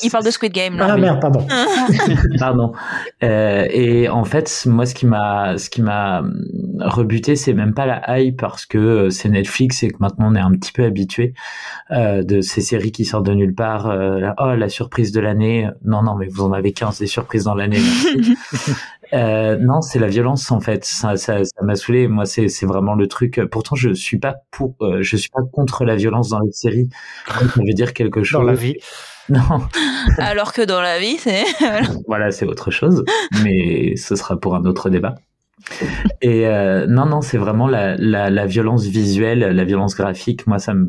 il 0.04 0.10
parle 0.12 0.24
de 0.26 0.32
Squid 0.32 0.54
Game, 0.54 0.78
là. 0.78 0.88
Ah 0.92 0.98
merde, 0.98 1.20
pardon. 1.20 1.46
Pardon. 2.40 2.72
Euh, 3.24 3.66
et 3.72 4.08
en 4.10 4.24
fait, 4.24 4.64
moi, 4.66 4.86
ce 4.86 4.94
qui 4.96 5.06
m'a, 5.06 5.58
ce 5.58 5.69
qui 5.70 5.82
m'a 5.82 6.24
rebuté, 6.80 7.36
c'est 7.36 7.54
même 7.54 7.74
pas 7.74 7.86
la 7.86 8.20
hype 8.20 8.40
parce 8.40 8.66
que 8.66 8.78
euh, 8.78 9.10
c'est 9.10 9.30
Netflix 9.30 9.84
et 9.84 9.90
que 9.90 9.98
maintenant 10.00 10.32
on 10.32 10.36
est 10.36 10.40
un 10.40 10.52
petit 10.52 10.72
peu 10.72 10.84
habitué 10.84 11.34
euh, 11.92 12.24
de 12.24 12.42
ces 12.42 12.62
séries 12.62 12.92
qui 12.92 13.06
sortent 13.06 13.26
de 13.26 13.34
nulle 13.34 13.54
part. 13.56 13.88
euh, 13.88 14.20
la- 14.20 14.36
oh, 14.40 14.56
la 14.56 14.70
surprise 14.70 15.12
de 15.12 15.20
l'année. 15.20 15.68
Non, 15.84 16.02
non, 16.04 16.16
mais 16.16 16.28
vous 16.28 16.44
en 16.44 16.52
avez 16.54 16.72
15 16.74 17.00
des 17.00 17.08
surprises 17.08 17.44
dans 17.46 17.56
l'année. 17.56 17.80
Euh, 19.12 19.58
non, 19.60 19.82
c'est 19.82 19.98
la 19.98 20.08
violence 20.08 20.52
en 20.52 20.60
fait. 20.60 20.86
Ça, 20.86 21.18
ça, 21.18 21.44
ça 21.44 21.64
m'a 21.64 21.74
saoulé. 21.76 22.08
Moi, 22.08 22.26
c'est, 22.26 22.48
c'est 22.48 22.68
vraiment 22.68 22.94
le 22.94 23.08
truc. 23.08 23.42
Pourtant, 23.52 23.76
je 23.76 23.92
suis 23.92 24.20
pas 24.20 24.36
pour, 24.52 24.76
euh, 24.82 25.00
je 25.02 25.18
suis 25.18 25.32
pas 25.32 25.42
contre 25.52 25.84
la 25.84 25.96
violence 25.96 26.30
dans 26.30 26.40
les 26.42 26.52
séries. 26.52 26.90
Ça 27.28 27.40
veut 27.58 27.74
dire 27.74 27.94
quelque 27.96 28.22
chose. 28.24 28.40
dans 28.42 28.46
la 28.46 28.54
vie. 28.54 28.76
Non. 29.30 29.42
Alors 30.18 30.54
que 30.54 30.64
dans 30.64 30.82
la 30.82 30.98
vie, 31.00 31.18
c'est. 31.20 31.44
voilà, 32.08 32.32
c'est 32.32 32.48
autre 32.48 32.72
chose, 32.72 33.04
mais 33.44 33.96
ce 33.96 34.16
sera 34.16 34.40
pour 34.40 34.56
un 34.56 34.64
autre 34.66 34.90
débat. 34.90 35.16
Et 36.22 36.48
euh, 36.48 36.88
non, 36.88 37.06
non, 37.06 37.22
c'est 37.22 37.38
vraiment 37.38 37.68
la, 37.68 37.96
la, 37.98 38.30
la 38.30 38.46
violence 38.46 38.86
visuelle, 38.86 39.40
la 39.40 39.64
violence 39.64 39.96
graphique. 39.96 40.48
Moi, 40.48 40.60
ça 40.60 40.74
me 40.74 40.88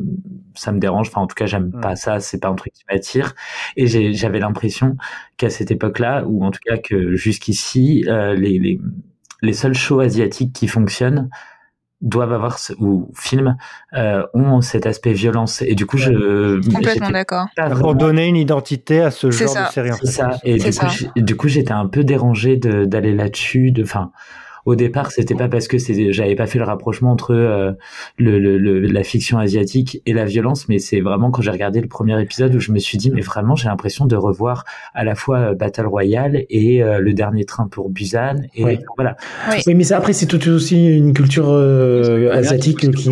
ça 0.53 0.71
me 0.73 0.79
dérange. 0.79 1.07
Enfin, 1.07 1.21
en 1.21 1.27
tout 1.27 1.35
cas, 1.35 1.45
j'aime 1.45 1.71
Mm. 1.73 1.81
pas 1.81 1.95
ça. 1.95 2.19
C'est 2.19 2.39
pas 2.39 2.49
un 2.49 2.55
truc 2.55 2.73
qui 2.73 2.83
m'attire. 2.91 3.33
Et 3.77 3.87
j'ai- 3.87 4.13
j'avais 4.13 4.39
l'impression 4.39 4.97
qu'à 5.37 5.49
cette 5.49 5.71
époque-là, 5.71 6.23
ou 6.27 6.43
en 6.43 6.51
tout 6.51 6.59
cas 6.65 6.77
que 6.77 7.15
jusqu'ici, 7.15 8.03
euh, 8.07 8.35
les, 8.35 8.59
les 8.59 8.79
les 9.43 9.53
seuls 9.53 9.73
shows 9.73 10.01
asiatiques 10.01 10.53
qui 10.53 10.67
fonctionnent 10.67 11.29
doivent 12.01 12.33
avoir 12.33 12.59
ce- 12.59 12.73
ou 12.79 13.11
films 13.15 13.55
euh, 13.93 14.23
ont 14.33 14.61
cet 14.61 14.85
aspect 14.87 15.13
violence. 15.13 15.61
Et 15.61 15.73
du 15.75 15.85
coup, 15.85 15.97
je 15.97 16.59
Complètement 16.71 17.11
d'accord. 17.11 17.47
Pour 17.79 17.95
donner 17.95 18.27
une 18.27 18.35
identité 18.35 19.01
à 19.01 19.09
ce 19.11 19.31
genre 19.31 19.49
ça. 19.49 19.67
de 19.67 19.71
série. 19.71 19.89
c'est 20.01 20.07
ça. 20.11 20.31
Et 20.43 20.59
C'est 20.59 20.71
du 20.71 20.77
coup, 20.77 21.19
du 21.21 21.35
coup, 21.37 21.47
j'étais 21.47 21.71
un 21.73 21.87
peu 21.87 22.03
dérangé 22.03 22.57
d'aller 22.57 23.13
là-dessus. 23.15 23.71
De, 23.71 23.83
enfin, 23.83 24.11
au 24.65 24.75
départ, 24.75 25.11
c'était 25.11 25.35
pas 25.35 25.47
parce 25.47 25.67
que 25.67 25.77
c'est, 25.77 26.11
j'avais 26.13 26.35
pas 26.35 26.47
fait 26.47 26.59
le 26.59 26.65
rapprochement 26.65 27.11
entre 27.11 27.33
euh, 27.33 27.71
le, 28.17 28.39
le, 28.39 28.57
le- 28.57 28.79
la 28.81 29.03
fiction 29.03 29.37
asiatique 29.39 30.01
et 30.05 30.13
la 30.13 30.25
violence, 30.25 30.67
mais 30.69 30.77
c'est 30.79 31.01
vraiment 31.01 31.31
quand 31.31 31.41
j'ai 31.41 31.51
regardé 31.51 31.81
le 31.81 31.87
premier 31.87 32.19
épisode 32.21 32.53
où 32.55 32.59
je 32.59 32.71
me 32.71 32.79
suis 32.79 32.97
dit, 32.97 33.11
mais 33.11 33.21
vraiment, 33.21 33.55
j'ai 33.55 33.67
l'impression 33.69 34.05
de 34.05 34.15
revoir 34.15 34.63
à 34.93 35.03
la 35.03 35.15
fois 35.15 35.37
euh, 35.39 35.55
Battle 35.55 35.85
Royale 35.87 36.43
et 36.49 36.83
euh, 36.83 36.99
le 36.99 37.13
dernier 37.13 37.45
train 37.45 37.67
pour 37.67 37.89
Busan. 37.89 38.35
Et 38.55 38.63
Oui. 38.63 38.79
voilà. 38.97 39.15
Oui, 39.65 39.73
mais 39.75 39.83
ça 39.83 39.97
après 39.97 40.13
c'est 40.13 40.25
tout 40.27 40.47
aussi 40.49 40.97
une 40.97 41.13
culture 41.13 41.49
euh, 41.49 42.31
asiatique 42.31 42.91
qui. 42.91 43.11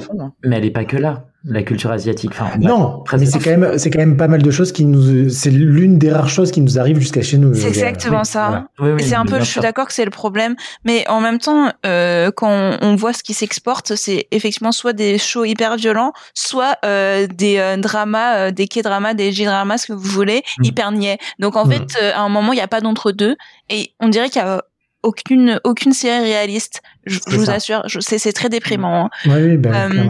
fond, 0.00 0.20
hein. 0.20 0.32
Mais 0.44 0.56
elle 0.56 0.64
est 0.64 0.70
pas 0.70 0.84
que 0.84 0.96
là, 0.96 1.26
la 1.48 1.62
culture 1.62 1.90
asiatique. 1.92 2.32
Enfin, 2.32 2.46
a- 2.54 2.58
Non, 2.58 3.04
mais 3.12 3.24
c'est 3.26 3.38
quand 3.38 3.56
même 3.56 3.78
c'est 3.78 3.90
quand 3.90 3.98
même 4.00 4.16
pas 4.16 4.26
mal 4.28 4.42
de 4.42 4.50
choses 4.50 4.72
qui 4.72 4.84
nous 4.84 5.28
c'est 5.30 5.50
l'une 5.50 5.96
des 5.98 6.10
rares 6.12 6.28
choses 6.28 6.50
qui 6.50 6.60
nous 6.60 6.78
arrivent 6.78 6.98
jusqu'à 6.98 7.22
chez 7.22 7.38
nous. 7.38 7.54
C'est 7.54 7.68
exactement 7.68 8.18
Oui, 8.20 8.26
ça. 8.26 8.46
voilà. 8.48 8.68
Oui, 8.80 8.90
oui, 9.02 9.08
c'est 9.08 9.14
un 9.14 9.24
peu, 9.24 9.38
je 9.38 9.44
suis 9.44 9.60
d'accord 9.60 9.86
que 9.86 9.92
c'est 9.92 10.04
le 10.04 10.10
problème, 10.10 10.56
mais 10.84 11.06
en 11.08 11.20
même 11.20 11.38
temps, 11.38 11.70
euh, 11.86 12.30
quand 12.34 12.76
on, 12.82 12.96
voit 12.96 13.12
ce 13.12 13.22
qui 13.22 13.32
s'exporte, 13.34 13.94
c'est 13.94 14.26
effectivement 14.32 14.72
soit 14.72 14.92
des 14.92 15.18
shows 15.18 15.44
hyper 15.44 15.76
violents, 15.76 16.12
soit 16.34 16.76
euh, 16.84 17.26
des 17.26 17.58
euh, 17.58 17.76
dramas, 17.76 18.36
euh, 18.36 18.50
des 18.50 18.66
K-dramas, 18.66 19.14
des 19.14 19.30
J-dramas, 19.32 19.78
ce 19.78 19.86
que 19.88 19.92
vous 19.92 20.08
voulez, 20.08 20.42
Mm. 20.58 20.64
hyper 20.64 20.92
niais. 20.92 21.18
Donc 21.38 21.56
en 21.56 21.66
Mm. 21.66 21.70
fait, 21.72 21.86
euh, 22.02 22.12
à 22.14 22.20
un 22.22 22.28
moment, 22.28 22.52
il 22.52 22.56
n'y 22.56 22.62
a 22.62 22.68
pas 22.68 22.80
d'entre 22.80 23.12
deux, 23.12 23.36
et 23.70 23.90
on 24.00 24.08
dirait 24.08 24.30
qu'il 24.30 24.42
y 24.42 24.44
a 24.44 24.62
aucune 25.02 25.60
aucune 25.62 25.92
série 25.92 26.24
réaliste. 26.24 26.82
Je, 27.04 27.20
vous 27.28 27.44
ça. 27.44 27.54
assure, 27.54 27.82
c'est 28.00 28.18
c'est 28.18 28.32
très 28.32 28.48
déprimant. 28.48 29.04
hein. 29.04 29.10
Oui, 29.26 29.42
oui, 29.42 29.56
ben, 29.56 29.72
Euh. 29.74 30.08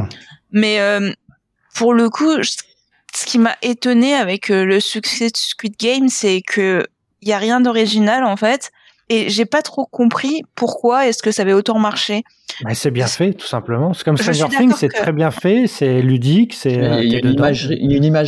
Mais 0.53 0.80
euh, 0.80 1.12
pour 1.77 1.95
le 1.95 2.09
coup, 2.11 2.33
ce 2.43 3.27
qui 3.27 3.39
m'a 3.39 3.57
étonné 3.62 4.14
avec 4.14 4.51
euh, 4.51 4.64
le 4.64 4.81
succès 4.81 5.27
de 5.29 5.37
Squid 5.37 5.74
Game, 5.79 6.09
c'est 6.09 6.41
que 6.43 6.85
il 7.22 7.29
y 7.29 7.33
a 7.33 7.39
rien 7.39 7.61
d'original 7.61 8.24
en 8.24 8.37
fait, 8.37 8.70
et 9.09 9.31
j'ai 9.31 9.47
pas 9.47 9.62
trop 9.62 9.87
compris 9.87 10.43
pourquoi 10.55 11.07
est-ce 11.07 11.22
que 11.22 11.31
ça 11.31 11.43
avait 11.43 11.53
autant 11.53 11.79
marché. 11.79 12.22
Bah, 12.62 12.74
c'est 12.74 12.91
bien 12.91 13.07
fait, 13.07 13.33
tout 13.35 13.47
simplement. 13.47 13.93
C'est 13.93 14.05
comme 14.05 14.16
Stranger 14.16 14.47
Things, 14.57 14.72
c'est 14.77 14.89
que- 14.89 14.97
très 14.97 15.12
bien 15.12 15.31
fait, 15.31 15.66
c'est 15.66 16.01
ludique, 16.01 16.55
c'est. 16.55 16.79
euh, 16.83 17.03
Il 17.03 17.12
y 17.12 17.16
a 17.16 17.20
t'es 17.20 17.29
une 17.29 17.35
imagerie, 17.35 17.77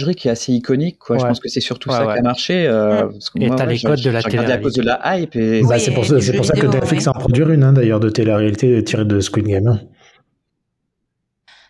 une 0.09 0.15
qui 0.15 0.29
est 0.29 0.31
assez 0.31 0.53
iconique, 0.53 0.99
quoi. 0.99 1.17
Je 1.19 1.25
pense 1.25 1.41
que 1.41 1.49
c'est 1.49 1.61
surtout 1.61 1.89
Ouais, 1.91 1.97
ça 1.97 2.07
ouais. 2.07 2.15
qui 2.15 2.19
a 2.19 2.23
marché. 2.23 2.67
euh, 2.67 3.07
parce 3.07 3.31
que 3.31 3.39
Et 3.41 3.47
moi, 3.47 3.57
t'as 3.57 3.67
ouais, 3.67 3.75
les 3.75 3.81
codes 3.81 4.01
de 4.03 4.11
la 4.11 4.21
regardé 4.21 4.53
à 4.53 4.59
cause 4.59 4.75
de 4.75 4.83
la 4.83 5.01
hype 5.19 5.35
et 5.37 5.63
Bah, 5.63 5.79
c'est 5.79 5.93
pour 5.93 6.05
et 6.05 6.21
ça, 6.21 6.55
que 6.55 6.67
Netflix 6.67 7.05
ouais. 7.05 7.09
en 7.09 7.13
produire 7.19 7.51
une, 7.51 7.63
hein, 7.65 7.73
d'ailleurs, 7.73 8.01
de 8.01 8.11
télé-réalité 8.11 8.83
tirée 8.85 9.05
de 9.07 9.21
Squid 9.21 9.47
Game. 9.47 9.81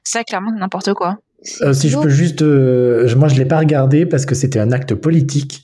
Ça, 0.03 0.25
clairement, 0.25 0.51
n'importe 0.53 0.95
quoi. 0.95 1.19
Euh, 1.63 1.73
si 1.73 1.89
je 1.89 1.99
peux 1.99 2.09
juste, 2.09 2.43
euh, 2.43 3.07
je- 3.07 3.17
moi 3.17 3.29
je 3.29 3.37
l'ai 3.37 3.45
pas 3.45 3.59
regardé 3.59 4.07
parce 4.07 4.27
que 4.27 4.35
c'était 4.35 4.59
un 4.61 4.73
acte 4.73 4.95
politique. 4.95 5.63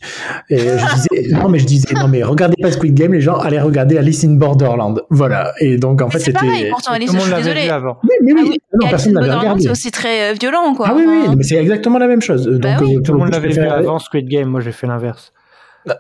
Et 0.51 0.59
je 0.59 0.65
disais, 0.95 1.33
non 1.35 1.49
mais 1.49 1.59
je 1.59 1.67
disais, 1.67 1.95
non 1.95 2.09
mais 2.09 2.23
regardez 2.23 2.57
pas 2.61 2.71
Squid 2.73 2.95
Game, 2.95 3.13
les 3.13 3.21
gens 3.21 3.37
allaient 3.39 3.61
regarder 3.61 3.99
Alice 3.99 4.25
in 4.25 4.35
Borderland. 4.35 5.03
Voilà. 5.11 5.53
Et 5.61 5.77
donc 5.79 6.01
en 6.03 6.07
Mais 6.07 6.13
fait 6.13 6.19
c'est 6.19 6.25
c'était. 6.27 6.39
pareil, 6.47 6.67
pourtant, 6.71 6.93
Alice, 6.93 7.09
Tout 7.11 7.15
le 7.17 7.21
je 7.21 7.25
monde 7.27 7.35
suis 7.37 7.45
l'avait 7.45 7.55
vu 7.55 7.55
désolée. 7.67 7.71
avant. 7.71 7.99
Oui, 8.03 8.09
mais 8.23 8.33
oui. 8.33 8.41
Ah 8.45 8.49
oui, 8.51 8.59
non, 8.81 8.87
et 8.87 8.91
personne 8.91 9.13
n'avait 9.15 9.33
regardé. 9.33 9.63
c'est 9.63 9.71
aussi 9.71 9.91
très 9.91 10.31
euh, 10.33 10.35
violent, 10.41 10.75
quoi. 10.75 10.87
Ah 10.91 10.95
oui, 10.97 11.05
oui, 11.07 11.35
mais 11.37 11.43
c'est 11.45 11.57
exactement 11.57 11.99
la 11.99 12.07
même 12.09 12.23
chose. 12.23 12.47
Donc, 12.47 12.61
Bah 12.63 12.77
oui. 12.81 12.97
euh, 12.97 13.01
Tout 13.01 13.13
le 13.13 13.19
monde 13.19 13.31
l'avait 13.31 13.51
je 13.51 13.61
vu 13.61 13.67
avant 13.67 13.99
Squid 13.99 14.29
Game, 14.29 14.49
moi 14.49 14.61
j'ai 14.61 14.73
fait 14.73 14.87
l'inverse. 14.87 15.33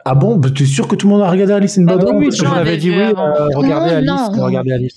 Ah 0.07 0.15
bon, 0.15 0.37
bah, 0.37 0.49
t'es 0.57 0.65
sûr 0.65 0.89
que 0.89 0.97
tout 0.97 1.07
le 1.07 1.13
monde 1.13 1.23
a 1.23 1.31
regardé 1.31 1.53
Alice 1.53 1.77
in 1.79 1.83
Ah 1.87 1.93
Borderland? 1.93 2.19
oui, 2.19 2.29
oui, 2.33 2.47
monde 2.47 2.57
avait 2.57 2.69
avaient 2.71 2.77
dit 2.79 2.91
oui, 2.91 2.97
euh, 3.03 3.49
regardez 3.55 3.91
Non, 4.07 4.15
Alice, 4.17 4.37
non. 4.39 4.45
regardez 4.45 4.73
Alice. 4.73 4.95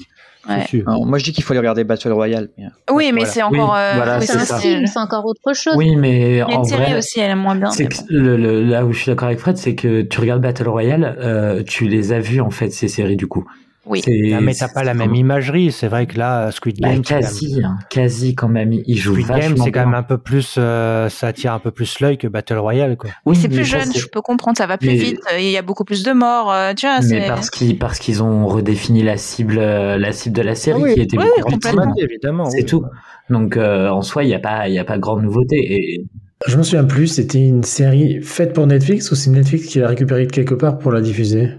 Ouais. 0.50 0.84
Alors, 0.88 1.06
moi, 1.06 1.18
je 1.18 1.24
dis 1.24 1.34
qu'il 1.34 1.44
faut 1.44 1.54
aller 1.54 1.60
regarder 1.60 1.84
Battle 1.84 2.12
Royale. 2.12 2.50
mais, 2.58 2.66
euh, 2.66 2.94
Oui, 2.94 3.06
mais 3.14 3.22
Voilà. 3.22 3.26
c'est 3.34 3.42
encore. 3.44 3.72
Oui, 3.74 3.78
euh, 3.80 3.92
voilà, 3.96 4.18
oui, 4.20 4.26
C'est 4.26 4.34
c'est 4.34 4.40
un 4.40 4.46
ça. 4.46 4.58
film, 4.60 4.86
c'est 4.88 5.00
encore 5.00 5.26
autre 5.26 5.54
chose. 5.54 5.74
Oui, 5.76 5.96
mais 5.96 6.42
en 6.44 6.62
vrai, 6.62 6.98
aussi, 6.98 7.20
elle 7.20 7.32
est 7.32 7.36
moins 7.36 7.56
bien. 7.56 7.70
C'est 7.72 7.84
mais 7.84 7.90
que 7.90 7.96
bon. 7.98 8.06
le, 8.10 8.38
le- 8.38 8.64
là 8.64 8.86
où 8.86 8.94
je 8.94 9.00
suis 9.02 9.12
d'accord 9.12 9.28
avec 9.28 9.40
Fred, 9.40 9.58
c'est 9.58 9.76
que 9.76 10.02
tu 10.04 10.20
regardes 10.20 10.42
Battle 10.42 10.68
Royale, 10.70 11.18
euh, 11.20 11.64
tu 11.64 11.88
les 11.88 12.14
as 12.14 12.20
vus 12.20 12.42
en 12.42 12.50
fait 12.50 12.70
ces 12.72 12.88
séries 12.88 13.18
du 13.18 13.28
coup. 13.28 13.46
Oui. 13.90 14.02
Mais 14.42 14.54
t'as 14.54 14.68
pas 14.68 14.84
la 14.84 14.94
même 14.94 15.16
imagerie. 15.16 15.72
C'est 15.72 15.88
vrai 15.88 16.06
que 16.08 16.18
là, 16.18 16.52
Squid 16.52 16.80
Bah, 16.82 16.90
Game, 16.90 17.04
c'est 17.04 17.14
quand 17.14 17.16
même- 17.22 17.24
quasi, 17.24 17.62
hein, 17.64 17.78
quasi 17.90 18.36
quand 18.36 18.48
même. 18.50 18.74
Il 18.74 18.98
joue 18.98 19.14
Squid 19.14 19.28
Game, 19.28 19.58
c'est 19.58 19.72
quand 19.72 19.86
même 19.86 19.94
un 19.94 20.04
peu 20.04 20.18
plus, 20.18 20.56
euh, 20.58 21.10
ça 21.10 21.28
attire 21.28 21.54
un 21.54 21.60
peu 21.60 21.72
plus 21.72 22.00
l'œil 22.00 22.18
que 22.18 22.28
Battle 22.28 22.58
Royale, 22.58 22.98
quoi. 22.98 23.10
Oui, 23.26 23.36
c'est 23.36 23.50
plus 23.50 23.66
jeune, 23.66 23.92
je 23.96 24.08
peux 24.08 24.22
comprendre, 24.22 24.58
ça 24.58 24.68
va 24.68 24.78
plus 24.78 24.88
Mais- 24.90 24.96
vite, 24.96 25.20
euh, 25.34 25.40
il 25.40 25.50
y 25.52 25.58
a 25.58 25.62
beaucoup 25.62 25.84
plus 25.86 26.04
de 26.04 26.12
morts, 26.12 26.52
euh, 26.52 26.74
tu 26.76 26.86
vois, 26.86 27.00
Mais 27.02 27.08
c'est... 27.22 27.28
parce 27.28 27.50
qu'ils 27.50 27.78
parce 27.78 28.00
qu'ils 28.00 28.22
ont 28.24 28.48
redéfini 28.48 29.04
la 29.04 29.18
cible 29.18 29.56
la 29.60 30.12
cible 30.12 30.36
de 30.36 30.42
la 30.42 30.56
série 30.56 30.82
oui. 30.82 30.94
qui 30.94 31.02
était 31.02 31.18
Oui, 31.18 31.24
beaucoup 31.26 31.38
oui, 31.52 31.58
plus 31.60 31.70
complètement. 31.72 31.94
teen. 31.94 32.06
évidemment. 32.06 32.50
C'est 32.50 32.58
oui. 32.60 32.66
tout. 32.66 32.84
Donc 33.30 33.58
euh, 33.58 33.90
en 33.90 34.02
soi, 34.02 34.24
il 34.24 34.30
y 34.30 34.34
a 34.34 34.40
pas 34.40 34.68
il 34.68 34.74
y 34.74 34.80
a 34.80 34.86
pas 34.86 34.98
grande 34.98 35.22
nouveauté. 35.24 35.56
Et 35.58 36.06
Je 36.48 36.56
me 36.58 36.64
souviens 36.64 36.84
plus, 36.84 37.08
c'était 37.08 37.46
une 37.46 37.64
série 37.64 38.22
faite 38.22 38.54
pour 38.54 38.68
Netflix 38.68 39.12
ou 39.12 39.16
c'est 39.16 39.32
Netflix 39.32 39.66
qui 39.68 39.80
l'a 39.80 39.88
récupérée 39.88 40.26
de 40.28 40.32
quelque 40.32 40.54
part 40.54 40.78
pour 40.78 40.92
la 40.92 41.02
diffuser? 41.02 41.50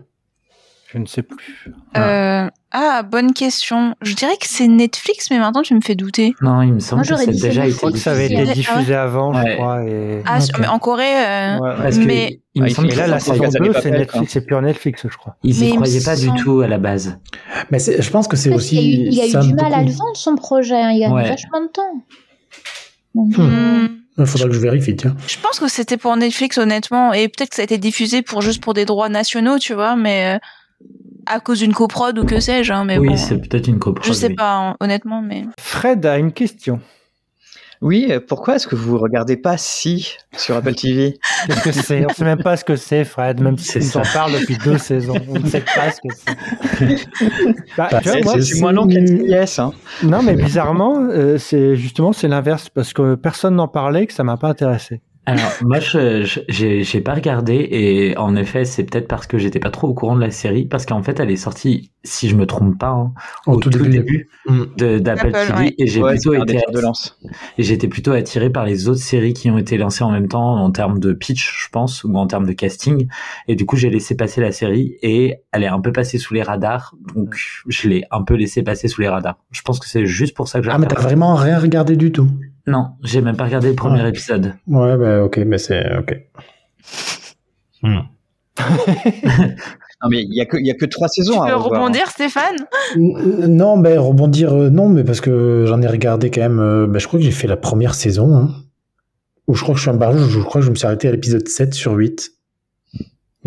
Je 0.92 0.98
ne 0.98 1.06
sais 1.06 1.22
plus. 1.22 1.66
Euh, 1.96 2.48
Ah, 2.70 3.02
bonne 3.02 3.32
question. 3.32 3.94
Je 4.02 4.14
dirais 4.14 4.36
que 4.40 4.46
c'est 4.46 4.68
Netflix, 4.68 5.30
mais 5.30 5.38
maintenant 5.38 5.62
tu 5.62 5.74
me 5.74 5.80
fais 5.80 5.94
douter. 5.94 6.34
non, 6.42 6.60
il 6.62 6.72
me 6.74 6.80
semble 6.80 7.02
Moi, 7.06 7.16
que 7.18 7.30
dit 7.30 7.40
déjà 7.40 7.62
c'est 7.62 7.68
été 7.68 7.70
Je 7.72 7.76
crois 7.76 7.92
que 7.92 7.98
ça 7.98 8.10
avait 8.12 8.28
diffusé. 8.28 8.42
été 8.42 8.50
Ah 8.68 8.72
ouais. 8.72 8.78
diffusé 8.78 8.94
avant, 8.94 9.32
je 9.34 9.42
Ouais. 9.42 9.54
crois. 9.56 9.84
Et... 9.84 10.22
Ah, 10.26 10.38
mais 10.58 10.66
en 10.66 10.78
Corée, 10.78 11.04
euh, 11.04 11.58
Ouais, 11.58 11.90
que 11.90 11.96
Mais- 12.06 12.40
il 12.54 12.62
me 12.62 12.68
Ah, 12.68 12.70
semble 12.74 12.88
que 12.88 12.96
là, 12.96 13.06
la 13.06 13.20
saison 13.20 13.34
regarder 13.34 13.58
2, 13.60 13.72
pas 13.72 13.80
c'est 13.82 13.90
Netflix, 13.90 14.32
c'est 14.32 14.44
plus 14.46 14.60
Netflix, 14.60 15.06
je 15.10 15.16
crois. 15.16 15.36
ils 15.42 15.58
Mais 15.60 15.66
y 15.66 15.68
il 15.68 15.70
me 15.72 15.76
croyaient 15.76 16.00
pas 16.04 16.16
du 16.16 16.30
tout 16.42 16.60
à 16.60 16.68
la 16.68 16.78
base. 16.78 17.18
Mais 17.70 17.78
c'est- 17.78 18.00
je 18.02 18.10
pense 18.10 18.28
que 18.28 18.36
c'est 18.36 18.52
aussi. 18.54 18.76
il 18.76 19.14
y 19.14 19.20
a 19.22 19.26
eu 19.26 19.46
du 19.46 19.54
mal 19.54 19.72
à 19.74 19.82
le 19.82 19.90
vendre, 19.90 20.16
son 20.16 20.36
projet. 20.36 20.74
hein. 20.76 20.90
Il 20.92 20.98
y 20.98 21.04
a 21.04 21.08
vachement 21.10 21.60
de 21.62 21.68
temps. 21.68 22.04
Hmm. 23.14 23.32
hmm, 23.36 23.88
Il 24.18 24.26
faudra 24.26 24.48
que 24.48 24.54
je 24.54 24.60
vérifie, 24.60 24.94
tiens. 24.96 25.16
je 25.26 25.36
pense 25.38 25.58
que 25.58 25.68
c'était 25.68 25.96
pour 25.96 26.14
Netflix, 26.16 26.58
honnêtement, 26.58 27.12
et 27.12 27.28
peut-être 27.28 27.50
que 27.50 27.56
ça 27.56 27.62
a 27.62 27.64
été 27.64 27.78
diffusé 27.78 28.22
pour 28.22 28.42
juste 28.42 28.62
pour 28.62 28.74
des 28.74 28.84
droits 28.84 29.08
nationaux, 29.08 29.58
tu 29.58 29.74
vois, 29.74 29.96
mais 29.96 30.36
euh, 30.36 30.38
à 31.28 31.40
cause 31.40 31.60
d'une 31.60 31.74
coprod 31.74 32.18
ou 32.18 32.24
que 32.24 32.40
sais-je, 32.40 32.72
hein, 32.72 32.84
mais 32.84 32.98
oui, 32.98 33.08
bon, 33.08 33.16
c'est 33.16 33.38
peut-être 33.38 33.68
une 33.68 33.78
coprode. 33.78 34.06
je 34.06 34.12
sais 34.12 34.28
oui. 34.28 34.34
pas, 34.34 34.54
hein, 34.56 34.76
honnêtement, 34.80 35.22
mais 35.22 35.44
Fred 35.60 36.04
a 36.06 36.18
une 36.18 36.32
question. 36.32 36.80
Oui, 37.80 38.08
euh, 38.10 38.18
pourquoi 38.18 38.56
est-ce 38.56 38.66
que 38.66 38.74
vous 38.74 38.98
regardez 38.98 39.36
pas 39.36 39.56
Si 39.56 40.16
sur 40.36 40.56
Apple 40.56 40.74
TV 40.74 41.16
Qu'est-ce 41.46 41.62
que 41.62 41.70
c'est? 41.70 42.04
On 42.06 42.08
sait 42.08 42.24
même 42.24 42.42
pas 42.42 42.56
ce 42.56 42.64
que 42.64 42.74
c'est, 42.74 43.04
Fred, 43.04 43.40
même 43.40 43.56
si 43.56 43.78
tu 43.78 43.96
en 43.98 44.02
ça. 44.02 44.12
parles 44.12 44.32
depuis 44.32 44.58
deux 44.58 44.78
saisons. 44.78 45.14
On 45.28 45.38
ne 45.38 45.46
sait 45.46 45.60
pas 45.60 45.92
ce 45.92 46.00
que 46.00 46.12
c'est. 46.12 47.06
Bah, 47.76 47.88
Bah, 47.92 48.00
tu 48.02 48.08
vois, 48.08 48.12
c'est- 48.18 48.24
moi, 48.24 48.32
c'est- 48.34 48.42
C'est 48.54 48.60
moins 48.60 48.72
long 48.72 48.88
qu'NCIS. 48.88 49.60
Hein. 49.60 49.72
non, 50.02 50.22
mais 50.24 50.34
bizarrement, 50.34 50.98
euh, 51.08 51.38
c'est 51.38 51.76
justement 51.76 52.12
c'est 52.12 52.26
l'inverse 52.26 52.68
parce 52.68 52.92
que 52.92 53.14
personne 53.14 53.54
n'en 53.54 53.68
parlait, 53.68 54.08
que 54.08 54.12
ça 54.12 54.24
m'a 54.24 54.36
pas 54.36 54.48
intéressé. 54.48 55.00
Alors 55.30 55.52
moi 55.62 55.78
je 55.78 56.24
je- 56.24 56.40
j'ai 56.48 56.82
j'ai 56.84 57.00
pas 57.02 57.12
regardé 57.12 57.54
et 57.70 58.16
en 58.16 58.34
effet 58.34 58.64
c'est 58.64 58.84
peut-être 58.84 59.08
parce 59.08 59.26
que 59.26 59.36
j'étais 59.36 59.58
pas 59.60 59.70
trop 59.70 59.88
au 59.88 59.92
courant 59.94 60.16
de 60.16 60.22
la 60.22 60.30
série 60.30 60.64
parce 60.64 60.86
qu'en 60.86 61.02
fait 61.02 61.20
elle 61.20 61.30
est 61.30 61.36
sortie 61.36 61.90
si 62.02 62.30
je 62.30 62.36
me 62.36 62.46
trompe 62.46 62.78
pas 62.78 62.88
hein, 62.92 63.12
au, 63.46 63.56
tout, 63.56 63.68
début, 63.68 64.28
Mm. 64.46 64.62
de 64.78 64.98
d'Apple 64.98 65.26
Apple, 65.36 65.46
TV 65.48 65.58
ouais. 65.64 65.74
et 65.76 65.86
j'ai 65.86 66.02
Ouais, 66.02 66.12
plutôt 66.12 66.32
été 66.32 66.54
fers 66.58 66.70
de 66.72 66.80
lance. 66.80 67.18
et 67.58 67.62
j'étais 67.62 67.88
plutôt 67.88 68.12
attiré 68.12 68.48
par 68.48 68.64
les 68.64 68.88
autres 68.88 69.00
séries 69.02 69.34
qui 69.34 69.50
ont 69.50 69.58
été 69.58 69.76
lancées 69.76 70.02
en 70.04 70.10
même 70.10 70.28
temps 70.28 70.56
en 70.56 70.70
termes 70.70 70.98
de 70.98 71.12
pitch 71.12 71.64
je 71.64 71.68
pense 71.70 72.04
ou 72.04 72.14
en 72.16 72.26
termes 72.26 72.46
de 72.46 72.52
casting 72.54 73.06
et 73.48 73.54
du 73.54 73.66
coup 73.66 73.76
j'ai 73.76 73.90
laissé 73.90 74.16
passer 74.16 74.40
la 74.40 74.52
série 74.52 74.96
et 75.02 75.36
elle 75.52 75.62
est 75.64 75.66
un 75.66 75.80
peu 75.80 75.92
passée 75.92 76.16
sous 76.16 76.32
les 76.32 76.42
radars 76.42 76.94
donc 77.14 77.34
je 77.68 77.88
l'ai 77.88 78.04
un 78.10 78.22
peu 78.22 78.34
laissé 78.34 78.62
passer 78.62 78.88
sous 78.88 79.02
les 79.02 79.08
radars 79.08 79.36
je 79.50 79.60
pense 79.60 79.78
que 79.78 79.86
c'est 79.86 80.06
juste 80.06 80.34
pour 80.34 80.48
ça 80.48 80.60
que 80.60 80.64
j'ai 80.64 80.70
Ah, 80.72 80.78
mais 80.78 80.86
t'as 80.86 81.00
vraiment 81.00 81.34
rien 81.34 81.58
regardé 81.58 81.96
du 81.96 82.10
tout. 82.12 82.28
Non 82.68 82.88
j'ai 83.02 83.20
même 83.20 83.36
pas 83.36 83.44
regardé 83.44 83.68
le 83.70 83.74
premier 83.74 84.02
Ouais. 84.02 84.08
épisode 84.10 84.54
Ouais, 84.66 84.96
bah 84.96 85.22
ok, 85.24 85.38
mais 85.38 85.58
c'est 85.58 85.84
ok. 85.98 86.16
Hmm. 87.82 87.98
Non, 90.00 90.10
mais 90.10 90.22
il 90.22 90.32
y 90.32 90.40
a 90.40 90.46
que 90.46 90.56
il 90.58 90.64
y 90.66 90.70
a 90.70 90.74
que 90.74 90.84
trois 90.84 91.08
Tu 91.08 91.22
saisons. 91.24 91.42
à 91.42 91.48
peux 91.48 91.54
revoir. 91.56 91.80
rebondir, 91.80 92.06
Stéphane? 92.08 92.54
N- 92.94 93.46
Non, 93.56 93.76
ben 93.78 93.98
rebondir, 93.98 94.52
euh, 94.54 94.70
non, 94.70 94.88
mais 94.88 95.02
parce 95.02 95.20
que 95.20 95.64
j'en 95.66 95.82
ai 95.82 95.88
regardé 95.88 96.30
quand 96.30 96.40
même. 96.40 96.60
euh, 96.60 96.86
ben, 96.86 97.00
je 97.00 97.08
crois 97.08 97.18
que 97.18 97.24
j'ai 97.24 97.32
fait 97.32 97.48
la 97.48 97.56
première 97.56 97.94
saison. 97.96 98.36
Hein, 98.36 98.50
ou 99.48 99.54
je 99.56 99.62
crois 99.62 99.74
que 99.74 99.78
je 99.78 99.82
suis 99.82 99.90
un 99.90 99.94
barrage, 99.96 100.20
je 100.28 100.38
crois 100.38 100.60
que 100.60 100.64
je 100.66 100.70
me 100.70 100.76
suis 100.76 100.86
arrêté 100.86 101.08
à 101.08 101.10
l'épisode 101.10 101.48
7 101.48 101.74
sur 101.74 101.94
8. 101.94 102.30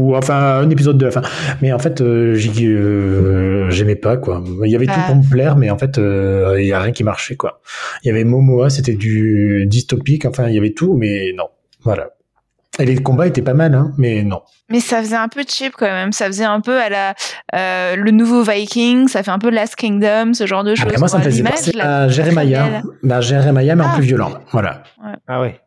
Ou 0.01 0.15
enfin, 0.15 0.59
un 0.61 0.69
épisode 0.69 0.97
de 0.97 1.05
la 1.05 1.11
fin. 1.11 1.21
Mais 1.61 1.71
en 1.71 1.79
fait, 1.79 2.01
euh, 2.01 2.35
euh, 2.61 3.69
j'aimais 3.69 3.95
pas, 3.95 4.17
quoi. 4.17 4.43
Il 4.65 4.71
y 4.71 4.75
avait 4.75 4.85
tout 4.87 4.93
Ah. 4.95 5.03
pour 5.07 5.15
me 5.15 5.29
plaire, 5.29 5.55
mais 5.57 5.69
en 5.69 5.77
fait, 5.77 5.97
euh, 5.97 6.55
il 6.59 6.65
y 6.67 6.73
a 6.73 6.79
rien 6.79 6.91
qui 6.91 7.03
marchait, 7.03 7.35
quoi. 7.35 7.61
Il 8.03 8.07
y 8.07 8.11
avait 8.11 8.23
Momoa, 8.23 8.69
c'était 8.69 8.95
du 8.95 9.65
dystopique, 9.67 10.25
enfin, 10.25 10.47
il 10.47 10.55
y 10.55 10.57
avait 10.57 10.73
tout, 10.73 10.95
mais 10.97 11.33
non. 11.37 11.45
Voilà. 11.83 12.09
Et 12.79 12.85
les 12.85 12.95
combats 12.95 13.27
étaient 13.27 13.41
pas 13.41 13.53
mal, 13.53 13.75
hein, 13.75 13.91
mais 13.97 14.23
non. 14.23 14.41
Mais 14.69 14.79
ça 14.79 15.01
faisait 15.01 15.17
un 15.17 15.27
peu 15.27 15.43
cheap 15.47 15.73
quand 15.77 15.85
même. 15.91 16.13
Ça 16.13 16.25
faisait 16.27 16.45
un 16.45 16.61
peu 16.61 16.79
à 16.79 16.87
la 16.89 17.13
euh, 17.53 17.95
le 17.97 18.11
nouveau 18.11 18.43
Viking. 18.43 19.07
Ça 19.09 19.23
fait 19.23 19.31
un 19.31 19.39
peu 19.39 19.49
Last 19.49 19.75
Kingdom, 19.75 20.33
ce 20.33 20.45
genre 20.47 20.63
de 20.63 20.73
choses. 20.73 20.85
Après, 20.85 20.97
moi, 20.97 21.09
ça 21.09 21.17
me 21.19 21.23
faisait 21.23 21.43
penser 21.43 21.77
à 21.79 22.07
Jeremiah. 22.07 22.81
Bah, 23.03 23.19
Jeremiah, 23.19 23.75
mais 23.75 23.83
en 23.83 23.89
Ah. 23.91 23.95
plus 23.95 24.05
violent. 24.05 24.31
Voilà. 24.53 24.83
Ah 25.27 25.41
ouais. 25.41 25.59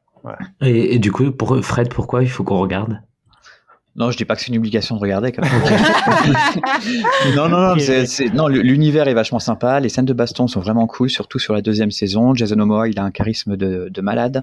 et, 0.62 0.94
et 0.94 0.98
du 0.98 1.12
coup 1.12 1.30
pour 1.32 1.62
Fred 1.62 1.90
pourquoi 1.90 2.22
il 2.22 2.30
faut 2.30 2.42
qu'on 2.44 2.58
regarde? 2.58 2.98
Non, 3.96 4.10
je 4.10 4.16
dis 4.16 4.24
pas 4.24 4.34
que 4.34 4.40
c'est 4.42 4.48
une 4.48 4.56
obligation 4.58 4.96
de 4.96 5.00
regarder. 5.00 5.30
Quand 5.30 5.42
même. 5.42 5.52
non, 7.36 7.48
non, 7.48 7.58
non, 7.60 7.74
c'est- 7.78 8.06
c'est- 8.06 8.32
non, 8.34 8.48
l'univers 8.48 9.06
est 9.08 9.14
vachement 9.14 9.38
sympa. 9.38 9.78
Les 9.80 9.88
scènes 9.88 10.04
de 10.04 10.12
baston 10.12 10.46
sont 10.48 10.60
vraiment 10.60 10.86
cool, 10.86 11.10
surtout 11.10 11.38
sur 11.38 11.54
la 11.54 11.62
deuxième 11.62 11.90
saison. 11.90 12.34
Jason 12.34 12.56
Momoa, 12.56 12.88
il 12.88 12.98
a 12.98 13.04
un 13.04 13.10
charisme 13.10 13.56
de, 13.56 13.88
de 13.90 14.00
malade. 14.00 14.42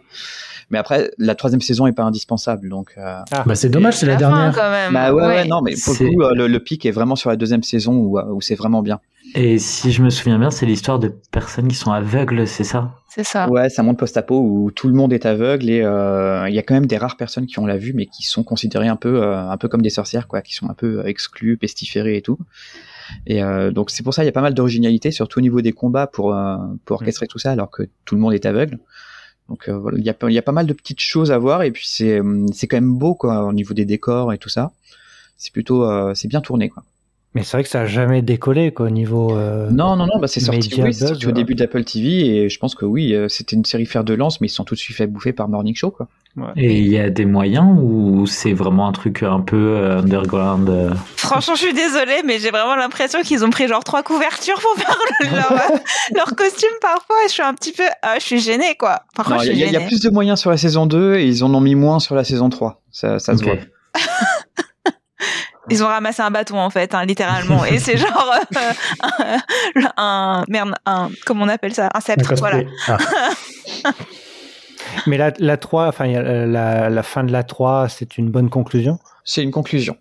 Mais 0.70 0.78
après, 0.78 1.12
la 1.18 1.36
troisième 1.36 1.60
saison 1.60 1.86
est 1.86 1.91
pas 1.91 2.04
indispensable, 2.04 2.70
donc. 2.70 2.93
euh, 2.97 3.20
Bah, 3.45 3.56
c'est 3.56 3.68
dommage, 3.70 3.95
c'est 3.97 4.06
la, 4.06 4.16
dernière. 4.16 4.54
quand 4.56 4.72
même. 4.72 4.93
Bah 4.93 5.14
ouais, 5.14 5.22
ouais, 5.22 5.28
Ouais. 5.28 5.45
non, 5.45 5.62
mais 5.62 5.74
pour 5.74 5.95
C'est- 5.95 6.06
le 6.06 6.12
coup, 6.12 6.22
euh, 6.24 6.34
le, 6.34 6.47
le 6.47 6.60
pic 6.60 6.86
est 6.86 6.91
vraiment 6.91 7.18
sur 7.18 7.30
la 7.30 7.36
deuxième 7.36 7.64
saison 7.64 7.93
où, 7.93 8.18
euh, 8.20 8.24
où 8.32 8.39
c'est 8.39 8.56
vraiment 8.56 8.82
bien. 8.82 8.99
Et 9.34 9.59
si 9.59 9.91
je 9.91 10.03
me 10.03 10.09
souviens 10.09 10.38
bien, 10.39 10.51
c'est 10.51 10.65
l'histoire 10.65 10.99
de 10.99 11.13
personnes 11.32 11.67
qui 11.67 11.75
sont 11.75 11.91
aveugles, 11.91 12.47
c'est 12.47 12.63
ça? 12.63 12.95
C'est 13.07 13.23
ça. 13.23 13.49
Ouais, 13.49 13.69
c'est 13.69 13.82
un 13.82 13.84
monde 13.84 13.97
post-apo 13.97 14.39
où 14.39 14.71
tout 14.71 14.88
le 14.88 14.93
monde 14.93 15.13
est 15.13 15.25
aveugle 15.25 15.69
et 15.69 15.82
euh, 15.82 16.47
il 16.49 16.55
y 16.55 16.59
a 16.59 16.63
quand 16.63 16.73
même 16.73 16.86
des 16.86 16.97
rares 16.97 17.17
personnes 17.17 17.45
qui 17.45 17.59
ont 17.59 17.65
la 17.65 17.77
vue, 17.77 17.93
mais 17.93 18.05
qui 18.05 18.23
sont 18.23 18.43
considérées 18.43 18.88
un 18.88 18.95
peu, 18.95 19.21
euh, 19.21 19.49
un 19.49 19.57
peu 19.57 19.67
comme 19.67 19.82
des 19.82 19.89
sorcières, 19.89 20.27
quoi, 20.27 20.41
qui 20.41 20.53
sont 20.53 20.69
un 20.69 20.73
peu 20.73 21.05
exclues, 21.05 21.57
pestiférées 21.57 22.17
et 22.17 22.21
tout. 22.21 22.39
Et 23.27 23.43
euh, 23.43 23.71
donc 23.71 23.89
c'est 23.89 24.03
pour 24.03 24.13
ça 24.13 24.23
il 24.23 24.27
y 24.27 24.29
a 24.29 24.34
pas 24.34 24.41
mal 24.41 24.53
d'originalité, 24.53 25.11
surtout 25.11 25.39
au 25.39 25.41
niveau 25.41 25.61
des 25.61 25.73
combats 25.73 26.07
pour 26.07 26.34
euh, 26.36 26.57
pour 26.86 26.95
orchestrer 26.95 27.27
tout 27.27 27.39
ça, 27.39 27.51
alors 27.51 27.69
que 27.69 27.84
tout 28.05 28.15
le 28.15 28.21
monde 28.21 28.34
est 28.34 28.45
aveugle. 28.45 28.79
Donc 29.49 29.67
euh, 29.67 29.77
voilà, 29.77 29.97
il 29.97 30.05
y 30.05 30.09
a 30.09 30.15
y 30.29 30.38
a 30.38 30.41
pas 30.41 30.53
mal 30.53 30.65
de 30.65 30.73
petites 30.73 31.01
choses 31.01 31.32
à 31.32 31.38
voir 31.38 31.63
et 31.63 31.71
puis 31.71 31.86
c'est 31.86 32.19
euh, 32.19 32.45
c'est 32.53 32.67
quand 32.67 32.77
même 32.77 32.97
beau 32.97 33.15
quoi 33.15 33.43
au 33.45 33.53
niveau 33.53 33.73
des 33.73 33.86
décors 33.86 34.32
et 34.34 34.38
tout 34.38 34.49
ça. 34.49 34.71
C'est 35.38 35.51
plutôt 35.51 35.84
euh, 35.84 36.13
c'est 36.15 36.29
bien 36.29 36.41
tourné 36.41 36.69
quoi. 36.69 36.84
Mais 37.34 37.43
c'est 37.43 37.55
vrai 37.55 37.63
que 37.63 37.69
ça 37.69 37.82
a 37.82 37.86
jamais 37.86 38.21
décollé 38.21 38.73
quoi 38.73 38.88
au 38.88 38.89
niveau. 38.89 39.38
euh, 39.38 39.69
Non, 39.71 39.95
non, 39.95 40.05
non, 40.05 40.19
bah 40.19 40.27
c'est 40.27 40.41
sorti, 40.41 40.69
Media 40.69 40.84
oui, 40.84 40.93
c'est 40.93 40.99
buzz, 41.05 41.09
sorti 41.11 41.25
au 41.25 41.29
ouais. 41.29 41.34
début 41.34 41.55
d'Apple 41.55 41.84
TV 41.86 42.25
et 42.43 42.49
je 42.49 42.59
pense 42.59 42.75
que 42.75 42.84
oui, 42.84 43.13
euh, 43.15 43.29
c'était 43.29 43.55
une 43.55 43.63
série 43.63 43.86
fer 43.86 44.03
de 44.03 44.13
lance, 44.13 44.41
mais 44.41 44.47
ils 44.47 44.49
se 44.49 44.57
sont 44.57 44.65
tout 44.65 44.75
de 44.75 44.79
suite 44.79 44.97
fait 44.97 45.07
bouffer 45.07 45.32
par 45.32 45.47
Morning 45.47 45.73
Show, 45.73 45.91
quoi. 45.91 46.07
Et 46.55 46.77
il 46.79 46.88
y 46.88 46.97
a 46.97 47.09
des 47.09 47.25
moyens 47.25 47.67
ou 47.77 48.25
c'est 48.25 48.53
vraiment 48.53 48.88
un 48.88 48.93
truc 48.93 49.21
un 49.23 49.41
peu 49.41 49.57
euh, 49.57 49.99
underground 49.99 50.69
euh, 50.69 50.91
Franchement, 51.17 51.55
je 51.55 51.61
suis 51.65 51.73
désolée, 51.73 52.21
mais 52.25 52.39
j'ai 52.39 52.51
vraiment 52.51 52.75
l'impression 52.77 53.21
qu'ils 53.21 53.43
ont 53.43 53.49
pris 53.49 53.67
genre 53.67 53.84
trois 53.84 54.01
couvertures 54.01 54.59
pour 54.61 54.73
faire 54.75 54.97
le- 55.21 55.36
leur, 55.36 55.51
euh, 55.73 55.77
leur 56.15 56.36
costume 56.38 56.69
parfois. 56.82 57.15
Et 57.25 57.27
je 57.27 57.34
suis 57.34 57.43
un 57.43 57.53
petit 57.53 57.73
peu, 57.73 57.84
ah, 58.01 58.15
je 58.17 58.25
suis 58.25 58.39
gênée 58.39 58.75
quoi. 58.79 59.01
Parfois, 59.15 59.38
Non, 59.38 59.41
je 59.43 59.47
Il 59.49 59.55
suis 59.55 59.59
y, 59.59 59.63
a- 59.63 59.67
il 59.67 59.73
y 59.73 59.75
a 59.75 59.79
gênée. 59.79 59.88
plus 59.89 60.01
de 60.01 60.09
moyens 60.09 60.39
sur 60.39 60.49
la 60.51 60.57
saison 60.57 60.86
2 60.86 61.15
et 61.15 61.25
ils 61.27 61.43
en 61.43 61.53
ont 61.53 61.59
mis 61.61 61.75
moins 61.75 61.99
sur 61.99 62.15
la 62.15 62.23
saison 62.23 62.49
3. 62.49 62.82
Ça, 62.91 63.19
ça 63.19 63.36
se 63.38 63.43
voit. 63.43 63.55
Ils 65.72 65.84
ont 65.84 65.88
ramassé 65.88 66.22
un 66.22 66.30
bâton 66.32 66.57
en 66.59 66.69
fait, 66.69 66.93
hein, 66.93 67.05
littéralement. 67.05 67.65
Et 67.65 67.80
c'est 67.80 67.97
genre 68.03 68.34
euh, 68.53 68.57
un, 69.03 69.82
un- 69.97 70.43
merde, 70.47 70.74
un 70.86 71.09
comment 71.26 71.45
on 71.45 71.49
appelle 71.49 71.74
ça, 71.74 71.89
un 71.93 71.99
sceptre. 71.99 72.34
Voilà. 72.36 72.61
Ah. 72.88 72.97
Mais 75.07 75.17
la, 75.17 75.32
la 75.39 75.57
3, 75.57 75.88
enfin 75.88 76.05
la, 76.07 76.89
la 76.89 77.03
fin 77.03 77.24
de 77.24 77.32
la 77.32 77.43
3, 77.43 77.88
c'est 77.89 78.17
une 78.17 78.30
bonne 78.30 78.49
conclusion? 78.49 78.99
C'est 79.24 79.41
une 79.43 79.51
conclusion. 79.51 79.95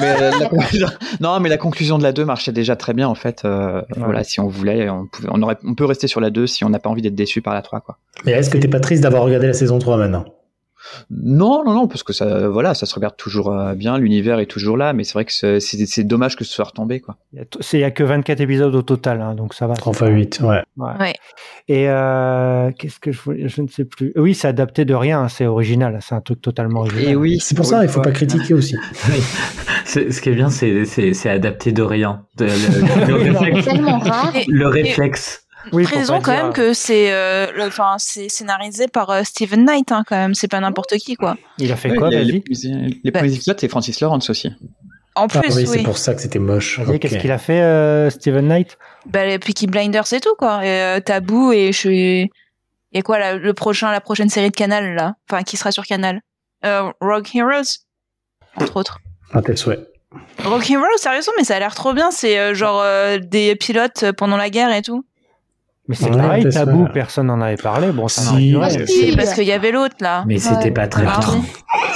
Mais 0.00 0.30
la 0.30 0.46
conclusion- 0.48 0.88
non, 1.20 1.40
mais 1.40 1.48
la 1.48 1.56
conclusion 1.56 1.98
de 1.98 2.02
la 2.04 2.12
2 2.12 2.24
marchait 2.24 2.52
déjà 2.52 2.76
très 2.76 2.92
bien 2.92 3.08
en 3.08 3.14
fait. 3.16 3.42
Euh, 3.44 3.82
Voilà, 3.96 4.22
si 4.22 4.38
on 4.38 4.46
voulait, 4.46 4.88
on, 4.88 5.06
pouvait, 5.06 5.28
on, 5.32 5.42
aurait, 5.42 5.56
on 5.64 5.74
peut 5.74 5.84
rester 5.84 6.06
sur 6.06 6.20
la 6.20 6.30
2 6.30 6.46
si 6.46 6.64
on 6.64 6.68
n'a 6.68 6.78
pas 6.78 6.90
envie 6.90 7.02
d'être 7.02 7.14
déçu 7.16 7.40
par 7.42 7.54
la 7.54 7.62
3, 7.62 7.80
quoi. 7.80 7.98
Mais 8.24 8.32
est-ce 8.32 8.50
que 8.50 8.58
t'es 8.58 8.68
pas 8.68 8.78
triste 8.80 9.02
d'avoir 9.02 9.22
regardé 9.24 9.46
la 9.48 9.52
saison 9.52 9.78
3 9.78 9.96
maintenant? 9.96 10.24
Non, 11.10 11.64
non, 11.64 11.72
non, 11.74 11.88
parce 11.88 12.02
que 12.02 12.12
ça, 12.12 12.48
voilà, 12.48 12.74
ça 12.74 12.86
se 12.86 12.94
regarde 12.94 13.16
toujours 13.16 13.52
euh, 13.52 13.74
bien, 13.74 13.98
l'univers 13.98 14.38
est 14.38 14.46
toujours 14.46 14.76
là, 14.76 14.92
mais 14.92 15.04
c'est 15.04 15.14
vrai 15.14 15.24
que 15.24 15.32
c'est 15.60 16.04
dommage 16.04 16.36
que 16.36 16.44
ce 16.44 16.52
soit 16.52 16.64
retombé, 16.64 17.00
quoi. 17.00 17.16
Il 17.32 17.38
y 17.78 17.82
a, 17.82 17.86
a 17.86 17.90
que 17.90 18.02
24 18.04 18.40
épisodes 18.40 18.74
au 18.74 18.82
total, 18.82 19.20
hein, 19.20 19.34
donc 19.34 19.54
ça 19.54 19.66
va. 19.66 19.74
Enfin 19.84 20.08
8, 20.08 20.40
ouais. 20.42 20.62
Ouais. 20.76 20.90
Ouais. 20.98 21.12
Et 21.68 21.88
euh, 21.88 22.70
qu'est-ce 22.78 22.98
que 22.98 23.12
je 23.12 23.20
voulais 23.20 23.48
Je 23.48 23.62
ne 23.62 23.68
sais 23.68 23.84
plus. 23.84 24.12
Oui, 24.16 24.34
c'est 24.34 24.48
adapté 24.48 24.84
de 24.84 24.94
rien, 24.94 25.28
c'est 25.28 25.46
original, 25.46 25.98
c'est 26.02 26.14
un 26.14 26.20
truc 26.20 26.40
totalement 26.40 26.80
original. 26.80 27.04
Et 27.08 27.14
oui, 27.16 27.38
C'est 27.40 27.54
pour 27.54 27.66
ça, 27.66 27.82
il 27.84 27.88
faut 27.88 28.00
pas 28.00 28.12
critiquer 28.12 28.54
aussi. 28.54 28.76
Ce 29.84 30.20
qui 30.20 30.28
est 30.28 30.34
bien, 30.34 30.50
c'est 30.50 31.28
adapté 31.28 31.72
de 31.72 31.82
rien. 31.82 32.24
De- 32.36 32.44
le, 32.46 32.50
le 32.50 33.32
C'est 33.32 33.38
réflexe, 33.40 33.64
tellement 33.66 33.98
rare. 33.98 34.32
Et- 34.36 34.44
le 34.48 34.68
réflexe. 34.68 35.46
Oui, 35.72 35.84
pas 35.84 35.90
quand 36.06 36.18
dire- 36.20 36.44
même 36.44 36.52
que 36.52 36.72
c'est, 36.72 37.12
euh, 37.12 37.66
enfin, 37.66 37.96
c'est 37.98 38.28
scénarisé 38.28 38.88
par 38.88 39.10
euh, 39.10 39.22
Steven 39.24 39.64
Knight, 39.64 39.92
hein, 39.92 40.04
quand 40.06 40.16
même. 40.16 40.34
C'est 40.34 40.48
pas 40.48 40.60
n'importe 40.60 40.96
qui, 40.96 41.14
quoi. 41.16 41.36
Il 41.58 41.70
a 41.72 41.76
fait 41.76 41.90
Ouais, 41.90 41.96
quoi, 41.96 42.10
les, 42.10 42.24
les, 42.24 42.42
Bah, 43.10 43.18
premiers 43.20 43.34
épisodes, 43.34 43.56
c'est 43.60 43.68
Francis 43.68 44.00
Lawrence 44.00 44.30
aussi. 44.30 44.48
En 45.16 45.24
Ah 45.26 45.40
plus, 45.40 45.54
oui, 45.56 45.64
oui. 45.68 45.78
c'est 45.78 45.82
pour 45.82 45.98
ça 45.98 46.14
que 46.14 46.20
c'était 46.22 46.38
moche. 46.38 46.80
Qu'est-ce 47.00 47.18
qu'il 47.18 47.32
a 47.32 47.38
fait, 47.38 47.60
euh, 47.60 48.08
Steven 48.10 48.46
Knight? 48.46 48.78
Bah, 49.06 49.26
les 49.26 49.38
Peaky 49.38 49.66
Blinders 49.66 50.10
et 50.12 50.20
tout, 50.20 50.34
quoi. 50.38 50.64
Et, 50.64 50.68
euh, 50.82 51.00
Tabou 51.00 51.52
et 51.52 51.72
je 51.72 51.78
suis. 51.78 52.30
Et 52.92 53.02
quoi, 53.02 53.18
là, 53.18 53.36
le 53.36 53.52
prochain, 53.54 53.90
la 53.92 54.00
prochaine 54.00 54.28
série 54.28 54.50
de 54.50 54.56
Canal, 54.56 54.94
là? 54.94 55.14
Enfin, 55.30 55.42
qui 55.42 55.56
sera 55.56 55.72
sur 55.72 55.84
Canal 55.84 56.20
euh, 56.64 56.90
Rogue 57.00 57.28
Heroes 57.34 57.78
Entre 58.56 58.76
autres. 58.76 58.98
Un 59.32 59.42
tel 59.42 59.56
souhait. 59.58 59.78
Rogue 60.44 60.68
Heroes, 60.70 60.96
sérieusement, 60.98 61.32
mais 61.38 61.44
ça 61.44 61.56
a 61.56 61.58
l'air 61.58 61.74
trop 61.74 61.92
bien. 61.92 62.10
C'est 62.10 62.38
euh, 62.38 62.54
genre 62.54 62.80
euh, 62.82 63.18
des 63.18 63.54
pilotes 63.56 64.02
euh, 64.04 64.12
pendant 64.12 64.36
la 64.36 64.50
guerre 64.50 64.72
et 64.74 64.82
tout. 64.82 65.04
Mais 65.88 65.94
c'est 65.96 66.10
Ouais, 66.10 66.16
pareil, 66.16 66.42
c'est 66.44 66.50
ça. 66.52 66.66
tabou, 66.66 66.86
personne 66.92 67.26
n'en 67.26 67.40
avait 67.40 67.56
parlé. 67.56 67.90
Bon, 67.90 68.06
ça 68.06 68.20
Si. 68.22 68.54
ouais. 68.56 68.70
Si, 68.86 69.10
Si, 69.10 69.16
parce 69.16 69.30
bah. 69.30 69.34
qu'il 69.34 69.44
y 69.44 69.52
avait 69.52 69.72
l'autre, 69.72 69.96
là. 70.00 70.22
Mais 70.26 70.38
c'était 70.38 70.64
Ouais. 70.66 70.70
pas 70.70 70.86
très 70.88 71.04
Ah, 71.06 71.18
bien. 71.18 71.28
oui. 71.34 71.42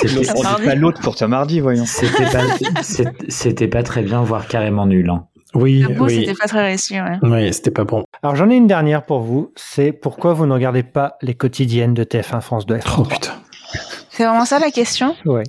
C'était- 0.09 0.31
On 0.33 0.35
dit 0.37 0.43
mardi. 0.43 0.65
pas 0.67 0.75
l'autre 0.75 1.01
pour 1.01 1.17
ce 1.17 1.25
mardi, 1.25 1.61
voyons. 1.61 1.85
C'était 1.87 2.25
pas, 2.25 2.43
c'est- 2.83 3.13
c'était 3.29 3.69
pas 3.69 3.83
très 3.85 4.03
bien, 4.03 4.23
voire 4.23 4.49
carrément 4.49 4.87
nul. 4.87 5.09
Hein. 5.11 5.27
Oui, 5.55 5.85
Tabou, 5.87 6.07
oui. 6.07 6.21
c'était 6.27 6.35
pas 6.37 6.49
très 6.49 6.63
réussi, 6.67 6.95
ouais. 7.01 7.19
Oui, 7.23 7.53
c'était 7.53 7.71
pas 7.71 7.85
bon. 7.85 8.03
Alors 8.25 8.35
j'en 8.35 8.51
ai 8.51 8.57
une 8.57 8.67
dernière 8.67 9.05
pour 9.05 9.21
vous. 9.21 9.53
C'est 9.55 9.93
pourquoi 9.93 10.33
vous 10.33 10.47
ne 10.47 10.53
regardez 10.53 10.83
pas 10.83 11.17
les 11.23 11.35
quotidiennes 11.35 11.95
de 11.95 12.03
TF1 12.03 12.41
France 12.41 12.67
2 12.67 12.81
Oh 12.99 13.03
putain. 13.05 13.31
C'est 14.11 14.25
vraiment 14.25 14.45
ça 14.47 14.59
la 14.59 14.71
question? 14.73 15.15
Ouais. 15.25 15.45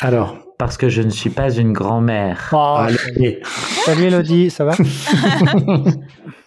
Alors, 0.00 0.36
Parce 0.58 0.76
que 0.76 0.88
je 0.88 1.02
ne 1.02 1.10
suis 1.10 1.30
pas 1.30 1.50
une 1.52 1.72
grand-mère. 1.72 2.48
Oh, 2.52 2.78
salut 3.84 4.04
Elodie, 4.04 4.50
ça 4.50 4.64
va? 4.64 4.72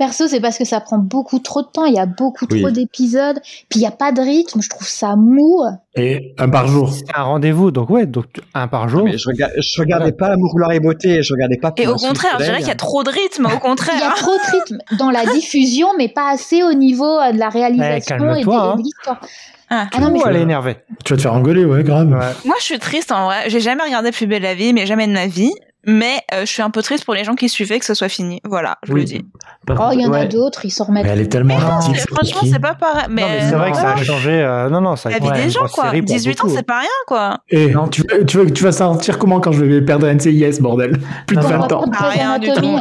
Perso, 0.00 0.28
c'est 0.28 0.40
parce 0.40 0.56
que 0.56 0.64
ça 0.64 0.80
prend 0.80 0.96
beaucoup 0.96 1.40
trop 1.40 1.60
de 1.60 1.66
temps, 1.66 1.84
il 1.84 1.92
y 1.92 1.98
a 1.98 2.06
beaucoup 2.06 2.46
Oui. 2.50 2.62
trop 2.62 2.70
d'épisodes, 2.70 3.38
puis 3.68 3.80
il 3.80 3.80
n'y 3.80 3.86
a 3.86 3.90
pas 3.90 4.12
de 4.12 4.22
rythme, 4.22 4.62
je 4.62 4.70
trouve 4.70 4.88
ça 4.88 5.14
mou. 5.14 5.60
Et 5.94 6.34
un 6.38 6.48
par 6.48 6.66
jour. 6.66 6.90
C'est 6.90 7.04
un 7.14 7.24
rendez-vous, 7.24 7.70
donc 7.70 7.90
ouais, 7.90 8.06
donc 8.06 8.24
un 8.54 8.66
par 8.66 8.88
jour. 8.88 9.04
Mais 9.04 9.18
je, 9.18 9.28
rega- 9.28 9.50
je 9.58 9.78
regardais 9.78 10.12
pas 10.12 10.28
Amour, 10.28 10.54
gloire 10.56 10.72
et 10.72 10.80
beauté, 10.80 11.22
je 11.22 11.34
regardais 11.34 11.58
pas. 11.58 11.74
Et 11.76 11.86
au 11.86 11.96
contraire, 11.96 12.36
je 12.38 12.44
dirais 12.44 12.60
qu'il 12.60 12.68
y 12.68 12.70
a 12.70 12.76
trop 12.76 13.02
de 13.02 13.10
rythme, 13.10 13.44
au 13.44 13.48
Il 13.50 13.52
y 13.52 13.56
a 13.56 13.60
contraire. 13.60 14.14
trop 14.16 14.32
de 14.32 14.56
rythme 14.56 14.78
dans 14.98 15.10
la 15.10 15.26
diffusion, 15.26 15.88
mais 15.98 16.08
pas 16.08 16.30
assez 16.30 16.62
au 16.62 16.72
niveau 16.72 17.04
euh, 17.20 17.32
de 17.32 17.38
la 17.38 17.50
réalisation 17.50 18.16
et, 18.34 18.42
de, 18.42 18.50
et 18.50 18.54
hein. 18.54 18.74
de 18.78 18.82
l'histoire. 18.82 19.20
Ah. 19.68 19.86
Ah 19.94 20.00
non, 20.00 20.10
mais 20.12 20.20
elle 20.26 20.36
est 20.36 20.40
énervée. 20.42 20.78
Tu 21.04 21.12
vas 21.12 21.16
te 21.18 21.22
faire 21.22 21.34
engueuler, 21.34 21.64
ouais, 21.66 21.84
grave. 21.84 22.08
Ouais. 22.10 22.18
Moi, 22.46 22.56
je 22.58 22.64
suis 22.64 22.78
triste 22.78 23.12
en 23.12 23.26
vrai. 23.26 23.48
J'ai 23.48 23.60
jamais 23.60 23.82
regardé 23.84 24.10
Plus 24.12 24.26
belle 24.26 24.42
la 24.42 24.54
vie, 24.54 24.72
mais 24.72 24.86
jamais 24.86 25.06
de 25.06 25.12
ma 25.12 25.26
vie. 25.26 25.52
Mais 25.86 26.20
euh, 26.34 26.40
je 26.40 26.44
suis 26.46 26.60
un 26.62 26.68
peu 26.70 26.82
triste 26.82 27.04
pour 27.06 27.14
les 27.14 27.24
gens 27.24 27.34
qui 27.34 27.48
suivaient 27.48 27.78
que 27.78 27.86
ce 27.86 27.94
soit 27.94 28.08
fini. 28.10 28.40
Voilà, 28.44 28.76
je 28.86 28.92
Oui. 28.92 29.00
le 29.00 29.06
dis. 29.06 29.24
Par 29.66 29.88
Oh, 29.88 29.90
il 29.94 30.00
y 30.02 30.06
en 30.06 30.12
a 30.12 30.26
d'autres, 30.26 30.64
ils 30.66 30.70
s'en 30.70 30.84
remettent. 30.84 31.04
Mais 31.06 31.10
elle 31.12 31.20
est 31.20 31.28
tellement 31.32 31.58
Non, 31.58 31.66
gentille. 31.80 31.94
c'est- 31.96 32.08
franchement, 32.14 32.40
c'est 32.52 32.58
pas 32.60 32.74
pareil. 32.74 33.04
Mais, 33.08 33.22
non, 33.22 33.28
mais 33.28 33.40
c'est 33.48 33.54
vrai 33.56 33.70
que 33.70 33.76
ça 33.78 33.92
a 33.94 34.02
changé. 34.04 34.30
euh, 34.32 34.68
non, 34.68 34.80
non, 34.82 34.96
ça 34.96 35.08
a 35.08 35.12
la 35.12 35.18
été 35.18 35.26
vie 35.26 35.38
une 35.38 35.44
des 35.46 35.50
gens, 35.50 35.66
quoi. 35.72 35.84
série 35.84 36.02
pour 36.02 36.14
18 36.14 36.44
ans, 36.44 36.48
c'est 36.54 36.62
pas 36.66 36.80
rien, 36.80 36.88
quoi. 37.06 37.38
Et 37.48 37.70
Non. 37.70 37.88
tu, 37.88 38.02
vas- 38.02 38.24
tu, 38.24 38.52
tu 38.52 38.62
vas 38.64 38.72
sentir 38.72 39.18
comment 39.18 39.40
quand 39.40 39.52
je 39.52 39.64
vais 39.64 39.80
perdre 39.80 40.06
un 40.06 40.14
NCIS, 40.14 40.60
bordel? 40.60 40.98
Plus 41.26 41.36
de 41.36 41.40
Non, 41.42 41.46
On 41.46 41.50
va 41.50 41.56
20 41.58 41.64
ans. 41.72 41.78
prendre 41.78 41.92
Ah, 41.98 42.02
Grey's 42.08 42.14
rien 42.18 42.38
du 42.38 42.48
tout. 42.52 42.78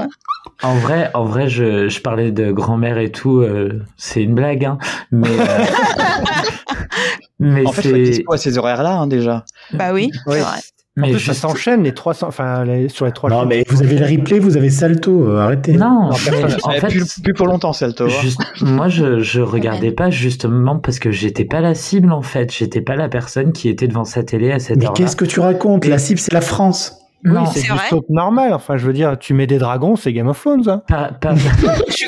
En 0.62 0.76
vrai, 0.76 1.10
en 1.14 1.24
vrai, 1.24 1.48
je, 1.48 1.88
je 1.88 2.02
parlais 2.02 2.32
de 2.32 2.52
grand-mère 2.52 2.98
et 2.98 3.12
tout. 3.12 3.40
euh, 3.40 3.82
c'est 3.96 4.22
une 4.24 4.36
blague, 4.36 4.66
hein. 4.66 4.78
Mais, 5.12 5.30
euh, 5.30 5.66
mais 7.40 7.66
En 7.66 7.72
fait, 7.72 7.82
c'est, 8.14 8.24
à 8.32 8.38
ces 8.38 8.58
horaires-là, 8.58 8.92
hein, 8.98 9.08
déjà. 9.08 9.46
Bah 9.72 9.94
oui, 9.94 10.12
Oui. 10.28 10.34
c'est 10.36 10.40
vrai. 10.42 10.60
En 11.00 11.08
mais 11.08 11.12
plus, 11.12 11.20
ça 11.20 11.34
s'enchaîne 11.34 11.84
les 11.84 11.94
300, 11.94 12.28
enfin, 12.28 12.64
les- 12.66 12.90
sur 12.90 13.06
les 13.06 13.12
trois. 13.12 13.30
Non, 13.30 13.46
mais 13.46 13.64
vous 13.70 13.82
avez 13.82 13.98
le 13.98 14.06
replay, 14.06 14.40
vous 14.40 14.58
avez 14.58 14.70
Salto, 14.70 15.28
euh, 15.28 15.40
arrêtez. 15.40 15.74
non, 15.74 16.10
Non, 16.10 16.10
mais 16.32 16.44
en 16.64 16.72
fait, 16.72 16.88
plus, 16.88 17.20
plus 17.24 17.34
pour 17.34 17.48
longtemps, 17.48 17.74
Salto. 17.74 18.06
hein. 18.06 18.10
Juste- 18.22 18.40
moi, 18.62 18.88
je, 18.90 19.20
je 19.20 19.42
regardais 19.42 19.92
pas 19.92 20.10
justement 20.10 20.78
parce 20.78 21.00
que 21.00 21.12
j'étais 21.12 21.46
pas 21.46 21.62
la 21.62 21.74
cible 21.76 22.12
en 22.12 22.22
fait. 22.22 22.54
J'étais 22.54 22.82
pas 22.82 22.96
la 22.96 23.10
personne 23.10 23.52
qui 23.54 23.70
était 23.70 23.88
devant 23.88 24.06
sa 24.06 24.24
télé 24.24 24.52
à 24.52 24.60
cette 24.60 24.78
Mais 24.78 24.86
heure-là. 24.86 24.96
qu'est-ce 24.98 25.16
que 25.16 25.26
tu 25.26 25.40
racontes? 25.40 25.86
La 25.86 25.98
cible, 25.98 26.20
c'est 26.20 26.34
la 26.34 26.42
France. 26.42 26.96
Oui, 27.26 27.32
Non, 27.34 27.46
c'est 27.48 27.60
c'est 27.60 27.74
du 27.74 27.80
soap 27.90 28.06
normal. 28.10 28.54
Enfin, 28.54 28.78
je 28.78 28.86
veux 28.86 28.94
dire, 28.94 29.18
tu 29.20 29.34
mets 29.34 29.46
des 29.48 29.58
dragons, 29.58 29.98
c'est 29.98 30.14
Game 30.14 30.30
of 30.30 30.40
Thrones. 30.40 30.64
Hein. 30.70 30.82
pas, 30.88 31.12
pas, 31.20 31.34
Je 31.90 31.94
suis 31.94 32.08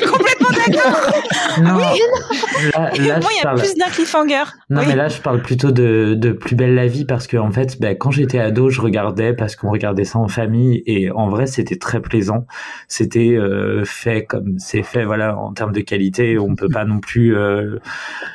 d'accord. 0.52 1.12
non. 1.62 1.78
Là, 1.78 1.94
là, 2.74 2.90
Moi, 2.90 2.90
il 2.96 3.02
y 3.02 3.06
je 3.06 3.10
a 3.12 3.42
parle. 3.42 3.58
plus 3.58 3.74
d'un 3.74 3.86
cliffhanger. 3.86 4.44
Non, 4.70 4.80
Oui. 4.80 4.86
mais 4.88 4.96
là, 4.96 5.08
je 5.08 5.20
parle 5.20 5.42
plutôt 5.42 5.70
de, 5.70 6.14
de 6.16 6.32
Plus 6.32 6.54
belle 6.56 6.74
la 6.74 6.86
vie 6.86 7.04
parce 7.04 7.26
que, 7.26 7.36
en 7.36 7.50
fait, 7.50 7.80
ben, 7.80 7.96
quand 7.96 8.10
j'étais 8.10 8.38
ado, 8.38 8.70
je 8.70 8.80
regardais 8.80 9.32
parce 9.34 9.56
qu'on 9.56 9.70
regardait 9.70 10.04
ça 10.04 10.18
en 10.18 10.28
famille 10.28 10.82
et 10.86 11.10
en 11.10 11.28
vrai, 11.28 11.46
c'était 11.46 11.76
très 11.76 12.00
plaisant. 12.00 12.46
C'était 12.88 13.34
euh, 13.36 13.82
fait 13.84 14.24
comme 14.24 14.54
c'est 14.58 14.82
fait, 14.82 15.04
voilà, 15.04 15.36
en 15.38 15.52
termes 15.52 15.72
de 15.72 15.80
qualité. 15.80 16.38
On 16.38 16.54
peut 16.54 16.68
pas 16.68 16.84
non 16.84 17.00
plus 17.00 17.36
euh, 17.36 17.78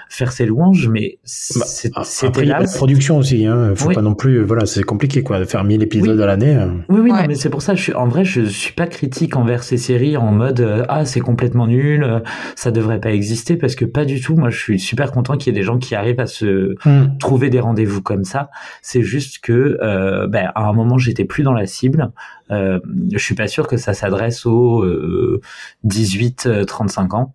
faire 0.10 0.32
ses 0.32 0.46
louanges, 0.46 0.88
mais 0.90 1.18
Bah, 1.56 1.66
c'était 2.04 2.46
là. 2.46 2.60
la 2.60 2.66
production 2.68 3.18
aussi. 3.18 3.46
Hein. 3.46 3.74
Faut 3.76 3.90
Oui. 3.90 3.96
pas 3.96 4.02
non 4.02 4.14
plus. 4.16 4.44
Voilà, 4.44 4.66
c'est 4.66 4.84
compliqué, 4.84 5.24
quoi, 5.24 5.40
de 5.40 5.46
faire 5.46 5.64
1000 5.64 5.82
épisodes 5.84 6.18
Oui. 6.18 6.24
à 6.24 6.28
l'année. 6.28 6.56
euh. 6.56 6.68
Oui, 6.90 7.00
oui, 7.02 7.12
non, 7.12 7.26
mais 7.28 7.36
c'est 7.36 7.50
pour 7.50 7.62
ça, 7.62 7.76
je 7.76 7.82
suis, 7.82 7.94
en 7.94 8.08
vrai, 8.08 8.24
je 8.26 8.42
suis 8.42 8.74
pas 8.74 8.88
critique 8.88 9.36
envers 9.36 9.64
ces 9.64 9.78
séries 9.78 10.18
en 10.18 10.32
mode, 10.32 10.62
euh, 10.62 10.84
ah, 10.90 11.06
c'est 11.06 11.20
complètement 11.20 11.68
nul, 11.68 12.04
euh, 12.08 12.20
ça 12.56 12.72
devrait 12.72 13.00
pas 13.00 13.12
exister, 13.12 13.58
parce 13.58 13.76
que 13.76 13.86
pas 13.86 14.06
du 14.06 14.22
tout. 14.22 14.36
Moi, 14.36 14.50
je 14.50 14.58
suis 14.58 14.80
super 14.80 15.12
content 15.12 15.38
qu'il 15.38 15.54
y 15.54 15.56
ait 15.56 15.60
des 15.60 15.66
gens 15.66 15.78
qui 15.78 15.94
arrivent 15.96 16.20
à 16.20 16.26
se 16.28 16.76
Hmm. 16.86 17.18
trouver 17.20 17.50
des 17.50 17.60
rendez-vous 17.60 18.02
comme 18.02 18.24
ça. 18.24 18.50
C'est 18.82 19.02
juste 19.04 19.40
que, 19.40 19.78
euh, 19.82 20.28
ben, 20.28 20.52
à 20.56 20.68
un 20.68 20.74
moment, 20.74 20.98
j'étais 20.98 21.26
plus 21.26 21.44
dans 21.44 21.54
la 21.54 21.66
cible. 21.68 22.12
Euh, 22.52 22.80
je 23.12 23.18
suis 23.18 23.36
pas 23.36 23.48
sûr 23.48 23.68
que 23.68 23.78
ça 23.78 23.94
s'adresse 23.94 24.46
aux 24.46 24.84
euh, 24.84 25.42
18-35 25.84 27.14
ans. 27.16 27.34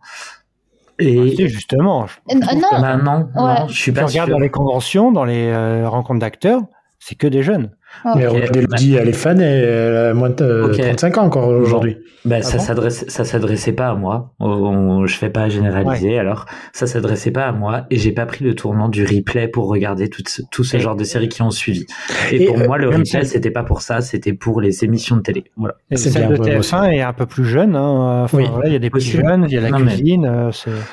Ah, 1.00 1.04
Et 1.04 1.34
si, 1.36 1.48
justement, 1.48 2.06
je- 2.06 2.14
Euh, 2.34 2.38
non, 2.38 2.80
bah, 2.80 2.96
non, 2.96 3.28
Ouais. 3.34 3.60
non, 3.60 3.68
je 3.68 3.74
suis 3.74 3.92
tu 3.92 3.98
pas 3.98 4.06
regardes 4.06 4.28
sûr. 4.28 4.36
dans 4.36 4.40
les 4.42 4.50
conventions, 4.50 5.10
dans 5.10 5.24
les 5.24 5.48
euh, 5.48 5.88
rencontres 5.88 6.20
d'acteurs, 6.20 6.60
c'est 6.98 7.16
que 7.16 7.26
des 7.26 7.42
jeunes. 7.42 7.70
Mais 8.16 8.26
Ok. 8.26 8.34
regardez, 8.34 8.58
Elodie, 8.60 8.94
elle 8.94 9.08
est 9.08 9.12
fan 9.12 9.40
et 9.40 9.44
elle 9.44 9.96
a 9.96 10.14
moins 10.14 10.30
de 10.30 10.42
euh, 10.44 10.66
Ok. 10.66 10.78
35 10.80 11.18
ans 11.18 11.22
encore 11.24 11.48
aujourd'hui. 11.48 11.98
Ah 12.30 12.40
ça 12.42 12.58
bon 12.58 12.62
s'adresse, 12.62 13.04
ça 13.08 13.24
s'adressait 13.24 13.72
pas 13.72 13.88
à 13.88 13.94
moi. 13.94 14.32
On- 14.40 15.06
je 15.06 15.16
fais 15.16 15.30
pas 15.30 15.48
généraliser. 15.48 16.18
Alors, 16.18 16.46
ça 16.72 16.86
s'adressait 16.86 17.30
pas 17.32 17.46
à 17.46 17.52
moi 17.52 17.86
et 17.90 17.96
j'ai 17.98 18.12
pas 18.12 18.26
pris 18.26 18.44
le 18.44 18.54
tournant 18.54 18.88
du 18.88 19.04
replay 19.04 19.48
pour 19.48 19.68
regarder 19.68 20.08
tout 20.08 20.22
ce, 20.28 20.42
tout 20.50 20.62
ce 20.64 20.78
genre 20.78 20.94
de 20.94 21.02
séries 21.04 21.28
qui 21.28 21.42
ont 21.42 21.50
suivi. 21.50 21.84
Et, 22.30 22.42
Et, 22.42 22.46
pour 22.46 22.60
euh, 22.60 22.66
moi, 22.66 22.78
le 22.78 22.88
replay, 22.88 23.24
c'était 23.24 23.50
pas 23.50 23.64
pour 23.64 23.82
ça, 23.82 24.00
c'était 24.00 24.32
pour 24.32 24.60
les 24.60 24.84
émissions 24.84 25.16
de 25.16 25.22
télé. 25.22 25.44
Voilà. 25.56 25.74
Et 25.90 25.96
C'est 25.96 26.10
celle 26.10 26.28
bien, 26.28 26.36
de 26.36 26.42
ouais, 26.42 26.52
moi 26.54 26.60
TF1 26.60 26.90
est 26.92 27.00
un 27.02 27.12
peu 27.12 27.26
plus 27.26 27.44
jeune. 27.44 27.74
Hein. 27.74 28.22
Enfin, 28.24 28.38
Oui. 28.38 28.46
voilà, 28.52 28.68
il 28.68 28.72
y 28.72 28.76
a 28.76 28.80
des 28.80 28.90
plus 28.90 29.00
jeunes, 29.00 29.46
il 29.48 29.54
y 29.54 29.58
a 29.58 29.60
la 29.60 29.70
Non, 29.70 29.80
mais- 29.80 29.94
cuisine. 29.96 30.26
euh, 30.26 30.50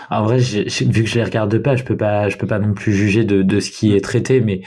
En 0.09 0.23
vrai, 0.23 0.37
vu 0.39 1.03
que 1.03 1.09
je 1.09 1.15
les 1.15 1.23
regarde 1.23 1.55
pas, 1.59 1.75
je 1.75 1.83
peux 1.83 1.97
pas, 1.97 2.29
je 2.29 2.37
peux 2.37 2.47
pas 2.47 2.57
non 2.59 2.73
plus 2.73 2.91
juger 2.93 3.23
de, 3.23 3.43
de 3.43 3.59
ce 3.59 3.69
qui 3.71 3.95
est 3.95 4.01
traité, 4.01 4.41
mais 4.41 4.61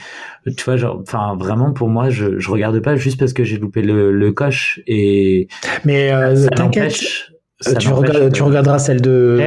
tu 0.57 0.63
vois, 0.65 0.75
genre, 0.77 0.99
enfin, 1.01 1.35
vraiment, 1.37 1.71
pour 1.73 1.89
moi, 1.89 2.09
je, 2.09 2.22
je 2.37 2.51
regarde 2.51 2.79
pas 2.81 2.95
juste 2.95 3.19
parce 3.19 3.33
que 3.33 3.43
j'ai 3.43 3.57
loupé 3.57 3.81
le, 3.81 4.11
le 4.11 4.31
coche 4.31 4.81
et 4.87 5.47
Mais 5.85 6.11
euh, 6.11 6.35
ça 6.35 6.49
t'inquiète, 6.49 6.93
euh, 6.93 7.33
ça 7.61 7.75
tu, 7.75 7.87
regardes- 7.89 8.37
regarderas 8.41 8.79
celle 8.79 9.01
de 9.01 9.37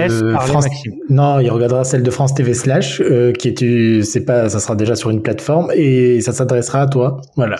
France. 0.40 0.64
Maxime. 0.66 0.94
Non, 1.10 1.38
il 1.40 1.50
regardera 1.50 1.84
celle 1.84 2.02
de 2.02 2.10
France 2.10 2.34
TV 2.34 2.54
slash, 2.54 3.00
euh, 3.00 3.32
qui 3.32 3.48
est, 3.48 3.54
tu- 3.58 4.02
c'est 4.02 4.24
pas, 4.24 4.48
ça 4.48 4.58
sera 4.60 4.74
déjà 4.76 4.94
sur 4.96 5.10
une 5.10 5.22
plateforme 5.22 5.70
et 5.74 6.20
ça 6.20 6.32
s'adressera 6.32 6.82
à 6.82 6.86
toi. 6.86 7.20
Voilà. 7.36 7.56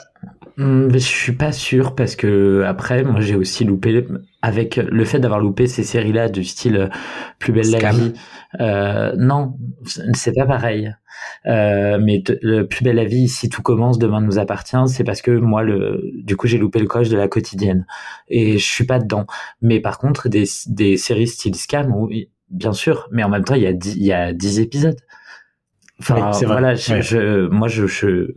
Mais 0.58 0.94
je 0.98 1.04
suis 1.04 1.32
pas 1.32 1.52
sûr 1.52 1.94
parce 1.94 2.16
que 2.16 2.62
après 2.66 3.04
moi 3.04 3.20
j'ai 3.20 3.36
aussi 3.36 3.64
loupé 3.66 4.06
avec 4.40 4.76
le 4.76 5.04
fait 5.04 5.18
d'avoir 5.20 5.38
loupé 5.38 5.66
ces 5.66 5.82
séries 5.82 6.14
là 6.14 6.30
du 6.30 6.44
style 6.44 6.76
euh, 6.78 6.88
plus 7.38 7.52
belle 7.52 7.70
la 7.70 7.90
vie 7.90 8.14
euh, 8.60 9.12
non 9.18 9.52
c'est 10.14 10.32
pas 10.34 10.46
pareil 10.46 10.94
euh, 11.46 11.98
mais 12.02 12.22
le 12.42 12.66
plus 12.66 12.84
belle 12.84 12.96
la 12.96 13.04
vie 13.04 13.28
si 13.28 13.48
tout 13.48 13.62
commence 13.62 13.98
demain 13.98 14.20
nous 14.20 14.38
appartient 14.38 14.76
c'est 14.88 15.04
parce 15.04 15.22
que 15.22 15.30
moi 15.30 15.62
le 15.62 16.00
du 16.14 16.36
coup 16.36 16.46
j'ai 16.46 16.58
loupé 16.58 16.78
le 16.78 16.86
coche 16.86 17.08
de 17.08 17.16
la 17.16 17.28
quotidienne. 17.28 17.86
Et 18.28 18.58
je 18.58 18.64
suis 18.64 18.84
pas 18.84 18.98
dedans. 18.98 19.26
Mais 19.62 19.80
par 19.80 19.98
contre 19.98 20.28
des 20.28 20.44
des 20.68 20.96
séries 20.96 21.28
style 21.28 21.54
scam 21.54 21.94
oui 21.94 22.30
bien 22.50 22.72
sûr 22.72 23.08
mais 23.12 23.22
en 23.24 23.28
même 23.28 23.44
temps 23.44 23.54
il 23.54 23.62
y 23.62 23.66
a 23.66 23.72
dix, 23.72 23.94
il 23.96 24.04
y 24.04 24.12
a 24.12 24.32
10 24.32 24.60
épisodes. 24.60 24.96
Enfin 25.98 26.30
Oui, 26.34 26.44
voilà 26.46 26.74
je, 26.74 26.92
Ouais. 26.92 27.02
je- 27.02 27.48
moi 27.48 27.68
je, 27.68 27.86
je 27.86 28.32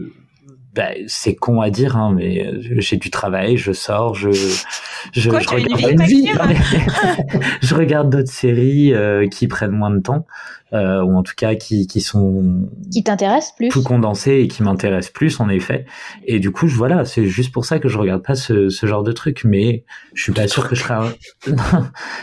bah, 0.75 0.89
c'est 1.07 1.35
con 1.35 1.61
à 1.61 1.69
dire, 1.69 1.97
hein, 1.97 2.13
mais 2.15 2.45
euh, 2.45 2.59
j'ai 2.77 2.97
du 2.97 3.09
travail, 3.09 3.57
je 3.57 3.71
sors, 3.71 4.13
je, 4.15 4.29
je, 4.31 5.29
Quoi, 5.29 5.39
je 5.39 5.49
as 5.49 5.57
une 5.59 5.73
regarde, 5.73 6.01
vie, 6.03 6.29
mais- 6.47 7.39
je 7.61 7.75
regarde 7.75 8.09
d'autres 8.11 8.31
séries 8.31 8.93
euh, 8.93 9.27
qui 9.27 9.47
prennent 9.47 9.71
moins 9.71 9.89
de 9.89 9.99
temps, 9.99 10.25
euh, 10.73 11.01
ou 11.01 11.17
en 11.17 11.23
tout 11.23 11.33
cas 11.35 11.55
qui, 11.55 11.87
qui 11.87 12.01
sont 12.01 12.67
qui 12.91 13.03
t'intéresse 13.03 13.51
plus. 13.57 13.69
plus 13.69 13.81
condensées 13.81 14.41
et 14.41 14.47
qui 14.47 14.61
m'intéressent 14.61 15.11
plus, 15.11 15.39
en 15.39 15.49
effet. 15.49 15.85
Et 16.25 16.39
du 16.39 16.51
coup, 16.51 16.67
je, 16.67 16.75
voilà, 16.75 17.03
c'est 17.03 17.25
juste 17.25 17.51
pour 17.51 17.65
ça 17.65 17.79
que 17.79 17.89
je 17.89 17.97
regarde 17.97 18.21
pas 18.23 18.35
ce, 18.35 18.69
ce 18.69 18.85
genre 18.85 19.01
de 19.03 19.11
truc, 19.11 19.41
mais 19.45 19.83
je 20.13 20.21
suis 20.21 20.33
pas 20.33 20.47
sûr 20.47 20.67
que 20.69 20.75
je 20.75 20.83
serai 20.83 20.93
un... 20.93 21.13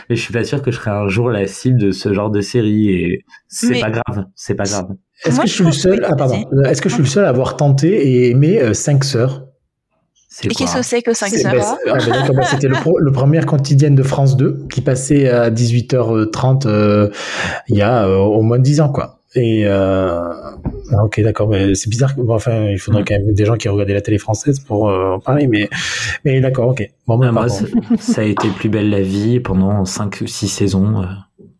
Mais 0.09 0.15
je 0.15 0.21
suis 0.21 0.31
pas 0.33 0.45
sûr 0.45 0.61
que 0.61 0.71
je 0.71 0.77
serai 0.77 0.91
un 0.91 1.09
jour 1.09 1.29
la 1.29 1.47
cible 1.47 1.77
de 1.79 1.91
ce 1.91 2.13
genre 2.13 2.29
de 2.29 2.39
série, 2.39 2.89
et 2.91 3.25
c'est 3.49 3.71
Mais- 3.71 3.81
pas 3.81 3.91
grave, 3.91 4.25
c'est 4.35 4.55
pas 4.55 4.63
grave. 4.63 4.87
Est-ce 5.25 5.39
que 5.39 5.47
je 5.47 5.51
je 5.51 5.53
suis 5.55 5.63
le 5.65 5.71
seul, 5.71 5.93
oui, 5.93 6.05
ah, 6.07 6.15
pardon. 6.15 6.45
Est-ce 6.65 6.81
que 6.81 6.89
je 6.89 6.93
suis 6.95 7.03
le 7.03 7.09
seul 7.09 7.25
à 7.25 7.29
avoir 7.29 7.57
tenté 7.57 7.87
et 7.89 8.29
aimé 8.29 8.59
euh, 8.61 8.73
Cinq 8.73 9.03
sœurs? 9.03 9.43
Et 10.43 10.49
qu'est-ce 10.49 10.75
que 10.75 10.81
c'est 10.83 11.01
que 11.01 11.13
5 11.13 11.29
C'est- 11.29 11.37
sœurs? 11.39 11.77
c'est- 11.99 12.11
ah, 12.11 12.31
bah, 12.31 12.43
C'était 12.51 12.67
le, 12.67 12.75
le 12.99 13.11
premier 13.11 13.41
quotidienne 13.41 13.95
de 13.95 14.03
France 14.03 14.37
2 14.37 14.65
qui 14.71 14.81
passait 14.81 15.29
à 15.29 15.49
18h30 15.49 16.67
euh, 16.67 17.09
il 17.69 17.77
y 17.77 17.81
a 17.81 18.05
euh, 18.05 18.17
au 18.17 18.41
moins 18.43 18.59
10 18.59 18.81
ans, 18.81 18.89
quoi. 18.89 19.15
Et 19.33 19.63
euh, 19.65 20.19
ah, 20.91 21.03
ok, 21.03 21.21
d'accord, 21.21 21.47
mais 21.49 21.73
c'est 21.73 21.89
bizarre. 21.89 22.15
Que, 22.15 22.21
bon, 22.21 22.35
enfin, 22.35 22.65
il 22.69 22.77
faudrait 22.77 23.03
quand 23.03 23.15
même 23.15 23.33
des 23.33 23.45
gens 23.45 23.55
qui 23.55 23.67
regardaient 23.67 23.93
la 23.95 24.01
télé 24.01 24.19
française 24.19 24.59
pour 24.59 24.89
euh, 24.89 25.13
en 25.15 25.19
parler, 25.19 25.47
mais 25.47 25.69
mais 26.23 26.39
d'accord, 26.39 26.69
ok. 26.69 26.87
Bon, 27.07 27.17
bah, 27.17 27.27
Ah, 27.29 27.31
moi, 27.31 27.49
ça, 27.49 27.65
ça 27.99 28.21
a 28.21 28.23
été 28.23 28.47
plus 28.49 28.69
belle 28.69 28.89
la 28.91 29.01
vie 29.01 29.39
pendant 29.39 29.85
5 29.85 30.19
ou 30.21 30.27
6 30.27 30.47
saisons. 30.49 31.03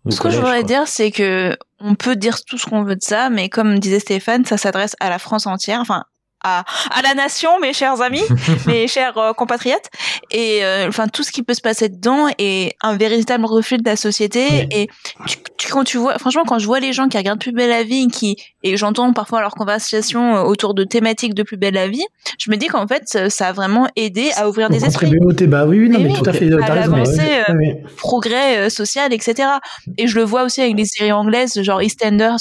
Ce 0.10 0.20
que 0.20 0.30
je 0.30 0.38
voudrais 0.38 0.60
quoi. 0.60 0.68
dire, 0.68 0.88
c'est 0.88 1.12
que 1.12 1.56
on 1.80 1.96
peut 1.96 2.16
dire 2.16 2.44
tout 2.44 2.58
ce 2.58 2.66
qu'on 2.66 2.84
veut 2.84 2.96
de 2.96 3.04
ça, 3.04 3.30
mais 3.30 3.50
comme 3.50 3.80
disait 3.80 4.00
Stéphane, 4.00 4.46
ça 4.46 4.58
s'adresse 4.58 4.96
à 5.00 5.10
la 5.10 5.20
France 5.20 5.48
entière, 5.48 5.80
enfin 5.80 6.06
à, 6.48 6.64
à 6.92 7.02
la 7.02 7.14
nation, 7.14 7.60
mes 7.60 7.74
chers 7.74 8.02
amis, 8.02 8.22
mes 8.68 8.88
chers 8.88 9.18
euh, 9.18 9.34
compatriotes, 9.34 9.90
et 10.32 10.64
euh, 10.64 10.88
enfin 10.88 11.08
tout 11.08 11.24
ce 11.24 11.32
qui 11.32 11.44
peut 11.44 11.54
se 11.54 11.62
passer 11.62 11.90
dedans 11.90 12.28
est 12.38 12.76
un 12.82 12.96
véritable 12.98 13.46
reflet 13.46 13.78
de 13.78 13.86
la 13.86 13.96
société. 13.96 14.68
Et 14.72 14.88
tu, 15.26 15.38
tu- 15.58 15.68
quand 15.72 15.84
tu 15.84 15.98
vois, 15.98 16.18
franchement, 16.20 16.44
quand 16.46 16.60
je 16.60 16.66
vois 16.66 16.80
les 16.80 16.94
gens 16.94 17.08
qui 17.08 17.18
regardent 17.18 17.40
Plus 17.40 17.52
belle 17.52 17.70
la 17.70 17.84
vie, 17.84 18.08
qui 18.08 18.36
et 18.64 18.78
j'entends 18.78 19.12
parfois 19.14 19.42
leurs 19.42 19.56
conversations 19.56 20.36
euh, 20.38 20.42
autour 20.44 20.74
de 20.74 20.84
thématiques 20.84 21.34
de 21.34 21.44
Plus 21.44 21.58
belle 21.58 21.74
la 21.76 21.88
vie, 21.88 22.06
je 22.40 22.50
me 22.52 22.56
dis 22.58 22.68
qu'en 22.68 22.88
fait, 22.88 23.30
ça 23.30 23.48
a 23.48 23.52
vraiment 23.54 23.88
aidé 23.96 24.32
à 24.38 24.48
ouvrir 24.50 24.70
des 24.70 24.86
esprits. 24.86 25.12
au 25.22 25.32
débat, 25.34 25.66
oui, 25.66 25.80
oui, 25.80 25.90
non, 25.90 26.00
Mais 26.00 26.06
mais 26.06 26.12
oui, 26.14 26.20
tout 26.24 26.30
à 26.30 26.34
fait, 26.34 26.52
À 26.54 26.76
l'avancée, 26.76 27.18
ouais, 27.20 27.44
euh, 27.50 27.88
progrès 27.98 28.70
social, 28.70 29.14
etc. 29.14 29.50
Et 29.98 30.08
je 30.08 30.16
le 30.16 30.24
vois 30.24 30.44
aussi 30.44 30.62
avec 30.62 30.76
les 30.78 30.86
séries 30.86 31.12
anglaises, 31.12 31.62
genre 31.62 31.82
EastEnders, 31.82 32.38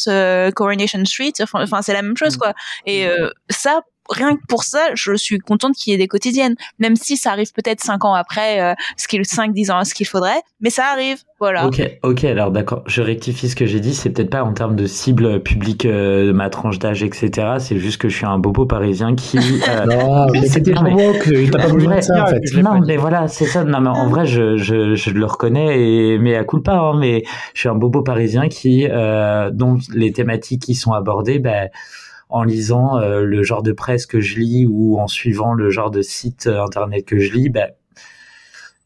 Coronation 0.54 1.04
Street. 1.04 1.32
Enfin, 1.40 1.82
c'est 1.82 1.92
la 1.92 2.02
même 2.02 2.16
chose, 2.16 2.36
quoi. 2.36 2.52
Et 2.86 3.06
ça, 3.50 3.80
rien 4.10 4.36
que 4.36 4.40
pour 4.48 4.64
ça, 4.64 4.80
je 4.94 5.14
suis 5.14 5.38
contente 5.38 5.74
qu'il 5.74 5.92
y 5.92 5.94
ait 5.94 5.98
des 5.98 6.08
quotidiennes, 6.08 6.54
même 6.78 6.96
si 6.96 7.16
ça 7.16 7.30
arrive 7.32 7.52
peut-être 7.52 7.80
cinq 7.82 8.04
ans 8.04 8.14
après, 8.14 8.60
euh, 8.60 8.74
ce 8.96 9.08
qu'il 9.08 9.24
cinq 9.24 9.52
dix 9.52 9.70
ans, 9.70 9.84
ce 9.84 9.94
qu'il 9.94 10.06
faudrait, 10.06 10.40
mais 10.60 10.70
ça 10.70 10.86
arrive, 10.92 11.18
voilà. 11.38 11.66
Ok, 11.66 11.82
ok, 12.02 12.24
alors 12.24 12.50
d'accord, 12.50 12.82
je 12.86 13.02
rectifie 13.02 13.48
ce 13.48 13.56
que 13.56 13.66
j'ai 13.66 13.80
dit, 13.80 13.94
c'est 13.94 14.10
peut-être 14.10 14.30
pas 14.30 14.42
en 14.42 14.52
termes 14.52 14.76
de 14.76 14.86
cible 14.86 15.42
publique 15.42 15.84
euh, 15.84 16.26
de 16.28 16.32
ma 16.32 16.48
tranche 16.50 16.78
d'âge, 16.78 17.02
etc. 17.02 17.56
C'est 17.58 17.78
juste 17.78 18.00
que 18.00 18.08
je 18.08 18.16
suis 18.16 18.26
un 18.26 18.38
bobo 18.38 18.64
parisien 18.66 19.14
qui. 19.14 19.38
euh, 19.38 19.84
Non, 19.86 20.26
mais 20.32 20.46
c'était 20.46 20.72
non, 20.72 20.82
mais- 20.82 20.90
provoque, 20.94 21.28
t'as 21.52 21.58
pas 21.58 21.66
vrai, 21.68 21.96
de 21.96 22.00
ça 22.02 22.22
en 22.22 22.26
fait. 22.26 22.62
non, 22.62 22.80
mais 22.86 22.96
voilà, 22.96 23.28
c'est 23.28 23.46
ça. 23.46 23.64
Non, 23.64 23.80
mais 23.80 23.90
en 23.90 24.08
vrai, 24.08 24.26
je, 24.26 24.56
je, 24.56 24.94
je 24.94 25.10
le 25.10 25.26
reconnais, 25.26 25.78
et, 25.80 26.18
mais 26.18 26.36
à 26.36 26.44
coup 26.44 26.60
pas. 26.60 26.76
Hein, 26.78 26.98
mais 26.98 27.24
je 27.54 27.60
suis 27.60 27.68
un 27.68 27.74
bobo 27.74 28.02
parisien 28.02 28.48
qui, 28.48 28.86
euh, 28.88 29.50
dont 29.52 29.78
les 29.94 30.12
thématiques 30.12 30.62
qui 30.62 30.74
sont 30.74 30.92
abordées, 30.92 31.38
ben, 31.38 31.68
en 32.28 32.42
lisant 32.42 32.98
euh, 32.98 33.22
le 33.22 33.42
genre 33.42 33.62
de 33.62 33.72
presse 33.72 34.06
que 34.06 34.20
je 34.20 34.38
lis 34.40 34.66
ou 34.68 34.98
en 34.98 35.06
suivant 35.06 35.52
le 35.54 35.70
genre 35.70 35.90
de 35.90 36.02
site 36.02 36.46
euh, 36.48 36.62
internet 36.62 37.04
que 37.04 37.18
je 37.18 37.32
lis, 37.32 37.48
ben, 37.50 37.70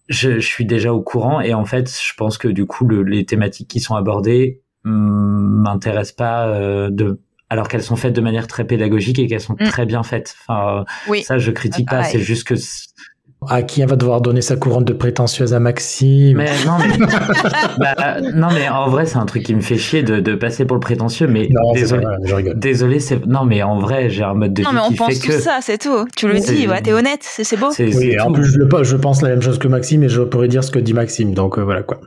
je, 0.09 0.41
je 0.41 0.47
suis 0.47 0.65
déjà 0.67 0.93
au 0.93 1.01
courant. 1.03 1.41
Et 1.41 1.55
en 1.55 1.65
fait, 1.65 1.89
je 1.91 2.15
pense 2.17 2.37
que 2.39 2.49
du 2.49 2.67
coup, 2.67 2.87
le, 2.87 3.03
les 3.03 3.25
thématiques 3.25 3.69
qui 3.69 3.81
sont 3.81 3.95
abordées 3.95 4.61
hum, 4.85 5.63
m'intéressent 5.63 6.17
pas 6.17 6.49
euh, 6.49 6.91
de 6.91 7.21
alors 7.53 7.67
qu'elles 7.67 7.83
sont 7.83 7.97
faites 7.97 8.13
de 8.13 8.21
manière 8.21 8.47
très 8.47 8.65
pédagogique 8.65 9.19
et 9.19 9.27
qu'elles 9.27 9.41
sont 9.41 9.55
Mm. 9.59 9.65
très 9.71 9.85
bien 9.85 10.05
faites. 10.05 10.37
Enfin, 10.47 10.85
Oui. 11.09 11.23
ça, 11.25 11.39
je 11.39 11.51
critique 11.51 11.89
Ah, 11.91 11.97
pas. 11.97 12.05
C'est 12.05 12.21
juste 12.21 12.47
que 12.47 12.55
À 13.49 13.63
qui 13.63 13.83
on 13.83 13.87
va 13.87 13.97
devoir 13.97 14.21
donner 14.21 14.43
sa 14.43 14.57
couronne 14.57 14.85
de 14.85 14.93
prétentieuse 14.93 15.55
à 15.55 15.61
Maxime 15.61 16.37
Mais 16.37 16.51
non, 16.67 16.73
mais, 16.79 17.07
bah, 17.79 18.21
non, 18.35 18.49
mais 18.53 18.69
en 18.69 18.89
vrai, 18.91 19.07
c'est 19.07 19.17
un 19.17 19.25
truc 19.25 19.45
qui 19.45 19.55
me 19.55 19.63
fait 19.63 19.79
chier 19.79 20.03
de, 20.03 20.21
de 20.21 20.35
passer 20.35 20.67
pour 20.67 20.77
le 20.77 20.81
prétentieux. 20.81 21.27
Mais 21.27 21.49
Non, 21.51 21.73
désolé, 21.73 22.03
pas 22.03 22.09
vrai, 22.11 22.19
je 22.27 22.35
rigole. 22.35 22.59
désolé, 22.59 23.01
c'est 23.01 23.25
non, 23.27 23.47
mais 23.47 23.63
en 23.63 23.79
vrai, 23.79 24.11
j'ai 24.11 24.25
un 24.25 24.35
mode 24.35 24.53
de 24.53 24.63
Non, 24.63 24.69
vie 24.71 24.75
mais 24.75 24.81
on 24.83 24.89
qui 24.91 24.95
pense 24.97 25.09
fait 25.15 25.21
tout 25.21 25.29
que 25.29 25.39
ça, 25.39 25.59
c'est 25.63 25.79
tout. 25.79 26.07
Tu 26.17 26.29
le 26.29 26.39
dis, 26.39 26.69
ouais, 26.69 26.83
t'es 26.83 26.93
honnête, 26.93 27.21
c'est 27.23 27.57
beau. 27.59 27.71
Oui, 27.79 28.21
en 28.21 28.27
tout. 28.27 28.33
plus, 28.35 28.45
je, 28.45 28.85
je 28.85 28.97
pense 28.97 29.23
la 29.23 29.31
même 29.31 29.41
chose 29.43 29.59
que 29.59 29.69
Maxime 29.69 30.03
et 30.03 30.11
je 30.11 30.21
pourrais 30.21 30.49
dire 30.49 30.63
ce 30.63 30.71
que 30.71 30.79
dit 30.79 30.93
Maxime. 30.93 31.33
Donc 31.33 31.59
euh, 31.59 31.63
voilà 31.63 31.83
quoi. 31.83 31.99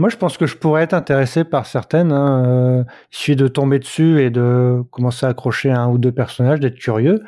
Moi, 0.00 0.10
je 0.10 0.16
pense 0.16 0.36
que 0.36 0.46
je 0.46 0.56
pourrais 0.56 0.82
être 0.84 0.94
intéressé 0.94 1.42
par 1.44 1.66
certaines. 1.66 2.12
Hein. 2.12 2.44
Euh, 2.46 2.82
il 3.12 3.16
suffit 3.16 3.36
de 3.36 3.48
tomber 3.48 3.78
dessus 3.80 4.20
et 4.22 4.30
de 4.30 4.82
commencer 4.92 5.26
à 5.26 5.30
accrocher 5.30 5.70
un 5.72 5.88
ou 5.88 5.98
deux 5.98 6.12
personnages, 6.12 6.60
d'être 6.60 6.76
curieux. 6.76 7.20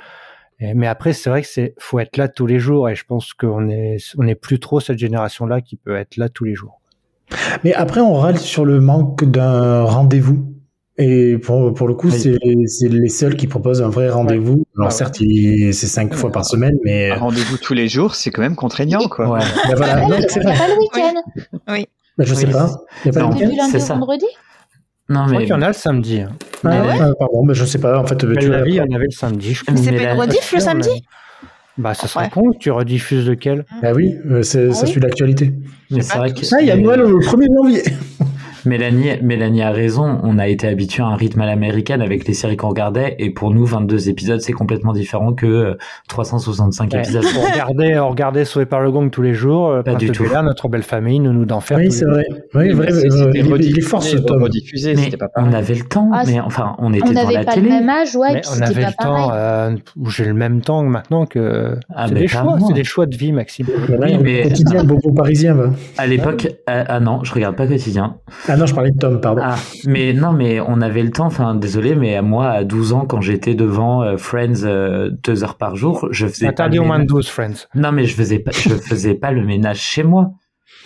Et- 0.61 0.75
mais 0.75 0.87
après, 0.87 1.13
c'est 1.13 1.31
vrai 1.31 1.43
que 1.43 1.49
c'est 1.49 1.75
faut 1.79 1.99
être 1.99 2.17
là 2.17 2.29
tous 2.29 2.47
les 2.47 2.59
jours. 2.59 2.89
Et 2.89 2.95
je 2.95 3.05
pense 3.05 3.33
qu'on 3.35 3.69
est 3.69 3.97
on 4.19 4.27
est 4.27 4.35
plus 4.35 4.61
trop 4.61 4.81
cette 4.81 4.99
génération-là 4.99 5.61
qui 5.61 5.77
peut 5.77 5.97
être 5.97 6.17
là 6.17 6.29
tous 6.29 6.45
les 6.45 6.55
jours. 6.55 6.81
Mais 7.65 7.73
après, 7.75 8.01
on 8.01 8.15
râle 8.15 8.39
sur 8.39 8.65
le 8.65 8.81
manque 8.81 9.25
d'un 9.25 9.85
rendez-vous. 9.85 10.53
Et 10.99 11.39
pour, 11.39 11.73
pour 11.73 11.89
le 11.89 11.95
coup, 11.95 12.09
Oui. 12.09 12.19
c'est 12.19 12.37
c'est 12.67 12.89
les 12.89 13.09
seuls 13.09 13.37
qui 13.37 13.47
proposent 13.47 13.81
un 13.81 13.89
vrai 13.89 14.11
rendez-vous. 14.11 14.65
Alors 14.77 14.89
Ah 14.89 14.91
certes, 14.91 15.19
il- 15.21 15.73
c'est 15.73 15.87
cinq 15.87 16.13
fois 16.15 16.31
par 16.31 16.45
semaine, 16.45 16.75
mais 16.85 17.11
Un 17.11 17.17
rendez-vous 17.17 17.57
tous 17.57 17.73
les 17.73 17.89
jours, 17.89 18.15
c'est 18.15 18.31
quand 18.31 18.43
même 18.43 18.57
contraignant, 18.57 19.09
quoi. 19.09 19.31
Ouais. 19.31 19.39
Ben 19.71 19.77
voilà. 19.77 19.95
Ah, 19.97 20.01
Non, 20.09 20.17
il 20.17 20.21
mais 20.23 20.27
c'est 20.29 20.41
n'y 20.41 20.47
a 20.47 20.51
vrai. 20.51 20.59
pas 20.59 20.69
le 20.75 20.79
week-end. 20.79 21.15
Ben, 22.19 22.25
je 22.27 22.35
sais 22.35 22.47
Oui. 22.47 22.53
pas. 22.53 22.69
Il 23.05 23.07
y 23.07 23.11
a 23.11 23.13
pas 23.15 23.21
Non. 23.27 23.31
le 23.31 23.47
week-end 23.47 23.69
c'est 23.71 23.79
vendredi? 23.89 24.27
Non, 25.11 25.23
Je 25.23 25.27
crois 25.27 25.39
mais 25.41 25.45
qu'il 25.45 25.51
y 25.55 25.57
en 25.59 25.63
a 25.63 25.67
le 25.69 25.73
samedi. 25.75 26.21
hein. 26.21 26.31
Ah, 26.65 26.69
Mais- 26.69 26.81
ouais, 26.81 27.13
pardon, 27.19 27.45
ben, 27.45 27.53
je 27.53 27.65
sais 27.65 27.79
pas. 27.79 27.99
En 27.99 28.07
fait, 28.07 28.23
Mais 28.25 28.37
tu 28.37 28.49
la 28.49 28.63
vie, 28.63 28.71
il 28.73 28.77
y 28.77 28.81
en 28.81 28.95
avait 28.95 29.05
le 29.07 29.11
samedi. 29.11 29.53
Je 29.55 29.63
crois. 29.65 29.75
Mais 29.75 29.81
c'est 29.83 29.91
Mais 29.91 30.07
pas 30.07 30.13
une 30.15 30.21
rediff 30.21 30.53
le 30.53 30.61
samedi 30.61 31.05
Bah, 31.79 31.95
ça 31.95 32.07
serait 32.09 32.25
Ouais. 32.25 32.31
con. 32.31 32.43
Tu 32.59 32.71
rediffuses 32.71 33.29
lequel? 33.29 33.65
Ah 33.83 33.93
oui, 33.95 34.15
euh, 34.31 34.43
c'est- 34.43 34.71
ça 34.73 34.85
oui. 34.85 34.91
suit 34.91 35.01
l'actualité. 35.01 35.53
mais 35.91 36.03
c'est 36.03 36.17
vrai 36.19 36.33
que 36.33 36.41
Ah, 36.55 36.59
il 36.61 36.67
y 36.67 36.71
a 36.71 36.77
Noël 36.77 37.01
le 37.01 37.19
1er 37.21 37.47
janvier. 37.57 37.83
Mélanie, 38.65 39.11
Mélanie 39.23 39.63
a 39.63 39.71
raison. 39.71 40.19
On 40.23 40.39
a 40.39 40.49
été 40.49 40.69
habitué 40.69 41.03
à 41.03 41.07
un 41.07 41.17
rythme 41.17 41.41
à 41.41 41.47
l'américaine 41.47 42.03
avec 42.03 42.27
les 42.27 42.35
séries 42.35 42.57
qu'on 42.57 42.69
regardait, 42.69 43.17
et 43.19 43.31
pour 43.31 43.51
nous, 43.53 43.65
22 43.65 44.09
épisodes, 44.09 44.41
c'est 44.41 44.53
complètement 44.53 44.93
différent 44.93 45.33
que 45.33 45.47
euh, 45.47 45.75
365 46.09 46.93
Ouais. 46.93 46.99
épisodes. 47.01 47.25
on 47.39 47.51
regardait, 47.53 47.99
on 47.99 48.09
regardait 48.11 48.45
Sauvé 48.45 48.67
par 48.67 48.81
le 48.81 48.91
Gong 48.91 49.11
tous 49.11 49.23
les 49.23 49.35
jours. 49.35 49.69
euh, 49.71 49.83
Pas 49.83 49.95
du 49.95 50.11
tout. 50.11 50.25
Bel-Air, 50.25 50.43
notre 50.43 50.69
belle 50.69 50.83
famille, 50.83 51.21
nous 51.21 51.33
nous 51.33 51.45
d'enfer. 51.45 51.79
Oui, 51.79 51.91
c'est 51.93 52.05
vrai. 52.05 52.25
Oui, 52.55 52.71
vrai, 52.73 52.93
euh, 52.93 53.11
c'était 53.11 53.43
rediffusé, 53.43 53.81
fort 53.81 54.03
ce 54.03 54.17
tome. 54.17 54.43
rediffusé, 54.43 54.95
Mais 54.95 55.03
c'était 55.05 55.17
pas 55.17 55.29
on 55.37 55.53
avait 55.53 55.75
le 55.75 55.85
temps, 55.85 56.11
Ah, 56.13 56.23
mais 56.27 56.41
enfin, 56.41 56.75
on 56.79 56.93
était 56.93 57.03
On 57.05 57.11
devant 57.11 57.23
n'avait 57.23 57.35
la 57.35 57.45
pas 57.45 57.53
télé. 57.55 57.69
le 57.69 57.75
même 57.75 57.89
âge, 57.89 58.15
ouais, 58.17 58.35
Mais 58.35 58.41
on 58.51 58.61
avait 58.63 58.83
pas 58.83 58.89
le 58.91 58.95
pareil. 58.97 59.25
temps, 59.27 59.31
euh, 59.33 59.71
j'ai 60.09 60.25
le 60.25 60.35
même 60.35 60.61
temps 60.61 60.83
maintenant 60.83 61.27
que. 61.27 61.77
Ah, 61.95 62.07
c'est 62.09 62.15
mais 62.15 62.21
des 62.21 62.27
pas 62.27 62.43
choix, 62.43 62.59
c'est 62.67 62.75
des 62.75 62.85
choix 62.85 63.07
de 63.07 63.17
vie, 63.17 63.33
Maxime. 63.33 63.67
Oui, 63.89 64.19
mais- 64.23 64.43
quotidien, 64.43 64.85
beaucoup 64.85 65.13
parisien, 65.13 65.55
va. 65.55 65.71
À 65.99 66.07
l'époque, 66.07 66.49
ah, 66.67 66.85
ah 66.89 67.01
non, 67.01 67.23
je 67.25 67.33
regarde 67.33 67.57
pas 67.57 67.67
quotidien. 67.67 68.17
Ah 68.53 68.57
non, 68.57 68.67
je 68.67 68.75
parlais 68.75 68.91
de 68.91 68.99
Tom, 68.99 69.21
pardon. 69.21 69.43
Ah, 69.45 69.55
mais 69.87 70.13
non, 70.13 70.33
mais 70.33 70.59
on 70.61 70.81
avait 70.81 71.05
le 71.05 71.13
temps. 71.13 71.27
Enfin, 71.27 71.55
désolé, 71.55 71.95
mais 71.95 72.17
à 72.17 72.23
moi, 72.23 72.49
à 72.49 72.65
12 72.65 72.93
ans, 72.93 73.07
quand 73.07 73.21
j'étais 73.21 73.55
devant 73.55 74.03
euh, 74.03 74.17
Friends 74.17 74.65
euh, 74.65 75.09
deux 75.23 75.45
heures 75.45 75.55
par 75.55 75.77
jour, 75.77 76.09
je 76.11 76.27
faisais 76.27 76.47
pas 76.47 76.51
Interdit 76.51 76.79
le 76.79 76.83
au 76.83 76.87
moins 76.87 76.97
de 76.97 77.05
ménage. 77.05 77.15
12, 77.15 77.29
Friends. 77.29 77.69
Non, 77.77 77.93
mais 77.93 78.07
je 78.07 78.15
faisais 78.17 78.41
pas, 78.41 78.51
je 78.51 78.75
faisais 78.75 79.15
pas 79.15 79.31
le 79.31 79.45
ménage 79.45 79.79
chez 79.81 80.03
moi. 80.03 80.33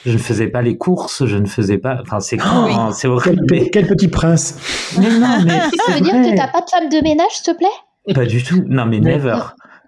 Je 0.05 0.13
ne 0.13 0.19
faisais 0.19 0.49
pas 0.49 0.61
les 0.61 0.77
courses, 0.77 1.25
je 1.25 1.39
ne 1.39 1.47
faisais 1.47 1.79
pas. 1.79 2.01
Enfin, 2.03 2.21
c'est 2.21 2.37
con, 2.37 2.49
hein, 2.49 2.91
c'est 2.93 3.09
horrible. 3.09 3.47
Quel 3.73 3.87
petit 3.87 4.09
prince. 4.09 4.95
mais 4.99 5.09
non, 5.19 5.39
mais 5.47 5.59
Ça 5.59 5.95
veut 5.95 6.01
dire 6.03 6.13
que 6.13 6.37
t'as 6.37 6.49
pas 6.49 6.61
de 6.61 6.69
femme 6.71 6.91
de 6.91 7.03
ménage, 7.03 7.31
s'il 7.31 7.55
te 7.55 7.57
plaît? 7.57 8.15
Pas 8.15 8.27
du 8.27 8.43
tout. 8.43 8.63
Non, 8.69 8.85
mais 8.85 9.01
never. 9.01 9.39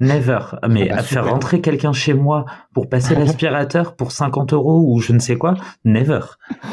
Never. 0.01 0.39
Mais 0.69 0.89
Ah 0.91 0.95
bah, 0.95 1.01
à 1.01 1.03
faire 1.03 1.23
super. 1.23 1.33
rentrer 1.33 1.61
quelqu'un 1.61 1.93
chez 1.93 2.13
moi 2.15 2.45
pour 2.75 2.89
passer 2.89 3.15
l'aspirateur 3.19 3.95
pour 3.97 4.13
50 4.13 4.53
euros 4.53 4.85
ou 4.87 5.01
je 5.01 5.13
ne 5.13 5.19
sais 5.19 5.37
quoi, 5.37 5.55
never. 5.85 6.21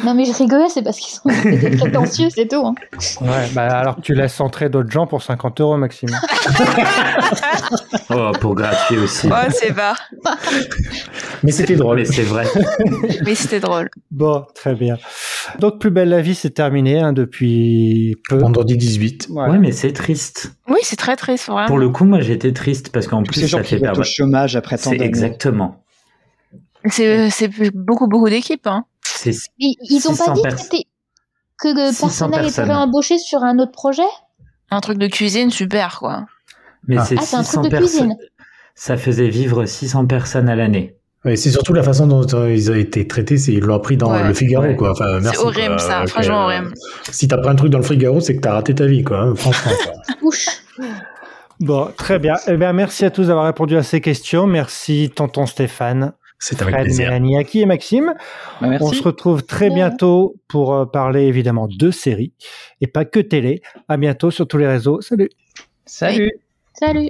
Non, 0.06 0.14
mais 0.14 0.26
je 0.26 0.34
rigolais, 0.34 0.68
c'est 0.70 0.82
parce 0.84 1.00
qu'ils 1.00 1.14
sont 1.14 1.30
prétentieux, 1.80 2.28
c'est 2.30 2.48
tout. 2.48 2.66
Hein. 2.66 2.76
Ouais, 3.22 3.48
bah 3.54 3.68
alors 3.78 3.96
que 3.96 4.02
tu 4.02 4.14
laisses 4.14 4.40
entrer 4.42 4.70
d'autres 4.70 4.92
gens 4.92 5.08
pour 5.08 5.22
50 5.24 5.62
euros, 5.62 5.78
Maxime. 5.78 6.10
Oh, 8.10 8.32
pour 8.40 8.54
gratuit 8.54 8.98
aussi. 8.98 9.28
Oh, 9.32 9.50
c'est 9.50 9.72
bas. 9.72 9.96
Mais 11.42 11.52
c'était 11.52 11.76
drôle. 11.76 11.98
Mais 11.98 12.06
c'est 12.06 12.24
vrai. 12.24 12.46
Oui, 13.26 13.36
c'était 13.36 13.60
drôle. 13.60 13.90
Bon, 14.12 14.46
très 14.54 14.76
bien. 14.76 14.98
Donc, 15.60 15.80
Plus 15.80 15.90
belle 15.90 16.10
la 16.10 16.22
vie, 16.22 16.36
c'est 16.36 16.52
terminé 16.52 17.00
hein, 17.00 17.14
depuis 17.14 18.16
peu. 18.30 18.38
Vendredi 18.38 18.78
18. 18.78 19.28
Voilà. 19.32 19.54
Ouais, 19.54 19.60
mais 19.60 19.72
c'est 19.72 19.94
triste. 19.94 20.54
Oui, 20.70 20.78
c'est 20.84 20.96
très 20.96 21.16
triste, 21.16 21.48
vraiment. 21.48 21.66
Pour 21.68 21.78
le 21.80 21.90
coup, 21.90 22.06
moi, 22.06 22.20
j'étais 22.22 22.52
triste 22.54 22.92
parce 22.92 23.08
qu'en 23.18 23.24
plus, 23.24 23.42
ces 23.42 23.48
gens 23.48 23.58
ça 23.60 23.64
qui 23.64 23.70
fait 23.76 23.80
perdre. 23.80 24.00
au 24.00 24.04
chômage 24.04 24.56
après 24.56 24.78
tant 24.78 24.92
d'années. 24.92 25.06
exactement. 25.06 25.84
C'est 26.90 27.30
c'est 27.30 27.50
beaucoup, 27.74 28.08
beaucoup 28.08 28.30
d'équipes. 28.30 28.68
Hein. 28.68 28.84
Ils, 29.26 29.76
ils 29.90 30.08
ont 30.08 30.14
600 30.16 30.34
pas 30.42 30.52
dit 30.52 30.86
que, 31.58 31.74
que 31.74 31.80
le 31.88 31.92
600 31.92 32.08
personnel 32.30 32.46
était 32.46 32.56
personnes. 32.56 32.72
embauché 32.76 33.18
sur 33.18 33.44
un 33.44 33.58
autre 33.60 33.72
projet? 33.72 34.02
Un 34.70 34.82
truc 34.82 34.98
de 34.98 35.08
cuisine, 35.08 35.50
super, 35.52 36.00
quoi. 36.00 36.26
mais 36.88 36.98
Ah. 37.00 37.06
c'est 37.06 37.16
Ah, 37.18 37.22
c'est 37.22 37.36
un 37.38 37.44
600 37.44 37.62
truc 37.62 37.72
de 37.74 37.78
personnes. 37.78 38.00
cuisine. 38.10 38.18
Ça 38.76 38.98
faisait 38.98 39.30
vivre 39.30 39.66
600 39.66 40.08
personnes 40.08 40.50
à 40.50 40.56
l'année. 40.56 40.96
Ouais, 41.24 41.38
c'est 41.38 41.52
surtout 41.52 41.72
la 41.74 41.84
façon 41.84 42.06
dont 42.06 42.26
euh, 42.34 42.54
ils 42.54 42.70
ont 42.70 42.76
été 42.76 43.08
traités, 43.08 43.38
c'est 43.38 43.54
ils 43.54 43.62
l'ont 43.62 43.76
appris 43.76 43.96
dans 43.96 44.12
Ouais. 44.12 44.28
le 44.28 44.34
Figaro, 44.34 44.66
Ouais. 44.66 44.76
quoi. 44.76 44.92
Enfin, 44.92 45.20
merci, 45.22 45.38
C'est 45.40 45.46
horrible, 45.46 45.80
ça. 45.80 46.06
Franchement, 46.08 46.50
euh, 46.50 46.54
horrible. 46.60 46.74
Si 47.12 47.30
t'as 47.30 47.38
pris 47.38 47.50
un 47.50 47.56
truc 47.56 47.70
dans 47.72 47.78
le 47.78 47.84
Figaro, 47.86 48.20
c'est 48.20 48.36
que 48.36 48.42
t'as 48.42 48.52
raté 48.54 48.76
ta 48.76 48.86
vie, 48.88 49.04
quoi. 49.06 49.20
hein, 49.22 49.34
franchement. 49.36 49.72
quoi. 50.22 50.32
Bon, 51.60 51.90
très 51.96 52.20
bien. 52.20 52.36
Eh 52.48 52.58
bien, 52.58 52.74
merci 52.74 53.06
à 53.06 53.12
tous 53.12 53.28
d'avoir 53.28 53.46
répondu 53.46 53.78
à 53.78 53.84
ces 53.84 54.02
questions. 54.02 54.48
Merci, 54.48 55.12
tonton 55.16 55.46
Stéphane, 55.46 56.14
C'est 56.40 56.62
avec 56.62 56.74
Fred, 56.74 56.86
plaisir. 56.86 57.06
Mélanie, 57.08 57.38
Aki 57.38 57.62
et 57.62 57.66
Maxime. 57.66 58.14
Bah, 58.60 58.68
merci. 58.68 58.86
On 58.86 58.92
se 58.92 59.04
retrouve 59.04 59.44
très 59.44 59.70
bientôt 59.70 60.36
pour 60.48 60.74
euh, 60.74 60.86
parler 60.86 61.24
évidemment 61.24 61.68
de 61.68 61.92
séries 61.92 62.34
et 62.82 62.88
pas 62.88 63.06
que 63.06 63.20
télé. 63.20 63.62
À 63.88 63.98
bientôt 63.98 64.32
sur 64.32 64.48
tous 64.48 64.58
les 64.58 64.68
réseaux. 64.68 65.02
Salut. 65.02 65.30
Salut. 65.86 66.32
Salut. 66.74 67.10